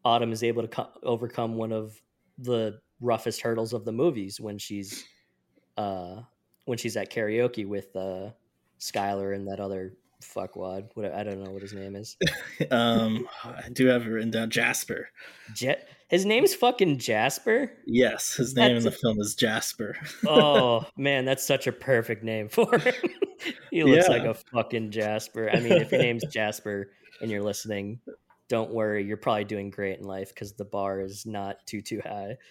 autumn 0.04 0.32
is 0.32 0.42
able 0.42 0.62
to 0.62 0.68
co- 0.68 0.90
overcome 1.02 1.54
one 1.54 1.72
of 1.72 2.00
the 2.38 2.78
roughest 3.00 3.40
hurdles 3.40 3.72
of 3.72 3.84
the 3.84 3.92
movies 3.92 4.40
when 4.40 4.58
she's 4.58 5.04
uh 5.78 6.20
when 6.64 6.76
she's 6.76 6.96
at 6.96 7.10
karaoke 7.10 7.66
with 7.66 7.94
uh 7.96 8.28
skylar 8.80 9.34
and 9.34 9.48
that 9.48 9.60
other 9.60 9.94
fuckwad. 10.22 10.88
What 10.94 11.12
I 11.12 11.22
don't 11.22 11.42
know 11.42 11.50
what 11.50 11.62
his 11.62 11.72
name 11.72 11.96
is. 11.96 12.16
um, 12.70 13.28
I 13.44 13.68
do 13.72 13.86
have 13.86 14.06
it 14.06 14.08
written 14.10 14.30
down. 14.30 14.50
Jasper. 14.50 15.08
Jet. 15.54 15.88
His 16.12 16.26
name's 16.26 16.54
fucking 16.54 16.98
Jasper. 16.98 17.72
Yes, 17.86 18.34
his 18.34 18.54
name 18.54 18.74
that's 18.74 18.84
in 18.84 18.90
the 18.90 18.96
film 18.98 19.18
is 19.18 19.34
Jasper. 19.34 19.96
oh 20.28 20.84
man, 20.94 21.24
that's 21.24 21.42
such 21.42 21.66
a 21.66 21.72
perfect 21.72 22.22
name 22.22 22.50
for 22.50 22.78
him. 22.78 22.94
he 23.70 23.82
looks 23.82 24.08
yeah. 24.08 24.12
like 24.12 24.24
a 24.24 24.34
fucking 24.34 24.90
Jasper. 24.90 25.48
I 25.50 25.58
mean, 25.60 25.72
if 25.72 25.90
your 25.90 26.02
name's 26.02 26.26
Jasper 26.30 26.90
and 27.22 27.30
you're 27.30 27.42
listening, 27.42 27.98
don't 28.50 28.74
worry. 28.74 29.02
You're 29.06 29.16
probably 29.16 29.44
doing 29.44 29.70
great 29.70 30.00
in 30.00 30.04
life 30.04 30.28
because 30.28 30.52
the 30.52 30.66
bar 30.66 31.00
is 31.00 31.24
not 31.24 31.66
too 31.66 31.80
too 31.80 32.00
high. 32.04 32.36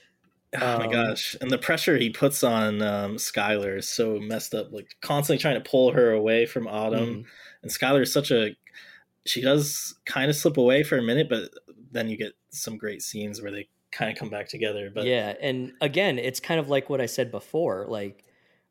Oh 0.54 0.80
my 0.80 0.86
um, 0.88 0.92
gosh. 0.92 1.38
And 1.40 1.50
the 1.50 1.58
pressure 1.58 1.96
he 1.96 2.10
puts 2.10 2.44
on 2.44 2.82
um, 2.82 3.16
Skylar 3.16 3.78
is 3.78 3.88
so 3.88 4.20
messed 4.20 4.54
up. 4.54 4.74
Like 4.74 4.98
constantly 5.02 5.42
trying 5.42 5.64
to 5.64 5.70
pull 5.70 5.94
her 5.94 6.12
away 6.12 6.46
from 6.46 6.68
Autumn. 6.68 7.06
Mm-hmm. 7.06 7.22
And 7.64 7.72
Skylar 7.72 8.02
is 8.02 8.12
such 8.12 8.32
a 8.32 8.58
she 9.26 9.42
does 9.42 9.96
kind 10.06 10.30
of 10.30 10.36
slip 10.36 10.58
away 10.58 10.84
for 10.84 10.98
a 10.98 11.02
minute, 11.02 11.30
but 11.30 11.52
then 11.92 12.10
you 12.10 12.18
get 12.18 12.34
some 12.50 12.78
great 12.78 13.02
scenes 13.02 13.42
where 13.42 13.52
they 13.52 13.68
kind 13.92 14.12
of 14.12 14.18
come 14.18 14.30
back 14.30 14.48
together. 14.48 14.90
But 14.94 15.06
yeah, 15.06 15.36
and 15.42 15.74
again, 15.82 16.18
it's 16.18 16.40
kind 16.40 16.60
of 16.60 16.70
like 16.70 16.90
what 16.90 17.02
I 17.02 17.06
said 17.06 17.32
before. 17.32 17.86
Like 17.88 18.24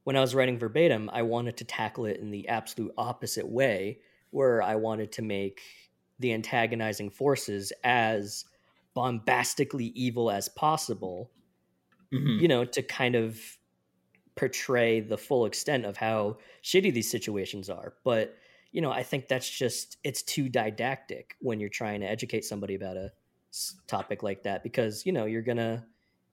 when 0.04 0.16
I 0.16 0.20
was 0.20 0.34
writing 0.34 0.58
verbatim, 0.58 1.10
I 1.12 1.22
wanted 1.22 1.56
to 1.58 1.64
tackle 1.64 2.06
it 2.06 2.18
in 2.20 2.30
the 2.30 2.48
absolute 2.48 2.92
opposite 2.96 3.48
way, 3.48 4.00
where 4.30 4.62
I 4.62 4.76
wanted 4.76 5.12
to 5.12 5.22
make 5.22 5.60
the 6.18 6.32
antagonizing 6.32 7.10
forces 7.10 7.72
as 7.84 8.44
bombastically 8.94 9.86
evil 9.86 10.30
as 10.30 10.48
possible. 10.48 11.30
Mhm. 12.12 12.40
You 12.40 12.48
know, 12.48 12.64
to 12.64 12.82
kind 12.82 13.14
of 13.14 13.40
portray 14.36 15.00
the 15.00 15.18
full 15.18 15.44
extent 15.44 15.84
of 15.84 15.98
how 15.98 16.38
shitty 16.62 16.92
these 16.92 17.10
situations 17.10 17.68
are. 17.68 17.94
But 18.04 18.36
you 18.72 18.80
know, 18.80 18.90
I 18.90 19.02
think 19.02 19.28
that's 19.28 19.48
just 19.48 19.98
it's 20.04 20.22
too 20.22 20.48
didactic 20.48 21.36
when 21.40 21.60
you're 21.60 21.68
trying 21.68 22.00
to 22.00 22.06
educate 22.06 22.44
somebody 22.44 22.74
about 22.74 22.96
a 22.96 23.10
topic 23.88 24.22
like 24.22 24.44
that 24.44 24.62
because 24.62 25.04
you 25.04 25.12
know 25.12 25.24
you're 25.24 25.42
gonna 25.42 25.84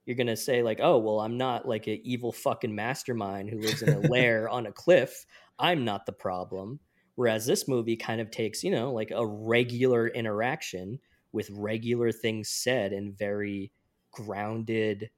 you're 0.05 0.15
gonna 0.15 0.37
say 0.37 0.61
like, 0.61 0.79
oh 0.81 0.97
well, 0.99 1.19
I'm 1.19 1.37
not 1.37 1.67
like 1.67 1.87
an 1.87 1.99
evil 2.03 2.31
fucking 2.31 2.73
mastermind 2.73 3.49
who 3.49 3.59
lives 3.59 3.81
in 3.81 3.93
a 3.93 4.07
lair 4.07 4.47
on 4.49 4.67
a 4.67 4.71
cliff. 4.71 5.25
I'm 5.57 5.83
not 5.83 6.05
the 6.05 6.13
problem. 6.13 6.79
Whereas 7.15 7.47
this 7.47 7.67
movie 7.67 7.95
kind 7.95 8.21
of 8.21 8.29
takes 8.29 8.63
you 8.63 8.71
know 8.71 8.93
like 8.93 9.11
a 9.11 9.25
regular 9.25 10.07
interaction 10.07 10.99
with 11.31 11.49
regular 11.51 12.11
things 12.11 12.49
said 12.49 12.93
in 12.93 13.13
very 13.13 13.71
grounded 14.11 15.09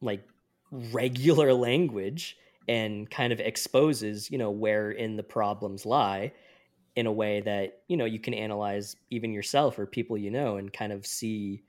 like 0.00 0.26
regular 0.92 1.54
language 1.54 2.36
and 2.68 3.10
kind 3.10 3.32
of 3.32 3.40
exposes 3.40 4.30
you 4.30 4.38
know 4.38 4.50
where 4.50 4.90
in 4.90 5.16
the 5.16 5.22
problems 5.22 5.86
lie 5.86 6.32
in 6.96 7.06
a 7.06 7.12
way 7.12 7.40
that 7.40 7.82
you 7.88 7.96
know 7.96 8.04
you 8.04 8.20
can 8.20 8.34
analyze 8.34 8.96
even 9.10 9.32
yourself 9.32 9.78
or 9.78 9.86
people 9.86 10.18
you 10.18 10.30
know 10.30 10.56
and 10.56 10.72
kind 10.72 10.92
of 10.92 11.06
see 11.06 11.64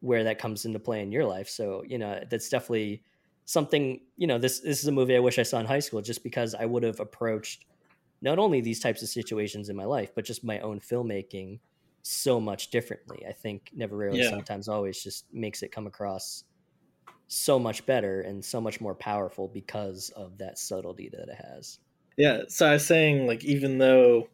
where 0.00 0.24
that 0.24 0.38
comes 0.38 0.64
into 0.64 0.78
play 0.78 1.02
in 1.02 1.12
your 1.12 1.24
life 1.24 1.48
so 1.48 1.82
you 1.84 1.98
know 1.98 2.22
that's 2.30 2.48
definitely 2.48 3.04
something 3.44 4.00
you 4.16 4.26
know 4.26 4.38
this 4.38 4.60
this 4.60 4.80
is 4.80 4.86
a 4.86 4.92
movie 4.92 5.16
i 5.16 5.20
wish 5.20 5.38
i 5.38 5.42
saw 5.42 5.58
in 5.58 5.66
high 5.66 5.78
school 5.80 6.02
just 6.02 6.22
because 6.22 6.54
i 6.54 6.64
would 6.64 6.82
have 6.82 7.00
approached 7.00 7.64
not 8.22 8.38
only 8.38 8.60
these 8.60 8.80
types 8.80 9.02
of 9.02 9.08
situations 9.08 9.68
in 9.68 9.76
my 9.76 9.84
life 9.84 10.12
but 10.14 10.24
just 10.24 10.44
my 10.44 10.60
own 10.60 10.80
filmmaking 10.80 11.60
so 12.02 12.40
much 12.40 12.70
differently 12.70 13.24
i 13.28 13.32
think 13.32 13.70
never 13.74 13.96
rarely 13.96 14.20
Yeah. 14.20 14.30
sometimes 14.30 14.68
always 14.68 15.02
just 15.02 15.32
makes 15.32 15.62
it 15.62 15.72
come 15.72 15.86
across 15.86 16.44
so 17.28 17.58
much 17.58 17.84
better 17.86 18.22
and 18.22 18.44
so 18.44 18.60
much 18.60 18.80
more 18.80 18.94
powerful 18.94 19.48
because 19.48 20.10
of 20.16 20.38
that 20.38 20.58
subtlety 20.58 21.10
that 21.10 21.28
it 21.28 21.36
has. 21.50 21.78
Yeah, 22.16 22.42
so 22.48 22.66
I 22.66 22.72
was 22.72 22.86
saying, 22.86 23.26
like, 23.26 23.44
even 23.44 23.78
though 23.78 24.28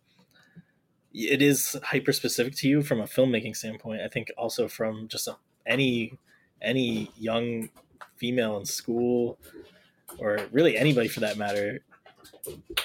it 1.12 1.42
is 1.42 1.76
hyper 1.82 2.12
specific 2.12 2.56
to 2.56 2.68
you 2.68 2.82
from 2.82 3.00
a 3.00 3.04
filmmaking 3.04 3.56
standpoint, 3.56 4.00
I 4.00 4.08
think 4.08 4.32
also 4.38 4.68
from 4.68 5.08
just 5.08 5.28
a, 5.28 5.36
any 5.66 6.18
any 6.62 7.10
young 7.18 7.68
female 8.16 8.56
in 8.56 8.64
school, 8.64 9.38
or 10.18 10.38
really 10.50 10.76
anybody 10.78 11.08
for 11.08 11.20
that 11.20 11.36
matter, 11.36 11.80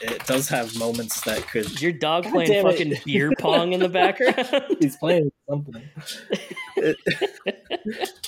it 0.01 0.25
does 0.25 0.49
have 0.49 0.77
moments 0.77 1.21
that 1.21 1.47
could. 1.47 1.81
Your 1.81 1.91
dog 1.91 2.25
God 2.25 2.33
playing 2.33 2.63
fucking 2.63 2.93
beer 3.05 3.31
pong 3.39 3.73
in 3.73 3.79
the 3.79 3.89
background. 3.89 4.75
He's 4.79 4.97
playing 4.97 5.31
something. 5.47 5.81
It- 6.75 6.97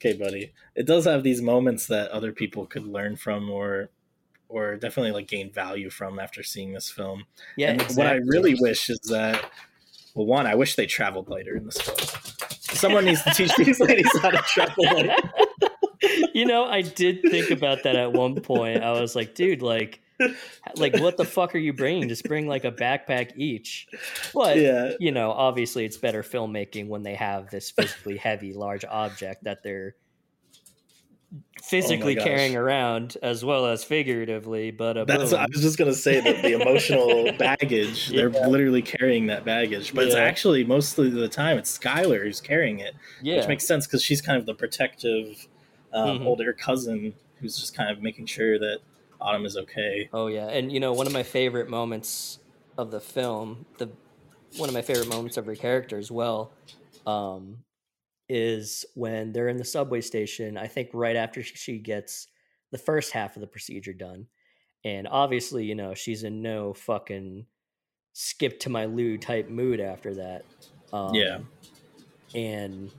okay, 0.00 0.16
buddy. 0.16 0.52
It 0.74 0.86
does 0.86 1.04
have 1.04 1.22
these 1.22 1.42
moments 1.42 1.86
that 1.86 2.10
other 2.10 2.32
people 2.32 2.66
could 2.66 2.86
learn 2.86 3.16
from, 3.16 3.50
or 3.50 3.90
or 4.48 4.76
definitely 4.76 5.12
like 5.12 5.28
gain 5.28 5.52
value 5.52 5.90
from 5.90 6.18
after 6.18 6.42
seeing 6.42 6.72
this 6.72 6.90
film. 6.90 7.24
yeah, 7.56 7.70
And 7.70 7.82
what 7.96 8.08
I 8.08 8.14
really 8.14 8.56
wish 8.58 8.90
is 8.90 8.98
that, 9.10 9.48
well, 10.14 10.26
one, 10.26 10.44
I 10.44 10.56
wish 10.56 10.74
they 10.74 10.86
traveled 10.86 11.28
lighter 11.28 11.56
in 11.56 11.66
this 11.66 11.80
film. 11.80 11.96
Someone 12.58 13.04
needs 13.04 13.22
to 13.22 13.30
teach 13.30 13.54
these 13.54 13.78
ladies 13.78 14.10
how 14.20 14.30
to 14.30 14.38
travel 14.38 14.84
you 16.34 16.44
know, 16.44 16.64
I 16.64 16.82
did 16.82 17.22
think 17.22 17.50
about 17.50 17.84
that 17.84 17.94
at 17.94 18.12
one 18.12 18.40
point. 18.40 18.82
I 18.82 19.00
was 19.00 19.14
like, 19.14 19.34
dude, 19.34 19.62
like, 19.62 20.00
like 20.76 20.96
what 20.98 21.16
the 21.16 21.24
fuck 21.24 21.54
are 21.54 21.58
you 21.58 21.72
bringing? 21.72 22.08
Just 22.08 22.24
bring 22.24 22.46
like 22.46 22.64
a 22.64 22.72
backpack 22.72 23.32
each. 23.36 23.86
But 24.34 24.56
Yeah, 24.58 24.92
you 25.00 25.12
know, 25.12 25.32
obviously, 25.32 25.84
it's 25.84 25.96
better 25.96 26.22
filmmaking 26.22 26.88
when 26.88 27.02
they 27.02 27.14
have 27.14 27.50
this 27.50 27.70
physically 27.70 28.16
heavy, 28.16 28.52
large 28.52 28.84
object 28.84 29.44
that 29.44 29.62
they're 29.62 29.94
physically 31.62 32.14
gosh. 32.16 32.24
carrying 32.24 32.56
around 32.56 33.16
as 33.22 33.44
well 33.44 33.66
as 33.66 33.84
figuratively. 33.84 34.70
But. 34.70 34.98
I 34.98 35.14
was 35.14 35.30
just 35.62 35.78
gonna 35.78 35.92
say 35.94 36.20
that 36.20 36.42
the 36.42 36.60
emotional 36.60 37.32
baggage. 37.38 38.08
They're 38.08 38.30
literally 38.30 38.82
carrying 38.82 39.26
that 39.28 39.44
baggage, 39.44 39.94
but 39.94 40.04
it's 40.04 40.16
actually 40.16 40.64
mostly 40.64 41.08
the 41.10 41.28
time 41.28 41.58
it's 41.58 41.76
Skylar 41.78 42.22
who's 42.22 42.40
carrying 42.40 42.80
it, 42.80 42.94
yeah, 43.22 43.36
which 43.36 43.48
makes 43.48 43.66
sense 43.66 43.86
because 43.86 44.02
she's 44.02 44.20
kind 44.20 44.38
of 44.38 44.46
the 44.46 44.54
protective 44.54 45.46
um, 45.92 46.20
Mhm. 46.20 46.26
older 46.26 46.52
cousin 46.52 47.14
who's 47.36 47.56
just 47.58 47.74
kind 47.74 47.90
of 47.90 48.02
making 48.02 48.26
sure 48.26 48.58
that 48.58 48.78
Autumn 49.20 49.44
is 49.44 49.56
okay. 49.56 50.10
Oh 50.12 50.26
yeah, 50.26 50.48
and 50.48 50.72
you 50.72 50.80
know 50.80 50.92
one 50.92 51.06
of 51.06 51.12
my 51.12 51.22
favorite 51.22 51.68
moments 51.68 52.38
of 52.78 52.90
the 52.90 53.00
film, 53.00 53.66
the 53.78 53.96
one 54.56 54.68
of 54.68 54.74
my 54.74 54.82
favorite 54.82 55.08
moments 55.08 55.36
of 55.36 55.46
her 55.46 55.54
character 55.54 55.98
as 55.98 56.10
well, 56.10 56.56
um, 57.06 57.64
is 58.28 58.84
when 58.94 59.32
they're 59.32 59.48
in 59.48 59.56
the 59.58 59.64
subway 59.64 60.00
station. 60.00 60.56
I 60.56 60.66
think 60.68 60.90
right 60.94 61.16
after 61.16 61.42
she- 61.42 61.78
gets 61.78 62.28
the 62.72 62.78
first 62.78 63.12
half 63.12 63.36
of 63.36 63.40
the 63.40 63.46
procedure 63.48 63.92
done, 63.92 64.28
and 64.84 65.08
obviously 65.08 65.64
you 65.66 65.74
know 65.76 65.94
she's 65.94 66.24
in 66.24 66.42
no 66.42 66.74
fucking 66.74 67.46
skip 68.14 68.60
to 68.60 68.70
my 68.70 68.86
loo 68.86 69.18
type 69.18 69.48
mood 69.48 69.80
after 69.80 70.16
that. 70.16 70.48
Um, 70.92 71.14
Yeah. 71.16 71.40
and 72.34 72.92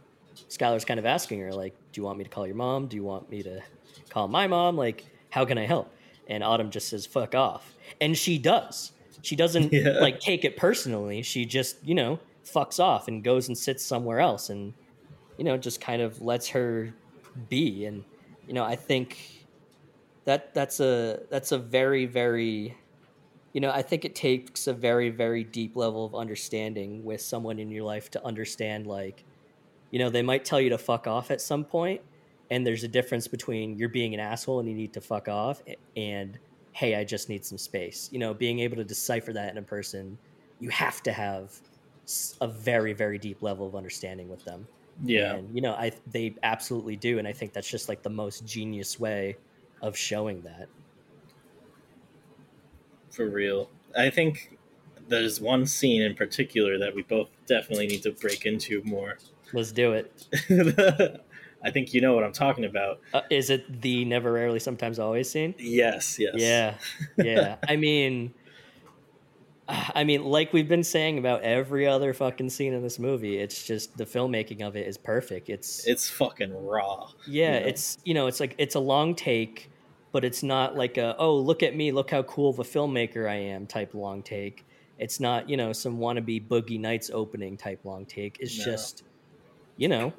Skylar's 0.49 0.85
kind 0.85 0.99
of 0.99 1.05
asking 1.05 1.39
her 1.41 1.53
like, 1.53 1.77
"Do 1.91 2.01
you 2.01 2.05
want 2.05 2.17
me 2.17 2.23
to 2.25 2.29
call 2.29 2.45
your 2.47 2.55
mom? 2.55 2.87
Do 2.87 2.95
you 2.97 3.03
want 3.03 3.29
me 3.29 3.43
to 3.43 3.61
call 4.09 4.27
my 4.27 4.47
mom? 4.47 4.77
Like, 4.77 5.07
how 5.29 5.45
can 5.45 5.57
I 5.57 5.65
help?" 5.65 5.95
And 6.31 6.43
Autumn 6.43 6.71
just 6.71 6.87
says, 6.89 7.05
"Fuck 7.05 7.35
off," 7.35 7.75
and 7.99 8.17
she 8.17 8.37
does. 8.39 8.91
She 9.21 9.35
doesn't 9.35 9.71
Yeah. 9.73 9.99
like 9.99 10.19
take 10.19 10.43
it 10.45 10.57
personally. 10.57 11.21
She 11.21 11.45
just, 11.45 11.77
you 11.83 11.93
know, 11.93 12.19
fucks 12.45 12.79
off 12.79 13.07
and 13.07 13.23
goes 13.23 13.47
and 13.47 13.57
sits 13.57 13.85
somewhere 13.85 14.19
else, 14.19 14.49
and 14.49 14.73
you 15.37 15.43
know, 15.43 15.57
just 15.57 15.79
kind 15.81 16.01
of 16.01 16.21
lets 16.21 16.47
her 16.49 16.93
be. 17.49 17.85
And 17.85 18.03
you 18.47 18.53
know, 18.53 18.63
I 18.63 18.75
think 18.75 19.17
that 20.25 20.53
that's 20.53 20.79
a 20.79 21.19
that's 21.29 21.51
a 21.51 21.57
very 21.59 22.05
very 22.05 22.77
you 23.53 23.59
know, 23.59 23.69
I 23.69 23.81
think 23.81 24.05
it 24.05 24.15
takes 24.15 24.67
a 24.67 24.73
very, 24.73 25.09
very 25.09 25.43
deep 25.43 25.75
level 25.75 26.05
of 26.05 26.15
understanding 26.15 27.03
with 27.03 27.19
someone 27.19 27.59
in 27.59 27.69
your 27.69 27.83
life 27.83 28.09
to 28.11 28.25
understand, 28.25 28.87
like, 28.87 29.25
you 29.89 29.99
know, 29.99 30.09
they 30.09 30.21
might 30.21 30.45
tell 30.45 30.61
you 30.61 30.69
to 30.69 30.77
fuck 30.77 31.05
off 31.05 31.31
at 31.31 31.41
some 31.41 31.65
point, 31.65 31.99
and 32.51 32.67
there's 32.67 32.83
a 32.83 32.87
difference 32.87 33.27
between 33.27 33.77
you're 33.77 33.89
being 33.89 34.13
an 34.13 34.19
asshole 34.19 34.59
and 34.59 34.69
you 34.69 34.75
need 34.75 34.93
to 34.93 35.01
fuck 35.01 35.27
off, 35.27 35.63
and 35.95 36.37
hey, 36.73 36.95
I 36.95 37.03
just 37.03 37.29
need 37.29 37.43
some 37.43 37.57
space. 37.57 38.09
You 38.11 38.19
know, 38.19 38.33
being 38.33 38.59
able 38.59 38.75
to 38.77 38.83
decipher 38.83 39.33
that 39.33 39.49
in 39.49 39.57
a 39.57 39.63
person, 39.63 40.17
you 40.59 40.69
have 40.69 41.01
to 41.03 41.11
have 41.11 41.59
a 42.41 42.47
very, 42.47 42.93
very 42.93 43.17
deep 43.17 43.41
level 43.41 43.65
of 43.65 43.75
understanding 43.75 44.29
with 44.29 44.45
them. 44.45 44.67
Yeah. 45.03 45.35
And, 45.35 45.55
you 45.55 45.61
know, 45.61 45.73
I 45.73 45.93
they 46.11 46.35
absolutely 46.43 46.97
do, 46.97 47.17
and 47.17 47.27
I 47.27 47.33
think 47.33 47.53
that's 47.53 47.69
just 47.69 47.89
like 47.89 48.03
the 48.03 48.09
most 48.09 48.45
genius 48.45 48.99
way 48.99 49.37
of 49.81 49.97
showing 49.97 50.41
that. 50.41 50.67
for 53.11 53.29
real. 53.29 53.69
I 53.97 54.09
think 54.09 54.57
there's 55.07 55.41
one 55.41 55.65
scene 55.65 56.01
in 56.01 56.15
particular 56.15 56.77
that 56.79 56.95
we 56.95 57.01
both 57.01 57.29
definitely 57.45 57.87
need 57.87 58.03
to 58.03 58.11
break 58.11 58.45
into 58.45 58.81
more. 58.83 59.17
Let's 59.53 59.71
do 59.71 59.93
it. 59.93 61.21
I 61.63 61.71
think 61.71 61.93
you 61.93 62.01
know 62.01 62.13
what 62.13 62.23
I'm 62.23 62.31
talking 62.33 62.65
about. 62.65 62.99
Uh, 63.13 63.21
is 63.29 63.49
it 63.49 63.81
the 63.81 64.03
never 64.05 64.31
rarely 64.33 64.59
sometimes 64.59 64.97
always 64.99 65.29
scene? 65.29 65.53
Yes, 65.59 66.17
yes. 66.19 66.33
Yeah. 66.37 66.75
Yeah. 67.23 67.57
I 67.67 67.75
mean 67.75 68.33
I 69.67 70.03
mean 70.03 70.23
like 70.25 70.53
we've 70.53 70.67
been 70.67 70.83
saying 70.83 71.17
about 71.17 71.43
every 71.43 71.87
other 71.87 72.13
fucking 72.13 72.49
scene 72.49 72.73
in 72.73 72.81
this 72.81 72.99
movie, 72.99 73.37
it's 73.37 73.65
just 73.65 73.97
the 73.97 74.05
filmmaking 74.05 74.61
of 74.61 74.75
it 74.75 74.87
is 74.87 74.97
perfect. 74.97 75.49
It's 75.49 75.85
It's 75.87 76.09
fucking 76.09 76.53
raw. 76.65 77.09
yeah, 77.27 77.55
you 77.55 77.59
know? 77.61 77.67
it's 77.67 77.97
you 78.03 78.13
know, 78.13 78.27
it's 78.27 78.39
like 78.39 78.55
it's 78.57 78.75
a 78.75 78.79
long 78.79 79.15
take, 79.15 79.69
but 80.11 80.25
it's 80.25 80.43
not 80.43 80.75
like 80.75 80.97
a 80.97 81.15
oh, 81.17 81.35
look 81.37 81.63
at 81.63 81.75
me, 81.75 81.91
look 81.91 82.11
how 82.11 82.23
cool 82.23 82.49
of 82.49 82.59
a 82.59 82.63
filmmaker 82.63 83.29
I 83.29 83.35
am 83.35 83.67
type 83.67 83.93
long 83.93 84.23
take. 84.23 84.65
It's 84.99 85.19
not, 85.19 85.49
you 85.49 85.57
know, 85.57 85.73
some 85.73 85.97
wannabe 85.97 86.47
Boogie 86.47 86.79
Nights 86.79 87.09
opening 87.11 87.57
type 87.57 87.79
long 87.85 88.05
take. 88.05 88.37
It's 88.39 88.57
No. 88.59 88.65
just 88.65 89.03
you 89.77 89.87
know, 89.87 90.13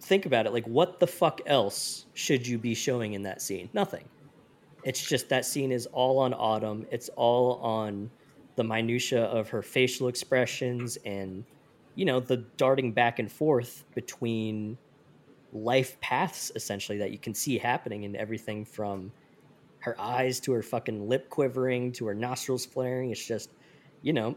think 0.00 0.26
about 0.26 0.46
it 0.46 0.52
like 0.52 0.66
what 0.66 1.00
the 1.00 1.06
fuck 1.06 1.40
else 1.46 2.06
should 2.14 2.46
you 2.46 2.58
be 2.58 2.74
showing 2.74 3.14
in 3.14 3.22
that 3.22 3.40
scene? 3.40 3.68
Nothing. 3.72 4.04
It's 4.84 5.00
just 5.00 5.28
that 5.28 5.44
scene 5.44 5.70
is 5.70 5.86
all 5.86 6.18
on 6.18 6.34
autumn. 6.34 6.86
It's 6.90 7.08
all 7.10 7.54
on 7.56 8.10
the 8.56 8.64
minutia 8.64 9.24
of 9.24 9.48
her 9.48 9.62
facial 9.62 10.08
expressions 10.08 10.98
and 11.04 11.44
you 11.94 12.04
know 12.04 12.20
the 12.20 12.38
darting 12.56 12.92
back 12.92 13.18
and 13.18 13.30
forth 13.30 13.84
between 13.94 14.76
life 15.52 16.00
paths 16.00 16.50
essentially 16.54 16.98
that 16.98 17.10
you 17.12 17.18
can 17.18 17.34
see 17.34 17.58
happening 17.58 18.04
in 18.04 18.16
everything 18.16 18.64
from 18.64 19.12
her 19.78 19.98
eyes 20.00 20.40
to 20.40 20.52
her 20.52 20.62
fucking 20.62 21.08
lip 21.08 21.28
quivering 21.28 21.92
to 21.92 22.06
her 22.06 22.14
nostrils 22.14 22.66
flaring. 22.66 23.10
It's 23.10 23.26
just 23.26 23.50
you 24.02 24.12
know 24.12 24.36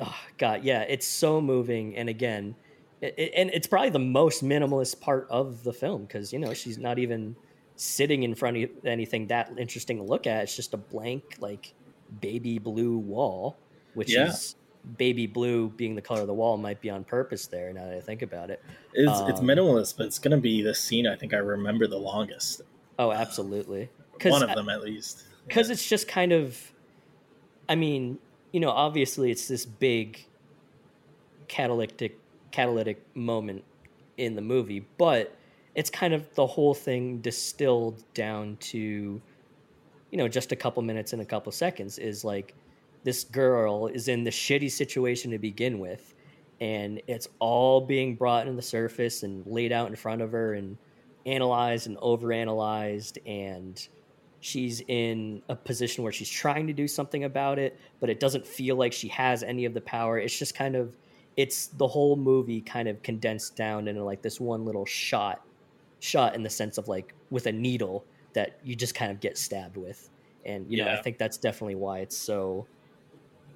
oh 0.00 0.18
god 0.36 0.64
yeah 0.64 0.82
it's 0.82 1.06
so 1.06 1.40
moving. 1.40 1.96
And 1.96 2.08
again 2.08 2.54
it, 3.00 3.32
and 3.36 3.50
it's 3.50 3.66
probably 3.66 3.90
the 3.90 3.98
most 3.98 4.44
minimalist 4.44 5.00
part 5.00 5.26
of 5.30 5.62
the 5.64 5.72
film 5.72 6.02
because 6.02 6.32
you 6.32 6.38
know 6.38 6.52
she's 6.54 6.78
not 6.78 6.98
even 6.98 7.36
sitting 7.76 8.22
in 8.22 8.34
front 8.34 8.56
of 8.58 8.68
anything 8.84 9.28
that 9.28 9.50
interesting 9.58 9.96
to 9.98 10.02
look 10.02 10.26
at. 10.26 10.42
It's 10.44 10.56
just 10.56 10.74
a 10.74 10.76
blank 10.76 11.22
like 11.40 11.72
baby 12.20 12.58
blue 12.58 12.98
wall, 12.98 13.56
which 13.94 14.12
Yeah. 14.12 14.28
is 14.28 14.54
baby 14.96 15.26
blue 15.26 15.68
being 15.68 15.94
the 15.94 16.02
color 16.02 16.22
of 16.22 16.26
the 16.26 16.34
wall 16.34 16.56
might 16.56 16.80
be 16.80 16.88
on 16.90 17.04
purpose 17.04 17.46
there. 17.46 17.72
Now 17.72 17.84
that 17.86 17.96
I 17.96 18.00
think 18.00 18.22
about 18.22 18.50
it. 18.50 18.62
It's 18.94 19.20
it's 19.28 19.40
Um, 19.40 19.46
minimalist, 19.46 19.96
but 19.96 20.06
it's 20.06 20.18
gonna 20.18 20.38
be 20.38 20.62
the 20.62 20.74
scene 20.74 21.06
I 21.06 21.16
think 21.16 21.32
I 21.34 21.38
remember 21.38 21.86
the 21.86 21.98
longest. 21.98 22.62
Oh, 22.98 23.12
absolutely. 23.12 23.88
One 24.24 24.42
of 24.42 24.54
them 24.54 24.68
at 24.68 24.82
least. 24.82 25.24
because 25.46 25.70
it's 25.70 25.88
just 25.88 26.06
kind 26.06 26.32
of 26.32 26.72
i 27.68 27.74
mean 27.74 28.18
you 28.52 28.60
know 28.60 28.68
obviously 28.70 29.30
it's 29.30 29.48
this 29.48 29.64
big 29.64 30.26
catalytic 31.48 32.19
catalytic 32.50 33.04
moment 33.14 33.64
in 34.16 34.34
the 34.34 34.42
movie 34.42 34.86
but 34.98 35.36
it's 35.74 35.90
kind 35.90 36.12
of 36.12 36.32
the 36.34 36.46
whole 36.46 36.74
thing 36.74 37.18
distilled 37.18 38.02
down 38.14 38.56
to 38.60 39.20
you 40.10 40.18
know 40.18 40.28
just 40.28 40.52
a 40.52 40.56
couple 40.56 40.82
minutes 40.82 41.12
and 41.12 41.22
a 41.22 41.24
couple 41.24 41.50
seconds 41.52 41.98
is 41.98 42.24
like 42.24 42.54
this 43.04 43.24
girl 43.24 43.86
is 43.86 44.08
in 44.08 44.24
the 44.24 44.30
shitty 44.30 44.70
situation 44.70 45.30
to 45.30 45.38
begin 45.38 45.78
with 45.78 46.14
and 46.60 47.00
it's 47.06 47.28
all 47.38 47.80
being 47.80 48.14
brought 48.14 48.46
into 48.46 48.56
the 48.56 48.62
surface 48.62 49.22
and 49.22 49.46
laid 49.46 49.72
out 49.72 49.88
in 49.88 49.96
front 49.96 50.20
of 50.20 50.32
her 50.32 50.54
and 50.54 50.76
analyzed 51.26 51.86
and 51.86 51.96
overanalyzed 51.98 53.18
and 53.26 53.88
she's 54.40 54.80
in 54.88 55.42
a 55.48 55.54
position 55.54 56.02
where 56.02 56.12
she's 56.12 56.28
trying 56.28 56.66
to 56.66 56.72
do 56.72 56.88
something 56.88 57.24
about 57.24 57.58
it 57.58 57.78
but 58.00 58.10
it 58.10 58.20
doesn't 58.20 58.46
feel 58.46 58.76
like 58.76 58.92
she 58.92 59.08
has 59.08 59.42
any 59.42 59.64
of 59.64 59.74
the 59.74 59.80
power. 59.80 60.18
It's 60.18 60.36
just 60.36 60.54
kind 60.54 60.74
of 60.74 60.96
it's 61.36 61.68
the 61.68 61.86
whole 61.86 62.16
movie 62.16 62.60
kind 62.60 62.88
of 62.88 63.02
condensed 63.02 63.56
down 63.56 63.88
into 63.88 64.02
like 64.02 64.22
this 64.22 64.40
one 64.40 64.64
little 64.64 64.86
shot 64.86 65.42
shot 66.00 66.34
in 66.34 66.42
the 66.42 66.50
sense 66.50 66.78
of 66.78 66.88
like 66.88 67.14
with 67.30 67.46
a 67.46 67.52
needle 67.52 68.04
that 68.32 68.58
you 68.64 68.74
just 68.74 68.94
kind 68.94 69.10
of 69.10 69.20
get 69.20 69.36
stabbed 69.36 69.76
with. 69.76 70.08
And 70.46 70.70
you 70.70 70.82
know 70.82 70.90
i 70.90 70.96
think 71.02 71.18
that's 71.18 71.36
definitely 71.36 71.74
why 71.74 71.98
it's 71.98 72.16
so 72.16 72.66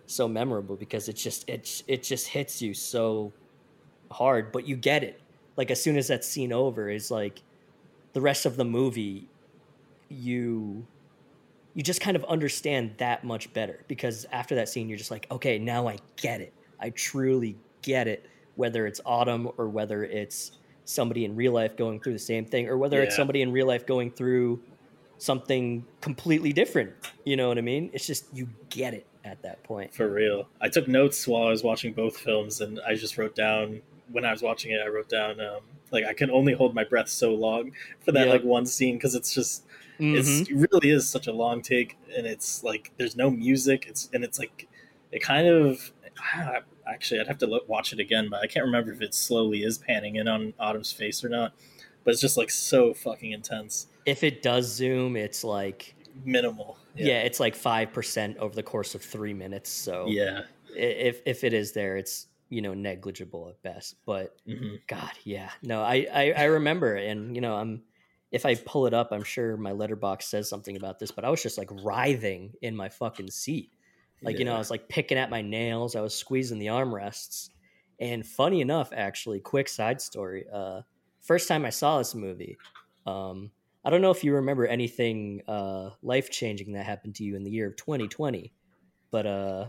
so 0.07 0.29
memorable 0.29 0.77
because 0.77 1.09
it's 1.09 1.23
just 1.23 1.49
it 1.49 1.83
it 1.89 2.03
just 2.03 2.29
hits 2.29 2.61
you 2.61 2.75
so 2.75 3.33
hard 4.11 4.53
but 4.53 4.69
you 4.69 4.77
get 4.77 5.03
it. 5.03 5.21
Like 5.57 5.71
as 5.71 5.83
soon 5.83 5.97
as 5.97 6.09
that 6.09 6.25
scene 6.25 6.53
over 6.53 6.91
is 6.91 7.11
like 7.11 7.43
the 8.13 8.21
rest 8.21 8.45
of 8.45 8.57
the 8.57 8.65
movie 8.65 9.29
you 10.09 10.87
you 11.75 11.83
just 11.83 12.01
kind 12.01 12.17
of 12.17 12.25
understand 12.25 12.95
that 12.99 13.25
much 13.25 13.53
better 13.53 13.85
because 13.89 14.27
after 14.31 14.55
that 14.55 14.69
scene 14.69 14.89
you're 14.89 14.99
just 14.99 15.11
like 15.11 15.27
okay 15.31 15.59
now 15.59 15.89
i 15.89 15.99
get 16.17 16.41
it 16.41 16.53
i 16.85 16.91
truly 16.91 17.57
get 17.83 18.07
it 18.07 18.21
whether 18.57 18.87
it's 18.87 19.01
autumn 19.05 19.49
or 19.59 19.69
whether 19.69 20.05
it's 20.05 20.59
somebody 20.85 21.25
in 21.25 21.35
real 21.35 21.53
life 21.53 21.77
going 21.77 21.99
through 22.01 22.13
the 22.13 22.27
same 22.33 22.45
thing 22.45 22.69
or 22.69 22.77
whether 22.79 23.03
it's 23.03 23.17
somebody 23.17 23.41
in 23.43 23.51
real 23.51 23.67
life 23.67 23.85
going 23.87 24.11
through 24.11 24.61
something 25.19 25.85
completely 26.01 26.53
different 26.53 26.93
you 27.25 27.37
know 27.37 27.49
what 27.49 27.57
i 27.59 27.61
mean 27.61 27.91
it's 27.93 28.07
just 28.07 28.27
you 28.33 28.49
get 28.69 28.93
it 28.95 29.07
at 29.25 29.41
that 29.43 29.63
point 29.63 29.93
For 29.95 30.09
real. 30.11 30.47
I 30.61 30.69
took 30.69 30.87
notes 30.87 31.27
while 31.27 31.45
I 31.47 31.51
was 31.51 31.63
watching 31.65 31.95
both 31.95 32.15
films, 32.19 32.61
and 32.61 32.79
I 32.87 32.95
just 32.95 33.17
wrote 33.17 33.35
down 33.35 33.81
when 34.13 34.23
I 34.27 34.31
was 34.31 34.43
watching 34.43 34.73
it. 34.73 34.81
I 34.85 34.89
wrote 34.89 35.09
down 35.09 35.41
um, 35.41 35.63
like 35.91 36.05
I 36.05 36.13
can 36.13 36.31
only 36.31 36.53
hold 36.53 36.75
my 36.75 36.85
breath 36.85 37.09
so 37.09 37.35
long 37.35 37.73
for 38.05 38.13
that 38.13 38.27
Yeah. 38.27 38.33
like 38.35 38.45
one 38.45 38.67
scene 38.67 38.97
because 38.99 39.15
it's 39.15 39.33
just 39.33 39.65
it's 39.99 40.29
Mhm. 40.29 40.51
it 40.51 40.69
really 40.71 40.91
is 40.91 41.09
such 41.09 41.27
a 41.27 41.33
long 41.33 41.63
take, 41.63 41.97
and 42.15 42.27
it's 42.27 42.63
like 42.63 42.93
there's 42.99 43.17
no 43.17 43.31
music. 43.31 43.87
It's 43.89 44.11
and 44.13 44.23
it's 44.25 44.39
like 44.39 44.69
it 45.11 45.23
kind 45.23 45.49
of 45.49 45.91
actually 46.87 47.21
I'd 47.21 47.29
have 47.29 47.39
to 47.39 47.47
look, 47.47 47.69
watch 47.69 47.93
it 47.93 48.01
again, 48.01 48.29
but 48.31 48.41
I 48.43 48.47
can't 48.47 48.65
remember 48.65 48.93
if 48.93 49.01
it 49.01 49.15
slowly 49.15 49.63
is 49.63 49.79
panning 49.79 50.17
in 50.17 50.29
on 50.29 50.55
Autumn's 50.59 50.93
face 50.93 51.25
or 51.25 51.29
not. 51.29 51.55
But 52.05 52.13
it's 52.13 52.21
just 52.21 52.37
like 52.37 52.51
so 52.51 52.93
fucking 52.93 53.33
intense, 53.33 53.87
if 54.07 54.23
it 54.23 54.43
does 54.43 54.73
zoom 54.73 55.17
it's 55.17 55.45
like 55.45 55.95
minimal. 56.25 56.79
yeah, 56.95 57.21
it's 57.21 57.41
like 57.41 57.57
5% 57.57 58.37
over 58.39 58.55
the 58.55 58.63
course 58.63 58.95
of 58.95 59.03
three 59.03 59.35
minutes 59.35 59.71
so 59.71 60.07
yeah. 60.09 60.43
if 60.77 61.21
if 61.27 61.45
it 61.45 61.53
is 61.53 61.73
there 61.73 61.97
it's 61.97 62.27
you 62.51 62.63
know 62.63 62.75
negligible 62.75 63.49
at 63.49 63.61
best 63.63 63.97
but 64.07 64.37
hmm 64.47 64.77
god 64.87 65.11
yeah 65.25 65.51
no 65.63 65.83
I, 65.83 66.07
I 66.13 66.33
i 66.37 66.45
remember 66.45 66.95
and 66.95 67.35
you 67.35 67.41
know 67.41 67.55
i'm 67.57 67.83
if 68.31 68.45
i 68.47 68.55
pull 68.55 68.87
it 68.87 68.95
up 68.95 69.13
i'm 69.13 69.25
sure 69.25 69.57
my 69.57 69.73
Letterboxd 69.73 70.23
says 70.23 70.49
something 70.49 70.77
about 70.77 70.99
this 70.99 71.11
but 71.11 71.25
i 71.25 71.31
was 71.31 71.43
just 71.43 71.59
like 71.59 71.71
writhing 71.83 72.53
in 72.63 72.77
my 72.77 72.91
fucking 72.91 73.31
seat 73.31 73.73
like 74.25 74.39
you 74.39 74.45
know 74.45 74.55
i 74.55 74.59
was 74.59 74.71
like 74.71 74.89
picking 74.89 75.19
at 75.19 75.31
my 75.31 75.43
nails 75.43 75.97
i 75.97 76.01
was 76.01 76.15
squeezing 76.15 76.59
the 76.59 76.67
armrests 76.67 77.51
and 78.01 78.27
funny 78.27 78.61
enough 78.61 78.91
actually 78.95 79.41
quick 79.41 79.69
side 79.69 80.01
story 80.01 80.45
uh 80.53 80.81
first 81.21 81.49
time 81.49 81.65
i 81.65 81.71
saw 81.71 81.99
this 81.99 82.15
movie 82.15 82.59
um 83.07 83.51
i 83.85 83.91
don't 83.91 84.03
know 84.03 84.11
if 84.11 84.25
you 84.25 84.35
remember 84.35 84.67
anything 84.67 85.43
uh 85.49 85.91
life 86.03 86.31
changing 86.31 86.73
that 86.73 86.85
happened 86.85 87.15
to 87.15 87.25
you 87.25 87.37
in 87.37 87.45
the 87.45 87.51
year 87.51 87.69
of 87.69 87.77
2020 87.77 88.53
but 89.11 89.27
uh 89.27 89.67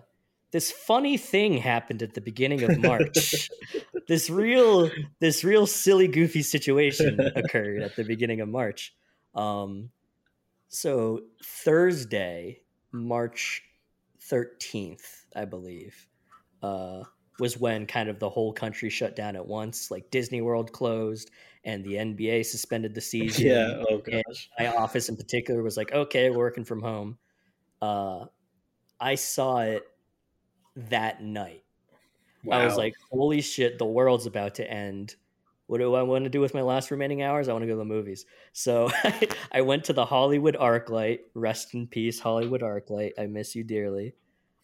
this 0.52 0.72
funny 0.72 1.18
thing 1.18 1.58
happened 1.58 2.02
at 2.02 2.14
the 2.14 2.22
beginning 2.22 2.64
of 2.64 2.78
march. 2.78 3.50
This 4.08 4.30
real 4.30 4.92
this 5.20 5.44
real 5.44 5.66
silly 5.66 6.08
goofy 6.08 6.44
situation 6.44 7.20
occurred 7.36 7.82
at 7.82 7.96
the 7.96 8.04
beginning 8.04 8.40
of 8.40 8.48
march. 8.48 8.94
Um 9.34 9.90
so 10.70 11.22
thursday 11.44 12.62
march 12.92 13.64
13th 14.30 15.26
i 15.36 15.46
believe 15.46 16.08
uh 16.64 17.04
was 17.40 17.58
when 17.60 17.86
kind 17.86 18.08
of 18.10 18.20
the 18.20 18.30
whole 18.30 18.54
country 18.54 18.90
shut 18.90 19.16
down 19.16 19.36
at 19.36 19.46
once 19.46 19.92
like 19.92 20.10
disney 20.10 20.42
world 20.42 20.72
closed 20.72 21.32
and 21.64 21.84
the 21.84 21.94
nba 21.94 22.46
suspended 22.46 22.94
the 22.94 23.02
season 23.14 23.48
Yeah. 23.48 23.84
Oh 23.90 23.98
gosh. 23.98 24.50
my 24.58 24.68
office 24.68 25.10
in 25.10 25.18
particular 25.18 25.62
was 25.62 25.78
like 25.78 25.92
okay 25.92 26.30
we're 26.30 26.38
working 26.38 26.66
from 26.66 26.82
home 26.82 27.18
uh 27.82 28.26
i 29.00 29.16
saw 29.16 29.60
it 29.60 29.84
that 30.76 31.22
night 31.22 31.66
I 32.52 32.66
was 32.66 32.78
like, 32.78 32.94
holy 33.12 33.42
shit, 33.42 33.78
the 33.78 33.86
world's 33.86 34.26
about 34.26 34.56
to 34.56 34.70
end. 34.70 35.16
What 35.68 35.80
do 35.80 35.96
I 35.96 36.04
want 36.04 36.26
to 36.26 36.30
do 36.30 36.40
with 36.42 36.54
my 36.54 36.62
last 36.62 36.92
remaining 36.92 37.24
hours? 37.24 37.48
I 37.50 37.54
want 37.54 37.64
to 37.64 37.68
go 37.68 37.74
to 37.74 37.78
the 37.80 37.86
movies. 37.86 38.26
So 38.54 38.92
I 39.52 39.62
went 39.62 39.86
to 39.86 39.94
the 39.94 40.06
Hollywood 40.06 40.56
ArcLight. 40.56 41.20
Rest 41.34 41.74
in 41.74 41.88
peace, 41.88 42.20
Hollywood 42.20 42.62
ArcLight. 42.62 43.12
I 43.18 43.26
miss 43.26 43.56
you 43.56 43.64
dearly. 43.64 44.14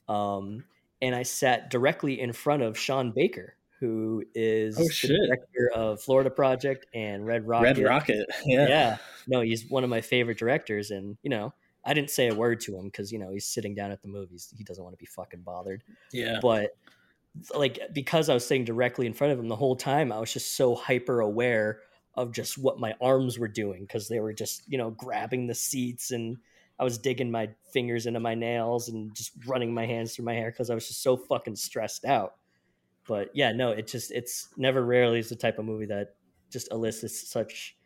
Um, 0.07 0.63
and 1.01 1.15
I 1.15 1.23
sat 1.23 1.69
directly 1.71 2.19
in 2.19 2.33
front 2.33 2.61
of 2.61 2.77
Sean 2.77 3.11
Baker, 3.11 3.55
who 3.79 4.23
is 4.35 4.77
Oh, 4.79 4.83
the 4.83 5.27
director 5.27 5.71
of 5.73 6.01
Florida 6.01 6.29
Project 6.29 6.85
and 6.93 7.25
Red 7.25 7.47
Rocket. 7.47 7.63
Red 7.65 7.77
Rocket. 7.79 8.27
Yeah. 8.45 8.67
Yeah. 8.67 8.97
No, 9.27 9.41
he's 9.41 9.67
one 9.69 9.83
of 9.83 9.89
my 9.89 10.01
favorite 10.01 10.37
directors. 10.37 10.91
And, 10.91 11.17
you 11.23 11.29
know, 11.31 11.51
I 11.83 11.95
didn't 11.95 12.11
say 12.11 12.27
a 12.27 12.35
word 12.35 12.59
to 12.61 12.75
him 12.77 12.85
because, 12.85 13.11
you 13.11 13.17
know, 13.17 13.31
he's 13.31 13.45
sitting 13.47 13.73
down 13.73 13.91
at 13.91 14.03
the 14.03 14.07
movies. 14.07 14.53
He 14.55 14.63
doesn't 14.63 14.83
want 14.83 14.93
to 14.93 14.99
be 14.99 15.07
fucking 15.07 15.41
bothered 15.41 15.83
Yeah. 16.11 16.37
but 16.43 16.75
like 17.53 17.79
because 17.93 18.29
I 18.29 18.33
was 18.33 18.45
sitting 18.45 18.65
directly 18.65 19.05
in 19.05 19.13
front 19.13 19.33
of 19.33 19.39
him 19.39 19.47
the 19.47 19.55
whole 19.55 19.75
time, 19.75 20.11
I 20.11 20.19
was 20.19 20.33
just 20.33 20.55
so 20.55 20.75
hyper 20.75 21.21
aware 21.21 21.79
of 22.15 22.33
just 22.33 22.57
what 22.57 22.79
my 22.79 22.93
arms 22.99 23.39
were 23.39 23.47
doing 23.47 23.83
because 23.83 24.09
they 24.09 24.19
were 24.19 24.33
just 24.33 24.63
you 24.67 24.77
know 24.77 24.91
grabbing 24.91 25.47
the 25.47 25.55
seats 25.55 26.11
and 26.11 26.37
I 26.79 26.83
was 26.83 26.97
digging 26.97 27.29
my 27.29 27.49
fingers 27.71 28.05
into 28.07 28.19
my 28.19 28.33
nails 28.33 28.89
and 28.89 29.15
just 29.15 29.31
running 29.45 29.73
my 29.73 29.85
hands 29.85 30.15
through 30.15 30.25
my 30.25 30.33
hair 30.33 30.49
because 30.49 30.69
I 30.69 30.73
was 30.73 30.87
just 30.87 31.03
so 31.03 31.15
fucking 31.15 31.55
stressed 31.55 32.05
out. 32.05 32.35
But 33.07 33.29
yeah, 33.33 33.51
no, 33.51 33.71
it 33.71 33.87
just 33.87 34.11
it's 34.11 34.49
never 34.57 34.83
rarely 34.83 35.19
is 35.19 35.29
the 35.29 35.35
type 35.35 35.59
of 35.59 35.65
movie 35.65 35.85
that 35.87 36.15
just 36.49 36.71
elicits 36.71 37.29
such 37.29 37.77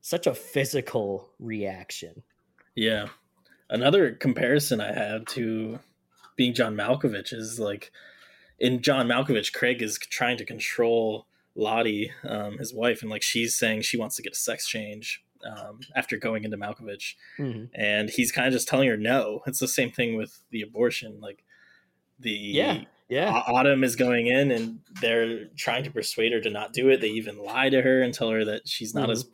such 0.00 0.26
a 0.26 0.34
physical 0.34 1.30
reaction. 1.38 2.22
Yeah. 2.74 3.06
Another 3.70 4.12
comparison 4.12 4.80
I 4.80 4.92
have 4.92 5.24
to 5.26 5.78
being 6.36 6.54
John 6.54 6.74
Malkovich 6.76 7.32
is 7.32 7.58
like 7.58 7.92
in 8.58 8.82
John 8.82 9.06
Malkovich, 9.08 9.52
Craig 9.52 9.82
is 9.82 9.98
trying 9.98 10.36
to 10.38 10.44
control 10.44 11.26
Lottie, 11.54 12.12
um, 12.24 12.58
his 12.58 12.72
wife, 12.74 13.02
and 13.02 13.10
like 13.10 13.22
she's 13.22 13.54
saying 13.54 13.82
she 13.82 13.96
wants 13.96 14.16
to 14.16 14.22
get 14.22 14.32
a 14.32 14.36
sex 14.36 14.66
change 14.68 15.24
um, 15.44 15.78
after 15.94 16.16
going 16.16 16.42
into 16.44 16.56
Malkovich, 16.56 17.14
Mhm. 17.38 17.70
and 17.74 18.10
he's 18.10 18.32
kind 18.32 18.46
of 18.48 18.52
just 18.52 18.66
telling 18.68 18.88
her 18.88 18.96
no. 18.96 19.42
It's 19.46 19.60
the 19.60 19.68
same 19.68 19.90
thing 19.92 20.16
with 20.16 20.40
the 20.50 20.62
abortion. 20.62 21.20
Like 21.20 21.44
the 22.18 22.30
Yeah, 22.32 22.84
yeah. 23.08 23.30
Autumn 23.46 23.84
is 23.84 23.94
going 23.94 24.26
in, 24.26 24.50
and 24.50 24.80
they're 25.00 25.46
trying 25.56 25.84
to 25.84 25.90
persuade 25.92 26.32
her 26.32 26.40
to 26.40 26.50
not 26.50 26.72
do 26.72 26.88
it. 26.88 27.00
They 27.00 27.10
even 27.10 27.38
lie 27.38 27.70
to 27.70 27.82
her 27.82 28.02
and 28.02 28.12
tell 28.12 28.30
her 28.30 28.44
that 28.46 28.66
she's 28.66 28.94
not 28.94 29.08
Mhm. 29.08 29.12
as 29.12 29.30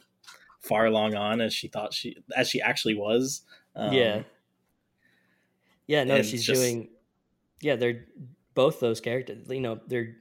far 0.61 0.85
along 0.87 1.15
on 1.15 1.41
as 1.41 1.55
she 1.55 1.69
thought 1.69 1.95
she 1.95 2.17
as 2.37 2.49
she 2.51 2.61
actually 2.61 2.95
was. 2.95 3.43
Um, 3.75 3.93
yeah. 3.95 4.23
Yeah, 5.87 6.05
no, 6.05 6.23
she's 6.23 6.45
just- 6.45 6.61
doing 6.61 6.91
yeah, 7.61 7.77
they're 7.77 8.07
both 8.55 8.81
those 8.81 9.01
characters. 9.01 9.49
You 9.49 9.61
know, 9.61 9.81
they're 9.87 10.17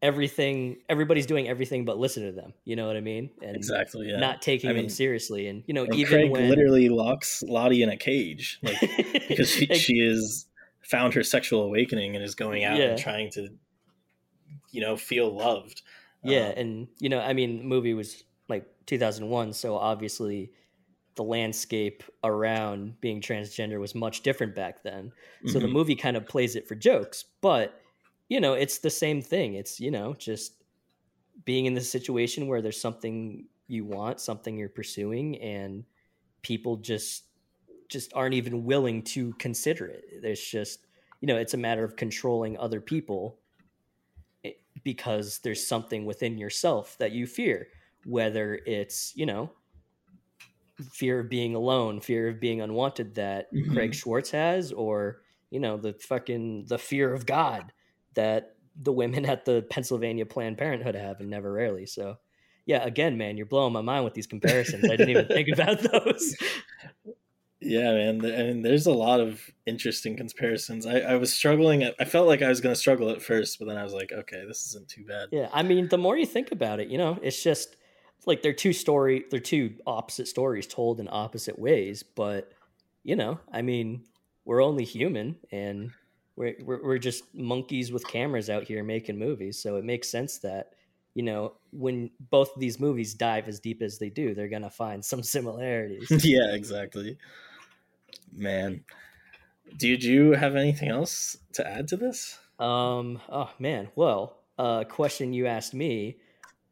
everything 0.00 0.76
everybody's 0.88 1.26
doing 1.26 1.48
everything 1.48 1.84
but 1.84 1.98
listen 1.98 2.24
to 2.24 2.32
them. 2.32 2.52
You 2.64 2.76
know 2.76 2.86
what 2.86 2.96
I 2.96 3.00
mean? 3.00 3.30
And 3.42 3.56
exactly. 3.56 4.08
Yeah. 4.08 4.18
not 4.18 4.42
taking 4.42 4.70
I 4.70 4.72
them 4.72 4.82
mean, 4.82 4.90
seriously. 4.90 5.48
And 5.48 5.64
you 5.66 5.74
know, 5.74 5.86
even 5.92 6.06
Craig 6.20 6.30
when 6.30 6.48
literally 6.48 6.88
locks 6.88 7.42
Lottie 7.42 7.82
in 7.82 7.88
a 7.88 7.96
cage, 7.96 8.58
like 8.62 8.80
because 9.28 9.50
she, 9.50 9.66
she 9.74 9.94
is 9.94 10.46
found 10.82 11.14
her 11.14 11.22
sexual 11.22 11.62
awakening 11.62 12.14
and 12.14 12.24
is 12.24 12.34
going 12.34 12.64
out 12.64 12.78
Yeah. 12.78 12.90
and 12.90 12.98
trying 12.98 13.30
to, 13.32 13.48
you 14.70 14.80
know, 14.80 14.96
feel 14.96 15.34
loved. 15.34 15.82
Yeah, 16.22 16.48
Um, 16.48 16.54
and 16.58 16.88
you 16.98 17.08
know, 17.08 17.20
I 17.20 17.32
mean, 17.32 17.58
the 17.58 17.64
movie 17.64 17.94
was 17.94 18.24
like 18.48 18.66
2001, 18.86 19.52
so 19.52 19.76
obviously 19.76 20.50
the 21.18 21.24
landscape 21.24 22.04
around 22.22 22.98
being 23.00 23.20
transgender 23.20 23.80
was 23.80 23.92
much 23.92 24.22
different 24.22 24.54
back 24.54 24.84
then. 24.84 25.10
So 25.46 25.58
the 25.58 25.66
mhm. 25.66 25.72
movie 25.72 25.96
kind 25.96 26.16
of 26.16 26.28
plays 26.28 26.54
it 26.54 26.68
for 26.68 26.76
jokes, 26.76 27.24
but 27.40 27.80
you 28.28 28.40
know, 28.40 28.52
it's 28.52 28.78
the 28.78 28.90
same 28.90 29.20
thing. 29.20 29.54
It's, 29.54 29.80
you 29.80 29.90
know, 29.90 30.14
just 30.14 30.52
being 31.44 31.66
in 31.66 31.74
this 31.74 31.90
situation 31.90 32.46
where 32.46 32.62
there's 32.62 32.80
something 32.80 33.46
you 33.66 33.84
want, 33.84 34.20
something 34.20 34.56
you're 34.56 34.68
pursuing 34.68 35.40
and 35.40 35.84
people 36.42 36.76
just 36.76 37.24
just 37.88 38.12
aren't 38.14 38.34
even 38.34 38.64
willing 38.64 39.02
to 39.02 39.32
consider 39.40 39.86
it. 39.86 40.22
There's 40.22 40.44
just, 40.44 40.86
you 41.20 41.26
know, 41.26 41.36
it's 41.36 41.54
a 41.54 41.58
matter 41.58 41.82
of 41.82 41.96
controlling 41.96 42.56
other 42.58 42.80
people 42.80 43.40
eh, 44.44 44.52
because 44.84 45.38
there's 45.38 45.66
something 45.66 46.04
within 46.04 46.38
yourself 46.38 46.96
that 46.98 47.10
you 47.10 47.26
fear, 47.26 47.68
whether 48.04 48.60
it's, 48.66 49.16
you 49.16 49.26
know, 49.26 49.50
fear 50.92 51.20
of 51.20 51.28
being 51.28 51.54
alone, 51.54 52.00
fear 52.00 52.28
of 52.28 52.40
being 52.40 52.60
unwanted 52.60 53.14
that 53.16 53.48
Craig 53.50 53.90
mm-hmm. 53.90 53.92
Schwartz 53.92 54.30
has, 54.30 54.72
or, 54.72 55.22
you 55.50 55.60
know, 55.60 55.76
the 55.76 55.92
fucking 55.94 56.66
the 56.68 56.78
fear 56.78 57.12
of 57.12 57.26
God 57.26 57.72
that 58.14 58.56
the 58.80 58.92
women 58.92 59.24
at 59.26 59.44
the 59.44 59.66
Pennsylvania 59.70 60.26
Planned 60.26 60.58
Parenthood 60.58 60.94
have 60.94 61.20
and 61.20 61.30
never 61.30 61.52
rarely. 61.52 61.86
So 61.86 62.18
yeah, 62.68 62.84
again, 62.84 63.16
man, 63.16 63.38
you're 63.38 63.46
blowing 63.46 63.72
my 63.72 63.80
mind 63.80 64.04
with 64.04 64.12
these 64.12 64.26
comparisons. 64.26 64.84
I 64.84 64.88
didn't 64.96 65.08
even 65.08 65.26
think 65.28 65.48
about 65.50 65.80
those. 65.80 66.36
Yeah, 67.60 67.94
man. 67.94 68.24
I 68.24 68.42
mean, 68.42 68.60
there's 68.62 68.86
a 68.86 68.92
lot 68.92 69.20
of 69.20 69.40
interesting 69.64 70.18
comparisons. 70.18 70.84
I, 70.84 71.00
I 71.00 71.16
was 71.16 71.32
struggling. 71.32 71.82
At, 71.82 71.94
I 71.98 72.04
felt 72.04 72.28
like 72.28 72.42
I 72.42 72.48
was 72.48 72.60
going 72.60 72.74
to 72.74 72.78
struggle 72.78 73.08
at 73.08 73.22
first, 73.22 73.58
but 73.58 73.68
then 73.68 73.78
I 73.78 73.84
was 73.84 73.94
like, 73.94 74.12
okay, 74.12 74.44
this 74.46 74.66
isn't 74.66 74.86
too 74.86 75.06
bad. 75.06 75.28
Yeah, 75.32 75.48
I 75.50 75.62
mean, 75.62 75.88
the 75.88 75.96
more 75.96 76.18
you 76.18 76.26
think 76.26 76.52
about 76.52 76.78
it, 76.78 76.88
you 76.88 76.98
know, 76.98 77.18
it's 77.22 77.42
just 77.42 77.77
like 78.28 78.42
they're 78.42 78.52
two 78.52 78.74
story, 78.74 79.24
they're 79.30 79.40
two 79.40 79.74
opposite 79.86 80.28
stories 80.28 80.66
told 80.66 81.00
in 81.00 81.08
opposite 81.10 81.58
ways. 81.58 82.02
But 82.02 82.52
you 83.02 83.16
know, 83.16 83.40
I 83.50 83.62
mean, 83.62 84.04
we're 84.44 84.62
only 84.62 84.84
human, 84.84 85.36
and 85.50 85.90
we're 86.36 86.54
we're, 86.62 86.82
we're 86.84 86.98
just 86.98 87.24
monkeys 87.34 87.90
with 87.90 88.06
cameras 88.06 88.50
out 88.50 88.64
here 88.64 88.84
making 88.84 89.18
movies. 89.18 89.60
So 89.60 89.76
it 89.76 89.84
makes 89.84 90.10
sense 90.10 90.38
that 90.40 90.74
you 91.14 91.22
know 91.22 91.54
when 91.72 92.10
both 92.30 92.54
of 92.54 92.60
these 92.60 92.78
movies 92.78 93.14
dive 93.14 93.48
as 93.48 93.60
deep 93.60 93.80
as 93.80 93.98
they 93.98 94.10
do, 94.10 94.34
they're 94.34 94.48
gonna 94.48 94.70
find 94.70 95.02
some 95.02 95.22
similarities. 95.34 96.08
yeah, 96.24 96.52
exactly. 96.52 97.16
Man, 98.30 98.84
did 99.78 100.04
you 100.04 100.32
have 100.32 100.54
anything 100.54 100.90
else 100.90 101.38
to 101.54 101.66
add 101.66 101.88
to 101.88 101.96
this? 101.96 102.38
Um. 102.58 103.22
Oh 103.30 103.50
man. 103.58 103.88
Well, 103.96 104.36
uh, 104.58 104.84
question 104.84 105.32
you 105.32 105.46
asked 105.46 105.72
me 105.72 106.18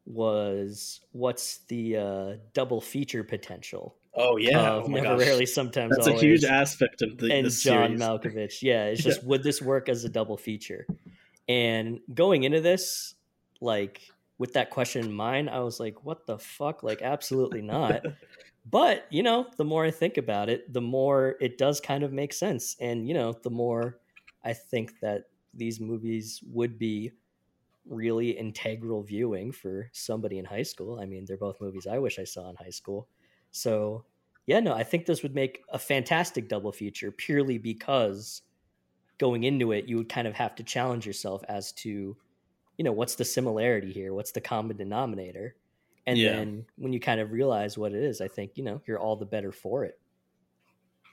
was, 0.07 1.01
"What's 1.13 1.59
the 1.69 1.97
uh, 1.97 2.33
double 2.55 2.81
feature 2.81 3.25
potential?" 3.25 3.97
Oh 4.15 4.37
yeah, 4.39 4.71
of 4.71 4.85
oh 4.85 4.89
never 4.89 5.17
rarely, 5.17 5.47
sometimes 5.47 5.95
That's 5.95 6.09
always, 6.09 6.23
a 6.23 6.27
huge 6.27 6.45
aspect 6.45 7.03
of 7.03 7.19
the, 7.19 7.33
and 7.33 7.45
John 7.45 7.51
series. 7.51 8.01
Malkovich. 8.01 8.63
Yeah, 8.63 8.87
it's 8.87 9.03
just 9.05 9.25
would 9.25 9.43
this 9.43 9.61
work 9.61 9.89
as 9.89 10.05
a 10.05 10.09
double 10.09 10.37
feature? 10.37 10.87
And 11.49 12.01
going 12.13 12.45
into 12.45 12.61
this, 12.61 13.15
like 13.61 14.01
with 14.39 14.55
that 14.55 14.71
question 14.71 15.05
in 15.05 15.13
mind, 15.13 15.51
I 15.51 15.61
was 15.61 15.79
like, 15.79 16.05
"What 16.05 16.27
the 16.27 16.39
fuck?" 16.39 16.83
Like, 16.83 17.03
absolutely 17.03 17.61
not. 17.61 18.03
but 18.71 19.07
you 19.11 19.23
know, 19.23 19.47
the 19.57 19.65
more 19.65 19.85
I 19.85 19.91
think 19.91 20.17
about 20.17 20.49
it, 20.49 20.73
the 20.73 20.81
more 20.81 21.37
it 21.41 21.59
does 21.59 21.81
kind 21.81 22.03
of 22.03 22.13
make 22.13 22.33
sense, 22.33 22.77
and 22.81 23.07
you 23.07 23.13
know, 23.13 23.35
the 23.43 23.51
more 23.51 23.99
I 24.43 24.55
think 24.55 25.01
that 25.01 25.25
these 25.53 25.81
movies 25.81 26.41
would 26.47 26.79
be 26.79 27.13
really 27.87 28.31
integral 28.37 29.03
viewing 29.03 29.53
for 29.53 29.91
somebody 29.93 30.39
in 30.39 30.45
high 30.45 30.63
school. 30.63 31.01
I 31.01 31.07
mean, 31.07 31.25
they're 31.25 31.37
both 31.37 31.61
movies 31.61 31.87
I 31.87 31.99
wish 31.99 32.19
I 32.19 32.25
saw 32.25 32.51
in 32.51 32.57
high 32.57 32.71
school. 32.71 33.09
So, 33.51 34.07
yeah, 34.47 34.61
no, 34.61 34.75
I 34.75 34.85
think 34.85 35.07
this 35.07 35.23
would 35.23 35.35
make 35.35 35.65
a 35.71 35.79
fantastic 35.79 36.49
double 36.49 36.73
feature 36.73 37.13
purely 37.13 37.59
because 37.59 38.43
going 39.19 39.45
into 39.45 39.73
it, 39.73 39.89
you 39.89 39.97
would 39.97 40.09
kind 40.09 40.29
of 40.29 40.35
have 40.35 40.55
to 40.57 40.65
challenge 40.65 41.07
yourself 41.07 41.43
as 41.49 41.73
to, 41.73 42.17
you 42.79 42.85
know, 42.85 42.93
what's 42.93 43.17
the 43.17 43.25
similarity 43.27 43.93
here? 43.93 44.15
What's 44.15 44.33
the 44.33 44.41
common 44.43 44.77
denominator? 44.77 45.57
And 46.07 46.25
Yeah. 46.25 46.27
then 46.27 46.67
when 46.77 46.93
you 46.93 47.01
kind 47.01 47.21
of 47.21 47.33
realize 47.33 47.79
what 47.79 47.95
it 47.95 48.03
is, 48.03 48.21
I 48.21 48.29
think, 48.29 48.53
you 48.57 48.65
know, 48.65 48.83
you're 48.87 49.01
all 49.01 49.17
the 49.17 49.27
better 49.27 49.53
for 49.53 49.85
it. 49.85 50.01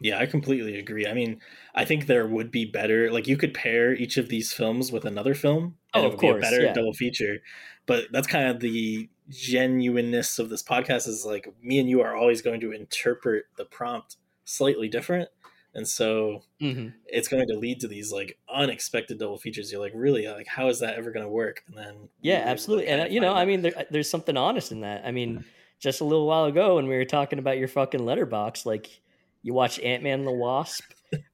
Yeah, 0.02 0.20
I 0.20 0.26
completely 0.26 0.78
agree. 0.78 1.08
I 1.08 1.14
mean, 1.14 1.40
I 1.76 1.86
think 1.86 2.08
there 2.08 2.28
would 2.28 2.52
be 2.52 2.66
better. 2.66 3.12
Like 3.12 3.28
you 3.28 3.38
could 3.38 3.54
pair 3.54 3.94
each 3.94 4.18
of 4.18 4.28
these 4.30 4.52
films 4.52 4.92
with 4.92 5.06
another 5.06 5.34
film, 5.34 5.78
Oh, 5.94 6.00
and 6.00 6.04
it 6.04 6.08
of 6.08 6.14
would 6.14 6.20
course, 6.20 6.34
be 6.34 6.38
a 6.40 6.42
better 6.52 6.64
yeah. 6.64 6.74
double 6.74 6.94
feature. 6.94 7.38
But 7.86 8.06
that's 8.12 8.28
kind 8.28 8.48
of 8.50 8.60
the 8.60 9.10
genuineness 9.30 10.40
of 10.40 10.50
this 10.50 10.64
podcast. 10.64 11.08
Is 11.08 11.26
like 11.26 11.48
me 11.62 11.80
and 11.80 11.90
you 11.90 12.02
are 12.02 12.16
always 12.16 12.42
going 12.42 12.60
to 12.62 12.72
interpret 12.72 13.46
the 13.58 13.66
prompt 13.66 14.18
slightly 14.46 14.88
different, 14.90 15.30
and 15.74 15.88
so 15.88 16.44
Mm-hmm. 16.62 16.90
it's 17.08 17.28
going 17.28 17.46
to 17.48 17.58
lead 17.60 17.82
to 17.82 17.90
these 17.90 18.12
like 18.12 18.38
unexpected 18.54 19.20
double 19.20 19.38
features. 19.38 19.70
You're 19.72 19.82
like, 19.82 19.92
really, 19.94 20.28
like 20.30 20.48
how 20.48 20.70
is 20.70 20.80
that 20.80 20.96
ever 20.96 21.12
going 21.12 21.26
to 21.26 21.30
work? 21.32 21.62
And 21.68 21.78
then 21.78 22.10
Yeah, 22.22 22.32
you're 22.32 22.38
able 22.38 22.46
to 22.46 22.52
absolutely. 22.52 22.88
And, 22.88 23.14
you 23.14 23.20
know, 23.20 23.34
I 23.34 23.44
mean, 23.44 23.62
there, 23.64 23.86
there's 23.92 24.10
something 24.10 24.38
honest 24.38 24.72
in 24.72 24.80
that. 24.82 25.06
I 25.06 25.12
mean, 25.12 25.44
just 25.80 26.00
a 26.00 26.06
little 26.06 26.26
while 26.26 26.46
ago 26.46 26.76
when 26.78 26.88
we 26.88 26.96
were 26.96 27.04
talking 27.04 27.38
about 27.38 27.58
your 27.58 27.68
fucking 27.68 28.00
Letterboxd, 28.00 28.66
like 28.66 29.02
you 29.44 29.54
watched 29.54 29.80
Ant 29.82 30.02
Man 30.04 30.20
and 30.20 30.28
the 30.28 30.32
Wasp, 30.32 30.84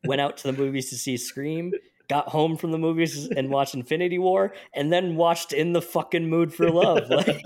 went 0.04 0.20
out 0.20 0.38
to 0.38 0.52
the 0.52 0.58
movies 0.62 0.90
to 0.90 0.98
see 0.98 1.16
Scream, 1.16 1.72
got 2.10 2.28
home 2.28 2.58
from 2.58 2.72
the 2.72 2.78
movies 2.78 3.28
and 3.28 3.50
watched 3.50 3.76
Infinity 3.76 4.18
War, 4.18 4.54
and 4.74 4.92
then 4.92 5.16
watched 5.16 5.54
In 5.54 5.72
the 5.74 5.82
Fucking 5.82 6.28
Mood 6.30 6.54
for 6.54 6.70
Love. 6.70 7.10
Like 7.10 7.42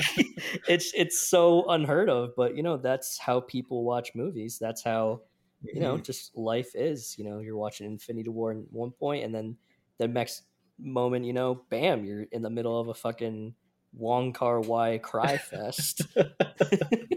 it's 0.68 0.91
it's 0.95 1.20
so 1.20 1.66
unheard 1.70 2.09
of, 2.09 2.32
but 2.36 2.55
you 2.55 2.64
know, 2.64 2.78
that's 2.78 3.18
how 3.20 3.41
people 3.41 3.84
watch 3.84 4.16
movies. 4.16 4.57
That's 4.59 4.84
how 4.84 5.22
you 5.61 5.80
know, 5.80 5.95
Mhm. 5.97 6.03
just 6.03 6.36
life 6.36 6.72
is. 6.76 7.16
You 7.18 7.26
know, 7.26 7.39
you're 7.39 7.57
watching 7.57 7.88
Infinity 7.88 8.30
War 8.30 8.51
at 8.51 8.57
one 8.72 8.91
point, 8.91 9.24
and 9.26 9.34
then 9.36 9.57
the 9.97 10.07
next 10.07 10.43
moment, 10.80 11.26
you 11.26 11.34
know, 11.34 11.64
bam, 11.70 12.03
you're 12.03 12.24
in 12.32 12.41
the 12.41 12.49
middle 12.49 12.80
of 12.80 12.88
a 12.88 12.93
fucking 12.93 13.53
Wong 13.93 14.34
Kar 14.34 14.59
Wai 14.59 14.97
cry 14.97 15.38
fest. 15.38 16.01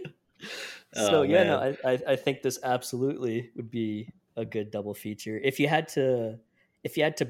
so 0.97 1.21
Oh, 1.21 1.23
yeah, 1.23 1.45
no, 1.45 1.61
man. 1.61 1.77
I, 1.85 1.91
I 1.93 2.03
I 2.13 2.17
think 2.17 2.43
this 2.43 2.59
absolutely 2.63 3.51
would 3.57 3.71
be 3.71 4.11
a 4.37 4.45
good 4.45 4.71
double 4.71 4.95
feature. 4.95 5.39
If 5.43 5.61
you 5.61 5.69
had 5.69 5.89
to, 5.91 6.39
if 6.85 6.97
you 6.97 7.03
had 7.05 7.17
to 7.19 7.29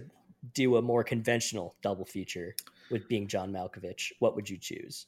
do 0.55 0.77
a 0.77 0.83
more 0.83 1.03
conventional 1.05 1.75
double 1.83 2.05
feature 2.05 2.55
with 2.91 3.09
being 3.09 3.27
John 3.27 3.53
Malkovich, 3.53 4.13
what 4.21 4.35
would 4.37 4.49
you 4.49 4.59
choose? 4.59 5.07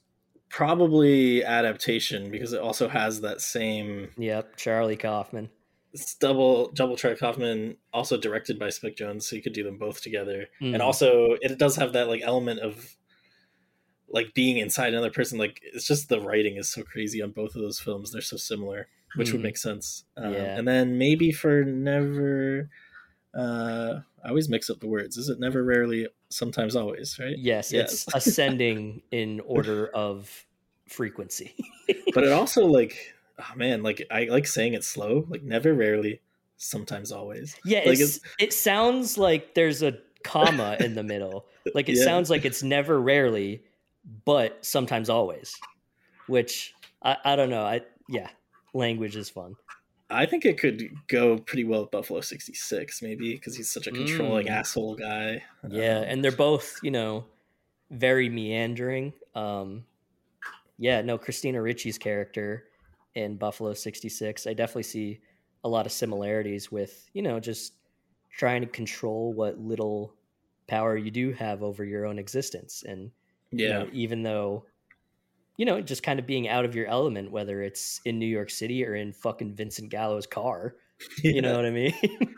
probably 0.51 1.45
adaptation 1.45 2.31
because 2.31 2.55
it 2.55 2.61
also 2.61 2.89
has 2.89 3.21
that 3.21 3.39
same 3.41 4.09
Yep, 4.17 4.57
Charlie 4.57 4.97
Kaufman. 4.97 5.51
it's 5.93 6.15
double 6.15 6.71
double 6.73 6.97
track 6.97 7.19
Kaufman 7.19 7.77
also 7.93 8.17
directed 8.17 8.59
by 8.59 8.71
Spike 8.71 8.97
Jonze, 8.97 9.25
so 9.25 9.37
you 9.37 9.43
could 9.43 9.53
do 9.53 9.63
them 9.63 9.77
both 9.77 10.01
together. 10.03 10.47
Mhm. 10.63 10.73
And 10.73 10.83
also 10.83 11.37
it 11.43 11.59
does 11.59 11.77
have 11.77 11.93
that 11.93 12.09
like 12.09 12.23
element 12.25 12.61
of 12.61 12.97
like 14.11 14.33
being 14.35 14.59
inside 14.59 14.93
another 14.93 15.11
person. 15.11 15.39
Like 15.39 15.61
it's 15.63 15.87
just 15.87 16.09
the 16.09 16.21
writing 16.21 16.57
is 16.57 16.69
so 16.71 16.83
crazy 16.83 17.21
on 17.23 17.31
both 17.31 17.55
of 17.55 17.63
those 17.63 17.79
films. 17.79 18.11
They're 18.13 18.21
so 18.23 18.37
similar, 18.37 18.89
which 19.17 19.33
would 19.33 19.41
Mhm. 19.41 19.45
make 19.45 19.57
sense. 19.59 20.05
Um, 20.17 20.33
Yeah. 20.33 20.59
And 20.59 20.67
then 20.67 20.97
maybe 20.99 21.31
for 21.33 21.65
never, 21.65 22.71
uh, 23.35 24.01
I 24.25 24.29
always 24.29 24.49
mix 24.49 24.71
up 24.71 24.81
the 24.81 24.87
words. 24.87 25.17
Is 25.17 25.29
it 25.29 25.39
never, 25.39 25.63
rarely, 25.63 26.09
sometimes, 26.31 26.75
always? 26.75 27.19
Right? 27.19 27.37
Yes, 27.39 27.73
Yes. 27.73 27.93
it's 27.93 28.15
ascending 28.15 29.03
in 29.11 29.41
order 29.41 29.89
of 29.89 30.47
frequency. 30.89 31.55
but 32.15 32.25
it 32.25 32.33
also 32.33 32.65
like, 32.67 33.15
oh 33.39 33.53
man, 33.57 33.83
like 33.83 34.03
I 34.11 34.25
like 34.25 34.47
saying 34.47 34.73
it 34.75 34.85
slow. 34.85 35.27
Like 35.29 35.43
never, 35.43 35.75
rarely, 35.75 36.21
sometimes, 36.57 37.13
always. 37.13 37.55
Yeah, 37.65 37.83
Like, 37.87 38.01
it's, 38.01 38.21
it 38.39 38.53
sounds 38.53 39.19
like 39.19 39.55
there's 39.55 39.83
a 39.83 39.99
comma 40.25 40.77
in 40.81 40.95
the 40.95 41.05
middle. 41.05 41.47
Like 41.75 41.89
it 41.89 41.97
Yeah. 41.99 42.05
sounds 42.05 42.31
like 42.31 42.45
it's 42.45 42.63
never 42.63 43.01
rarely, 43.01 43.63
but 44.25 44.65
sometimes 44.65 45.09
always. 45.11 45.55
Which 46.27 46.75
I, 47.03 47.17
I 47.25 47.37
don't 47.37 47.51
know. 47.51 47.63
I 47.65 47.83
yeah, 48.07 48.29
language 48.75 49.17
is 49.17 49.31
fun. 49.31 49.57
I 50.11 50.25
think 50.27 50.45
it 50.47 50.59
could 50.59 50.83
go 51.07 51.39
pretty 51.39 51.65
well 51.65 51.83
with 51.83 51.91
Buffalo 51.91 52.21
66, 52.23 53.03
maybe, 53.03 53.35
because 53.35 53.57
he's 53.57 53.71
such 53.71 53.87
a 53.87 53.93
controlling 53.93 54.47
Mm. 54.47 54.51
asshole 54.51 54.97
guy. 54.97 55.43
Yeah, 55.69 55.99
Um, 55.99 56.05
and 56.09 56.25
they're 56.25 56.33
both, 56.33 56.79
you 56.83 56.91
know, 56.91 57.27
very 57.91 58.29
meandering. 58.29 59.13
Um 59.35 59.85
yeah, 60.79 61.03
no, 61.03 61.19
Christina 61.19 61.59
Ricci's 61.61 61.99
character 61.99 62.65
in 63.15 63.37
Buffalo 63.37 63.75
66, 63.75 64.47
I 64.47 64.55
definitely 64.55 64.85
see 64.85 65.21
a 65.65 65.69
lot 65.69 65.87
of 65.87 65.93
similarities 65.93 66.71
with, 66.71 67.11
you 67.15 67.23
know, 67.23 67.41
just 67.41 67.73
trying 68.31 68.61
to 68.61 68.67
control 68.69 69.33
what 69.33 69.59
little 69.59 70.15
power 70.69 70.97
you 70.97 71.11
do 71.11 71.33
have 71.33 71.63
over 71.63 71.85
your 71.85 72.07
own 72.07 72.19
existence. 72.19 72.85
And 72.87 73.11
you 73.51 73.67
yeah. 73.67 73.79
know, 73.79 73.89
even 73.93 74.23
though 74.23 74.65
you 75.59 75.67
know, 75.67 75.81
just 75.81 76.05
kind 76.05 76.19
of 76.21 76.27
being 76.27 76.49
out 76.49 76.65
of 76.65 76.75
your 76.75 76.87
element, 76.87 77.33
whether 77.33 77.61
it's 77.63 78.01
in 78.05 78.19
New 78.19 78.27
York 78.27 78.49
City 78.49 78.87
or 78.87 78.95
in 78.95 79.13
fucking 79.13 79.55
Vincent 79.55 79.91
Gallo's 79.91 80.27
car. 80.27 80.75
You 81.23 81.43
know 81.43 81.55
what 81.55 81.65
I 81.65 81.71
mean? 81.71 81.95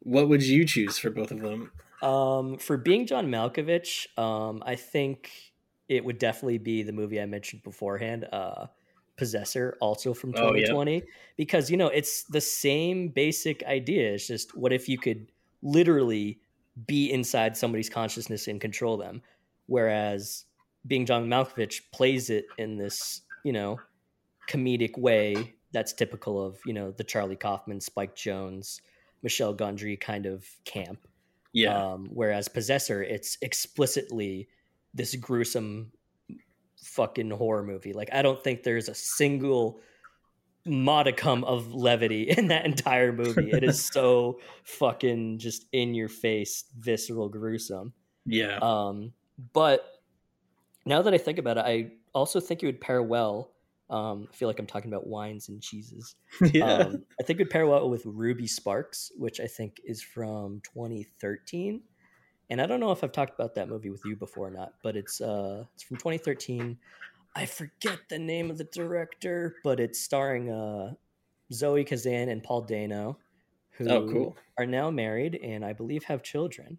What 0.00 0.28
would 0.28 0.42
you 0.42 0.64
choose 0.64 0.98
for 0.98 1.10
both 1.10 1.32
of 1.32 1.40
them? 1.40 1.72
Um, 2.00 2.58
for 2.58 2.76
being 2.76 3.06
John 3.06 3.26
Malkovich, 3.26 4.06
um, 4.16 4.62
I 4.64 4.76
think 4.76 5.32
it 5.88 6.04
would 6.04 6.18
definitely 6.18 6.58
be 6.58 6.84
the 6.84 6.92
movie 6.92 7.20
I 7.20 7.26
mentioned 7.26 7.64
beforehand, 7.64 8.24
uh, 8.32 8.66
Possessor, 9.16 9.76
also 9.80 10.14
from 10.14 10.30
Oh, 10.36 10.54
yeah. 10.54 10.66
2020, 10.66 11.02
because 11.36 11.72
you 11.72 11.76
know 11.76 11.88
it's 11.88 12.22
the 12.24 12.40
same 12.40 13.08
basic 13.08 13.64
idea. 13.64 14.12
It's 14.12 14.28
just 14.28 14.56
what 14.56 14.72
if 14.72 14.88
you 14.88 14.96
could 14.96 15.32
literally 15.62 16.38
be 16.86 17.10
inside 17.10 17.56
somebody's 17.56 17.90
consciousness 17.90 18.46
and 18.46 18.60
control 18.60 18.96
them, 18.96 19.22
whereas 19.66 20.44
being 20.86 21.06
John 21.06 21.28
Malkovich 21.28 21.82
plays 21.92 22.30
it 22.30 22.46
in 22.58 22.76
this 22.76 23.22
you 23.44 23.52
know 23.52 23.78
comedic 24.48 24.96
way 24.98 25.54
that's 25.72 25.92
typical 25.92 26.44
of 26.44 26.58
you 26.64 26.72
know 26.72 26.90
the 26.90 27.04
Charlie 27.04 27.36
Kaufman, 27.36 27.80
Spike 27.80 28.16
Jonze, 28.16 28.80
Michel 29.22 29.54
Gondry 29.54 30.00
kind 30.00 30.26
of 30.26 30.44
camp. 30.64 31.06
Yeah. 31.52 31.92
Um, 31.92 32.08
whereas 32.12 32.48
Possessor, 32.48 33.02
it's 33.02 33.38
explicitly 33.42 34.48
this 34.94 35.14
gruesome 35.16 35.92
fucking 36.82 37.30
horror 37.30 37.62
movie. 37.62 37.92
Like 37.92 38.10
I 38.12 38.22
don't 38.22 38.42
think 38.42 38.62
there's 38.62 38.88
a 38.88 38.94
single 38.94 39.80
modicum 40.64 41.44
of 41.44 41.72
levity 41.74 42.22
in 42.36 42.48
that 42.48 42.64
entire 42.64 43.12
movie. 43.12 43.50
it 43.50 43.64
is 43.64 43.84
so 43.92 44.40
fucking 44.64 45.38
just 45.38 45.66
in 45.72 45.94
your 45.94 46.08
face, 46.08 46.64
visceral, 46.78 47.28
gruesome. 47.28 47.92
yeah. 48.24 48.58
Um, 48.62 49.12
but 49.52 50.00
now 50.84 51.02
that 51.02 51.12
I 51.14 51.18
think 51.18 51.38
about 51.38 51.58
it, 51.58 51.64
I 51.66 51.90
also 52.14 52.40
think 52.40 52.62
it 52.62 52.66
would 52.66 52.80
pair 52.80 53.02
well. 53.02 53.52
Um, 53.88 54.28
I 54.32 54.34
feel 54.34 54.48
like 54.48 54.58
I'm 54.58 54.66
talking 54.66 54.90
about 54.92 55.06
wines 55.06 55.48
and 55.48 55.62
cheeses. 55.62 56.16
yeah. 56.52 56.64
Um, 56.78 57.04
I 57.20 57.24
think 57.24 57.38
it 57.38 57.44
would 57.44 57.50
pair 57.50 57.66
well 57.66 57.88
with 57.88 58.04
Ruby 58.04 58.46
Sparks, 58.46 59.12
which 59.16 59.38
I 59.40 59.46
think 59.46 59.80
is 59.84 60.02
from 60.02 60.60
2013. 60.74 61.82
And 62.50 62.60
I 62.60 62.66
don't 62.66 62.80
know 62.80 62.92
if 62.92 63.02
I've 63.04 63.12
talked 63.12 63.34
about 63.34 63.54
that 63.56 63.68
movie 63.68 63.90
with 63.90 64.04
you 64.04 64.16
before 64.16 64.48
or 64.48 64.50
not, 64.50 64.74
but 64.82 64.96
it's 64.96 65.20
uh, 65.20 65.64
it's 65.74 65.82
from 65.82 65.96
2013. 65.98 66.78
I 67.34 67.44
forget 67.46 67.98
the 68.08 68.18
name 68.18 68.50
of 68.50 68.58
the 68.58 68.64
director, 68.64 69.56
but 69.62 69.78
it's 69.80 70.00
starring 70.00 70.50
uh, 70.50 70.94
Zoe 71.52 71.84
Kazan 71.84 72.28
and 72.28 72.42
Paul 72.42 72.62
Dano, 72.62 73.18
who 73.72 73.88
Oh, 73.88 74.08
cool. 74.10 74.36
are 74.58 74.66
now 74.66 74.90
married 74.90 75.38
and 75.42 75.64
I 75.64 75.72
believe 75.74 76.04
have 76.04 76.22
children. 76.22 76.78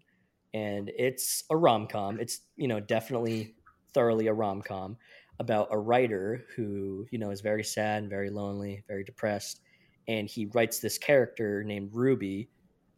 And 0.54 0.90
it's 0.96 1.44
a 1.50 1.56
rom 1.56 1.86
com. 1.86 2.20
It's 2.20 2.40
you 2.56 2.68
know 2.68 2.80
definitely 2.80 3.54
thoroughly 3.94 4.26
a 4.26 4.32
rom 4.32 4.62
com 4.62 4.96
about 5.40 5.68
a 5.70 5.78
writer 5.78 6.44
who 6.56 7.06
you 7.10 7.18
know 7.18 7.30
is 7.30 7.40
very 7.40 7.64
sad 7.64 8.02
and 8.02 8.10
very 8.10 8.30
lonely, 8.30 8.84
very 8.88 9.04
depressed, 9.04 9.60
and 10.08 10.28
he 10.28 10.46
writes 10.46 10.80
this 10.80 10.98
character 10.98 11.62
named 11.64 11.90
Ruby 11.92 12.48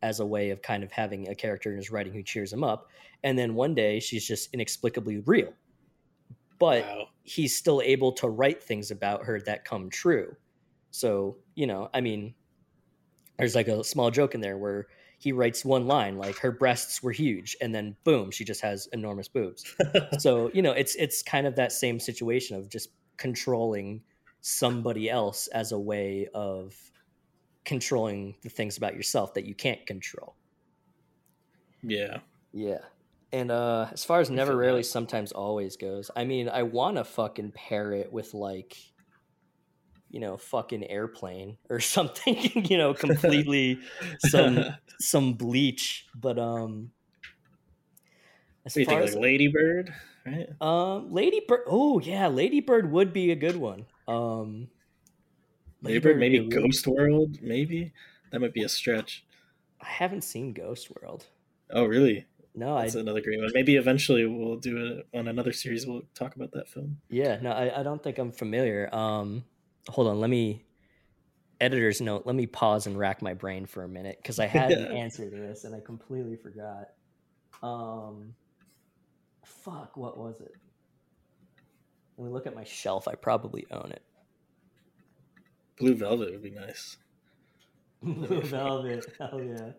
as 0.02 0.20
a 0.20 0.26
way 0.26 0.50
of 0.50 0.62
kind 0.62 0.82
of 0.82 0.90
having 0.90 1.28
a 1.28 1.34
character 1.34 1.70
in 1.70 1.76
his 1.76 1.90
writing 1.90 2.12
who 2.12 2.22
cheers 2.22 2.52
him 2.52 2.64
up. 2.64 2.88
And 3.22 3.38
then 3.38 3.54
one 3.54 3.74
day 3.74 4.00
she's 4.00 4.26
just 4.26 4.48
inexplicably 4.54 5.18
real, 5.18 5.52
but 6.58 6.84
wow. 6.84 7.08
he's 7.22 7.54
still 7.54 7.82
able 7.84 8.12
to 8.12 8.28
write 8.28 8.62
things 8.62 8.90
about 8.90 9.24
her 9.24 9.40
that 9.42 9.64
come 9.64 9.90
true. 9.90 10.34
So, 10.90 11.36
you 11.54 11.66
know, 11.66 11.90
I 11.92 12.00
mean, 12.00 12.34
there's 13.38 13.54
like 13.54 13.68
a 13.68 13.84
small 13.84 14.10
joke 14.10 14.34
in 14.34 14.40
there 14.40 14.58
where 14.58 14.88
he 15.20 15.32
writes 15.32 15.66
one 15.66 15.86
line 15.86 16.16
like 16.16 16.38
her 16.38 16.50
breasts 16.50 17.02
were 17.02 17.12
huge 17.12 17.54
and 17.60 17.74
then 17.74 17.94
boom, 18.04 18.30
she 18.30 18.42
just 18.42 18.62
has 18.62 18.88
enormous 18.94 19.28
boobs. 19.28 19.64
so, 20.18 20.50
you 20.54 20.62
know, 20.62 20.72
it's 20.72 20.94
it's 20.94 21.22
kind 21.22 21.46
of 21.46 21.56
that 21.56 21.72
same 21.72 22.00
situation 22.00 22.56
of 22.56 22.70
just 22.70 22.88
controlling 23.18 24.00
somebody 24.40 25.10
else 25.10 25.46
as 25.48 25.72
a 25.72 25.78
way 25.78 26.26
of 26.32 26.74
controlling 27.66 28.34
the 28.42 28.48
things 28.48 28.78
about 28.78 28.94
yourself 28.96 29.34
that 29.34 29.44
you 29.44 29.54
can't 29.54 29.84
control. 29.86 30.34
Yeah. 31.82 32.20
Yeah. 32.54 32.78
And 33.30 33.50
uh 33.50 33.88
as 33.92 34.02
far 34.06 34.20
as 34.20 34.30
never 34.30 34.56
rarely 34.56 34.82
sometimes 34.82 35.32
always 35.32 35.76
goes, 35.76 36.10
I 36.16 36.24
mean, 36.24 36.48
I 36.48 36.62
want 36.62 36.96
to 36.96 37.04
fucking 37.04 37.52
pair 37.52 37.92
it 37.92 38.10
with 38.10 38.32
like 38.32 38.74
you 40.10 40.20
know, 40.20 40.36
fucking 40.36 40.84
airplane 40.90 41.56
or 41.68 41.80
something, 41.96 42.66
you 42.68 42.76
know, 42.78 42.94
completely 43.06 43.78
some 44.18 44.64
some 45.00 45.34
bleach, 45.34 46.06
but 46.14 46.38
um 46.38 46.90
as 48.66 48.74
What 48.74 48.74
do 48.74 48.80
you 48.80 48.86
think? 48.86 49.00
as 49.00 49.14
Like 49.14 49.22
Lady 49.22 49.48
Bird, 49.48 49.94
right? 50.26 50.48
um 50.60 51.12
Lady 51.12 51.40
Bird 51.46 51.60
Oh, 51.66 52.00
yeah, 52.00 52.28
Lady 52.28 52.60
Bird 52.60 52.90
would 52.90 53.12
be 53.12 53.30
a 53.30 53.36
good 53.36 53.56
one. 53.56 53.86
Um 54.06 54.68
Lady 55.82 55.98
Bird, 55.98 56.18
maybe 56.18 56.46
Ghost 56.46 56.86
World, 56.86 57.40
maybe 57.40 57.92
that 58.30 58.40
might 58.40 58.52
be 58.52 58.62
a 58.62 58.68
stretch. 58.68 59.24
I 59.80 59.88
haven't 59.88 60.22
seen 60.24 60.52
Ghost 60.52 60.90
World. 60.90 61.26
Oh, 61.70 61.86
really? 61.86 62.26
No, 62.54 62.76
I 62.76 62.82
That's 62.82 62.96
another 62.96 63.20
great 63.20 63.40
one. 63.40 63.50
Maybe 63.54 63.76
eventually 63.76 64.26
we'll 64.26 64.56
do 64.56 64.76
it 64.84 65.18
on 65.18 65.28
another 65.28 65.52
series. 65.52 65.86
We'll 65.86 66.02
talk 66.14 66.34
about 66.36 66.52
that 66.52 66.68
film. 66.68 67.00
Yeah, 67.08 67.38
no, 67.40 67.52
I, 67.52 67.80
I 67.80 67.82
don't 67.82 68.02
think 68.02 68.18
I'm 68.18 68.32
familiar. 68.32 68.92
Um, 68.94 69.44
hold 69.88 70.08
on, 70.08 70.20
let 70.20 70.30
me 70.30 70.64
editor's 71.60 72.00
note. 72.00 72.22
Let 72.24 72.34
me 72.34 72.46
pause 72.46 72.86
and 72.86 72.98
rack 72.98 73.22
my 73.22 73.34
brain 73.34 73.66
for 73.66 73.82
a 73.84 73.88
minute 73.88 74.18
because 74.22 74.38
I 74.38 74.46
had 74.48 74.72
an 74.72 74.96
answer 74.96 75.28
to 75.28 75.36
this 75.36 75.64
and 75.64 75.74
I 75.74 75.80
completely 75.80 76.36
forgot. 76.36 76.90
Um, 77.62 78.34
fuck, 79.44 79.96
what 79.96 80.18
was 80.18 80.40
it? 80.40 80.52
Let 82.16 82.26
me 82.26 82.32
look 82.32 82.46
at 82.46 82.54
my 82.54 82.64
shelf. 82.64 83.08
I 83.08 83.14
probably 83.14 83.66
own 83.70 83.92
it. 83.92 84.02
Blue 85.78 85.94
Velvet 85.94 86.32
would 86.32 86.42
be 86.42 86.50
nice. 86.50 86.98
Blue 88.02 88.42
Velvet. 88.42 89.06
Hell 89.18 89.42
yeah. 89.42 89.70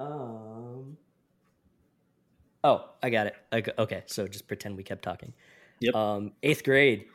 Um. 0.00 0.96
Oh, 2.64 2.90
I 3.02 3.10
got 3.10 3.26
it. 3.28 3.34
I 3.52 3.62
okay, 3.78 4.02
so 4.06 4.26
just 4.26 4.48
pretend 4.48 4.76
we 4.76 4.82
kept 4.82 5.02
talking. 5.02 5.32
Yep. 5.80 5.94
Um, 5.94 6.32
eighth 6.42 6.64
grade. 6.64 7.06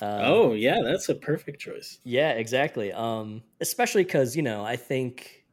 Uh, 0.00 0.20
oh, 0.22 0.52
yeah, 0.52 0.80
that's 0.82 1.08
a 1.08 1.14
perfect 1.14 1.60
choice. 1.60 2.00
Yeah, 2.04 2.32
exactly. 2.32 2.92
Um, 2.92 3.42
especially 3.60 4.04
because 4.04 4.34
you 4.36 4.42
know, 4.42 4.64
I 4.64 4.76
think, 4.76 5.44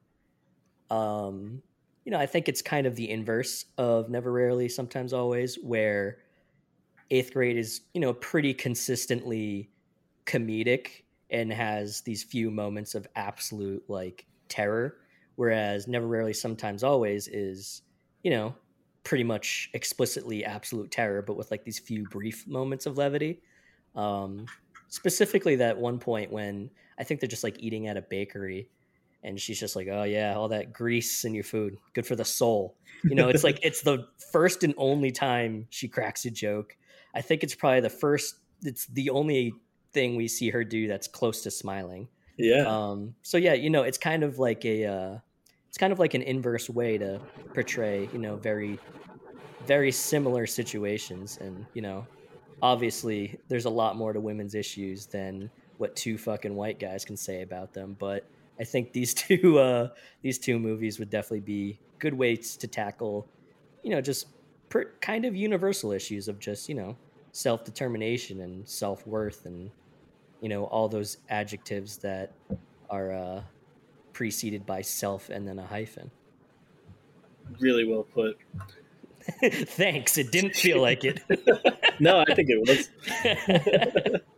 um, 0.89 1.63
you 2.05 2.11
know, 2.11 2.19
I 2.19 2.25
think 2.25 2.49
it's 2.49 2.61
kind 2.61 2.87
of 2.87 2.95
the 2.95 3.09
inverse 3.09 3.65
of 3.77 4.09
never, 4.09 4.31
rarely, 4.31 4.69
sometimes, 4.69 5.13
always, 5.13 5.55
where 5.57 6.19
eighth 7.11 7.33
grade 7.33 7.57
is 7.57 7.81
you 7.93 8.01
know 8.01 8.13
pretty 8.13 8.53
consistently 8.53 9.71
comedic 10.25 11.03
and 11.31 11.53
has 11.53 12.01
these 12.01 12.23
few 12.23 12.51
moments 12.51 12.95
of 12.95 13.07
absolute 13.15 13.83
like 13.89 14.27
terror, 14.49 14.97
whereas 15.35 15.87
never, 15.87 16.07
rarely, 16.07 16.33
sometimes, 16.33 16.83
always 16.83 17.27
is 17.29 17.83
you 18.23 18.31
know 18.31 18.55
pretty 19.03 19.23
much 19.25 19.69
explicitly 19.73 20.45
absolute 20.45 20.91
terror, 20.91 21.21
but 21.21 21.37
with 21.37 21.51
like 21.51 21.65
these 21.65 21.79
few 21.79 22.05
brief 22.05 22.47
moments 22.47 22.85
of 22.85 22.97
levity. 22.97 23.41
Um, 23.97 24.45
specifically 24.87 25.57
that 25.57 25.77
one 25.77 25.99
point 25.99 26.31
when 26.31 26.69
I 26.97 27.03
think 27.03 27.19
they're 27.19 27.27
just 27.27 27.43
like 27.43 27.57
eating 27.59 27.87
at 27.87 27.97
a 27.97 28.01
bakery 28.01 28.69
and 29.23 29.39
she's 29.39 29.59
just 29.59 29.75
like, 29.75 29.87
"Oh 29.91 30.03
yeah, 30.03 30.35
all 30.35 30.47
that 30.49 30.71
grease 30.71 31.25
in 31.25 31.33
your 31.33 31.43
food, 31.43 31.77
good 31.93 32.05
for 32.05 32.15
the 32.15 32.23
soul." 32.23 32.77
You 33.03 33.15
know, 33.15 33.29
it's 33.29 33.43
like 33.43 33.59
it's 33.63 33.81
the 33.81 34.07
first 34.31 34.63
and 34.63 34.73
only 34.77 35.11
time 35.11 35.67
she 35.69 35.87
cracks 35.87 36.25
a 36.25 36.31
joke. 36.31 36.77
I 37.13 37.21
think 37.21 37.43
it's 37.43 37.55
probably 37.55 37.81
the 37.81 37.89
first 37.89 38.35
it's 38.63 38.85
the 38.87 39.09
only 39.09 39.53
thing 39.91 40.15
we 40.15 40.27
see 40.27 40.49
her 40.49 40.63
do 40.63 40.87
that's 40.87 41.07
close 41.07 41.41
to 41.43 41.51
smiling. 41.51 42.07
Yeah. 42.37 42.65
Um 42.67 43.15
so 43.21 43.37
yeah, 43.37 43.53
you 43.53 43.69
know, 43.69 43.83
it's 43.83 43.97
kind 43.97 44.23
of 44.23 44.39
like 44.39 44.63
a 44.65 44.85
uh 44.85 45.17
it's 45.67 45.77
kind 45.77 45.91
of 45.91 45.99
like 45.99 46.13
an 46.13 46.21
inverse 46.21 46.69
way 46.69 46.97
to 46.97 47.19
portray, 47.53 48.07
you 48.13 48.19
know, 48.19 48.35
very 48.37 48.79
very 49.65 49.91
similar 49.91 50.45
situations 50.47 51.37
and, 51.41 51.65
you 51.73 51.81
know, 51.81 52.07
obviously 52.61 53.39
there's 53.47 53.65
a 53.65 53.69
lot 53.69 53.95
more 53.95 54.13
to 54.13 54.19
women's 54.19 54.55
issues 54.55 55.05
than 55.05 55.49
what 55.77 55.95
two 55.95 56.17
fucking 56.17 56.55
white 56.55 56.79
guys 56.79 57.05
can 57.05 57.17
say 57.17 57.41
about 57.41 57.73
them 57.73 57.95
but 57.99 58.25
i 58.59 58.63
think 58.63 58.91
these 58.93 59.13
two 59.13 59.59
uh 59.59 59.89
these 60.21 60.37
two 60.37 60.59
movies 60.59 60.99
would 60.99 61.09
definitely 61.09 61.39
be 61.39 61.79
good 61.99 62.13
ways 62.13 62.55
to 62.57 62.67
tackle 62.67 63.27
you 63.83 63.91
know 63.91 64.01
just 64.01 64.27
per, 64.69 64.91
kind 65.01 65.25
of 65.25 65.35
universal 65.35 65.91
issues 65.91 66.27
of 66.27 66.39
just 66.39 66.67
you 66.67 66.75
know 66.75 66.95
self-determination 67.31 68.41
and 68.41 68.67
self-worth 68.67 69.45
and 69.45 69.69
you 70.41 70.49
know 70.49 70.65
all 70.65 70.87
those 70.87 71.17
adjectives 71.29 71.97
that 71.97 72.31
are 72.89 73.11
uh 73.11 73.41
preceded 74.13 74.65
by 74.65 74.81
self 74.81 75.29
and 75.29 75.47
then 75.47 75.59
a 75.59 75.65
hyphen 75.65 76.09
really 77.59 77.85
well 77.85 78.03
put. 78.03 78.37
thanks 79.51 80.17
it 80.17 80.31
didn't 80.31 80.55
feel 80.55 80.81
like 80.81 81.03
it 81.03 81.21
No, 81.99 82.23
I 82.27 82.35
think 82.35 82.49
it 82.49 82.59
was. 82.67 84.21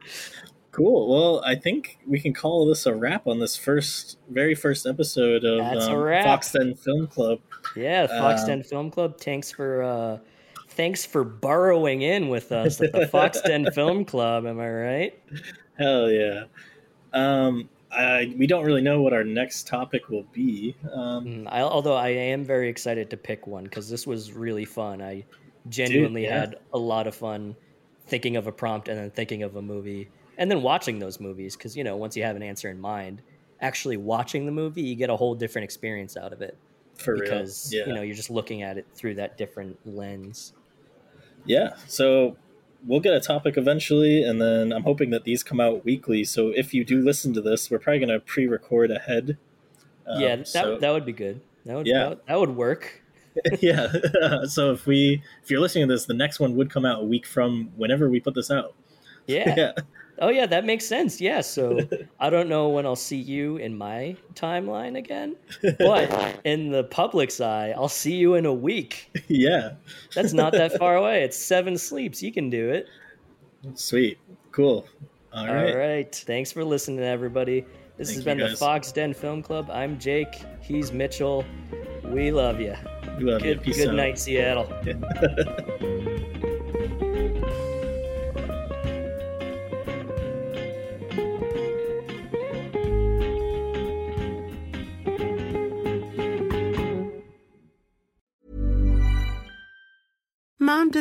Cool. 0.72 1.10
Well, 1.10 1.44
I 1.44 1.56
think 1.56 1.98
we 2.08 2.22
can 2.22 2.34
call 2.34 2.66
this 2.66 2.86
a 2.86 2.94
wrap 2.96 3.28
on 3.28 3.40
this 3.40 3.58
first, 3.58 4.18
very 4.30 4.56
first 4.56 4.86
episode 4.86 5.44
of 5.44 5.60
um. 5.60 6.24
Fox 6.24 6.52
Den 6.54 6.74
Film 6.76 7.08
Club. 7.08 7.40
Yeah, 7.76 8.08
Fox 8.08 8.44
Um, 8.44 8.48
Den 8.48 8.64
Film 8.64 8.92
Club. 8.92 9.20
Thanks 9.20 9.52
for 9.52 9.84
uh 9.84 10.18
thanks 10.70 11.06
for 11.06 11.26
borrowing 11.26 12.04
in 12.04 12.30
with 12.30 12.54
us 12.54 12.80
at 12.80 12.94
the 12.94 13.08
Fox 13.08 13.42
Den 13.42 13.70
Film 13.74 14.06
Club, 14.06 14.46
am 14.46 14.60
I 14.60 14.70
right? 14.70 15.20
Hell 15.78 16.10
yeah. 16.12 16.44
Um, 17.12 17.68
I, 17.92 18.34
we 18.38 18.46
don't 18.48 18.66
really 18.66 18.82
know 18.82 19.02
what 19.02 19.14
our 19.14 19.24
next 19.24 19.68
topic 19.68 20.10
will 20.10 20.26
be. 20.32 20.76
Um, 20.94 21.26
Mm, 21.26 21.48
I, 21.50 21.62
although 21.62 21.96
I 21.96 22.10
am 22.10 22.44
very 22.46 22.70
excited 22.70 23.10
to 23.10 23.18
pick 23.18 23.48
one 23.48 23.64
because 23.64 23.90
this 23.90 24.06
was 24.06 24.32
really 24.34 24.66
fun. 24.66 25.02
I 25.02 25.26
genuinely 25.70 26.24
yeah. 26.24 26.40
had 26.40 26.56
a 26.74 26.78
lot 26.78 27.08
of 27.08 27.16
fun 27.16 27.56
thinking 28.08 28.38
of 28.38 28.48
a 28.48 28.52
prompt 28.52 28.88
and 28.88 28.98
then 28.98 29.12
thinking 29.12 29.44
of 29.44 29.56
a 29.56 29.62
movie 29.62 30.10
and 30.38 30.50
then 30.50 30.62
watching 30.62 30.98
those 31.00 31.20
movies 31.20 31.56
because 31.56 31.76
you 31.78 31.84
know 31.84 31.96
once 31.98 32.16
you 32.18 32.24
have 32.24 32.36
an 32.36 32.42
answer 32.42 32.70
in 32.70 32.80
mind 32.80 33.22
actually 33.62 33.98
watching 33.98 34.46
the 34.46 34.52
movie 34.52 34.82
you 34.82 34.96
get 34.96 35.10
a 35.12 35.16
whole 35.16 35.36
different 35.36 35.64
experience 35.66 36.18
out 36.18 36.34
of 36.34 36.42
it 36.42 36.58
For 36.96 37.16
because 37.16 37.70
real. 37.72 37.82
Yeah. 37.82 37.88
you 37.90 37.94
know 37.96 38.02
you're 38.02 38.16
just 38.16 38.32
looking 38.32 38.64
at 38.64 38.78
it 38.80 38.88
through 38.96 39.16
that 39.16 39.38
different 39.38 39.78
lens 39.86 40.54
Yeah. 41.46 41.76
So 41.88 42.36
we'll 42.86 43.00
get 43.00 43.14
a 43.14 43.20
topic 43.20 43.58
eventually, 43.58 44.24
and 44.24 44.42
then 44.42 44.72
I'm 44.72 44.84
hoping 44.84 45.10
that 45.12 45.24
these 45.24 45.44
come 45.44 45.60
out 45.60 45.84
weekly. 45.86 46.24
So 46.24 46.50
if 46.56 46.74
you 46.74 46.84
do 46.86 47.02
listen 47.02 47.34
to 47.34 47.42
this, 47.42 47.70
we're 47.70 47.80
probably 47.80 48.00
going 48.00 48.10
to 48.10 48.20
pre-record 48.20 48.92
ahead. 48.92 49.38
Um, 50.08 50.22
yeah 50.22 50.36
that, 50.38 50.48
so- 50.48 50.78
that 50.80 50.92
would 50.92 51.06
be 51.06 51.12
good 51.14 51.42
that 51.66 51.76
would, 51.76 51.86
Yeah. 51.88 52.00
that, 52.00 52.10
would- 52.10 52.20
that 52.28 52.40
would 52.40 52.56
work 52.56 53.04
yeah. 53.60 53.92
so 54.46 54.72
if 54.72 54.88
we 54.88 55.22
if 55.44 55.52
you're 55.52 55.60
listening 55.60 55.88
to 55.88 55.94
this, 55.94 56.06
the 56.06 56.14
next 56.16 56.40
one 56.40 56.56
would 56.56 56.70
come 56.72 56.84
out 56.86 57.02
a 57.02 57.06
week 57.06 57.26
from 57.28 57.72
whenever 57.78 58.10
we 58.10 58.20
put 58.20 58.34
this 58.34 58.50
out. 58.52 58.74
yeah. 59.28 59.54
Yeah. 59.58 59.72
Oh 60.22 60.30
yeah 60.30 60.46
that 60.46 60.66
makes 60.66 60.86
sense 60.86 61.20
yeah 61.20 61.42
so 61.42 61.80
i 62.20 62.30
don't 62.30 62.50
know 62.50 62.70
when 62.70 62.86
i'll 62.86 62.96
see 62.96 63.18
you 63.18 63.58
in 63.58 63.78
my 63.78 64.16
timeline 64.34 64.98
again 64.98 65.36
but 65.80 66.40
in 66.44 66.70
the 66.72 66.84
public's 66.86 67.40
eye 67.42 67.74
i'll 67.76 67.88
see 67.90 68.16
you 68.16 68.36
in 68.36 68.46
a 68.46 68.54
week 68.54 69.10
yeah. 69.28 69.72
that's 70.14 70.34
not 70.34 70.52
that 70.54 70.78
far 70.78 70.96
away 71.02 71.24
it's 71.24 71.38
seven 71.38 71.78
sleeps 71.78 72.22
you 72.22 72.32
can 72.32 72.50
do 72.50 72.70
it 72.70 72.88
Sweet. 73.76 74.18
Cool. 74.52 74.86
All 75.34 75.48
right. 75.48 75.72
All 75.72 75.78
right. 75.78 76.16
Thanks 76.16 76.52
for 76.52 76.64
listening, 76.64 77.00
everybody. 77.00 77.66
This 77.98 78.10
Thank 78.10 78.18
has 78.18 78.18
you, 78.18 78.24
been 78.24 78.52
the. 78.52 78.58
Fox 78.58 78.92
Den 78.92 79.14
Film 79.14 79.44
Club. 79.44 79.70
I'm 79.72 80.00
Jake. 80.00 80.42
He's 80.62 80.92
Mitchell. 80.92 81.46
We 82.06 82.32
love 82.32 82.60
you. 82.60 82.76
We 83.18 83.26
love 83.26 83.46
you. 83.46 83.56
Good, 83.56 83.64
Peace 83.64 83.78
good 83.78 83.90
out. 83.90 83.96
night, 83.96 84.18
Seattle. 84.18 85.96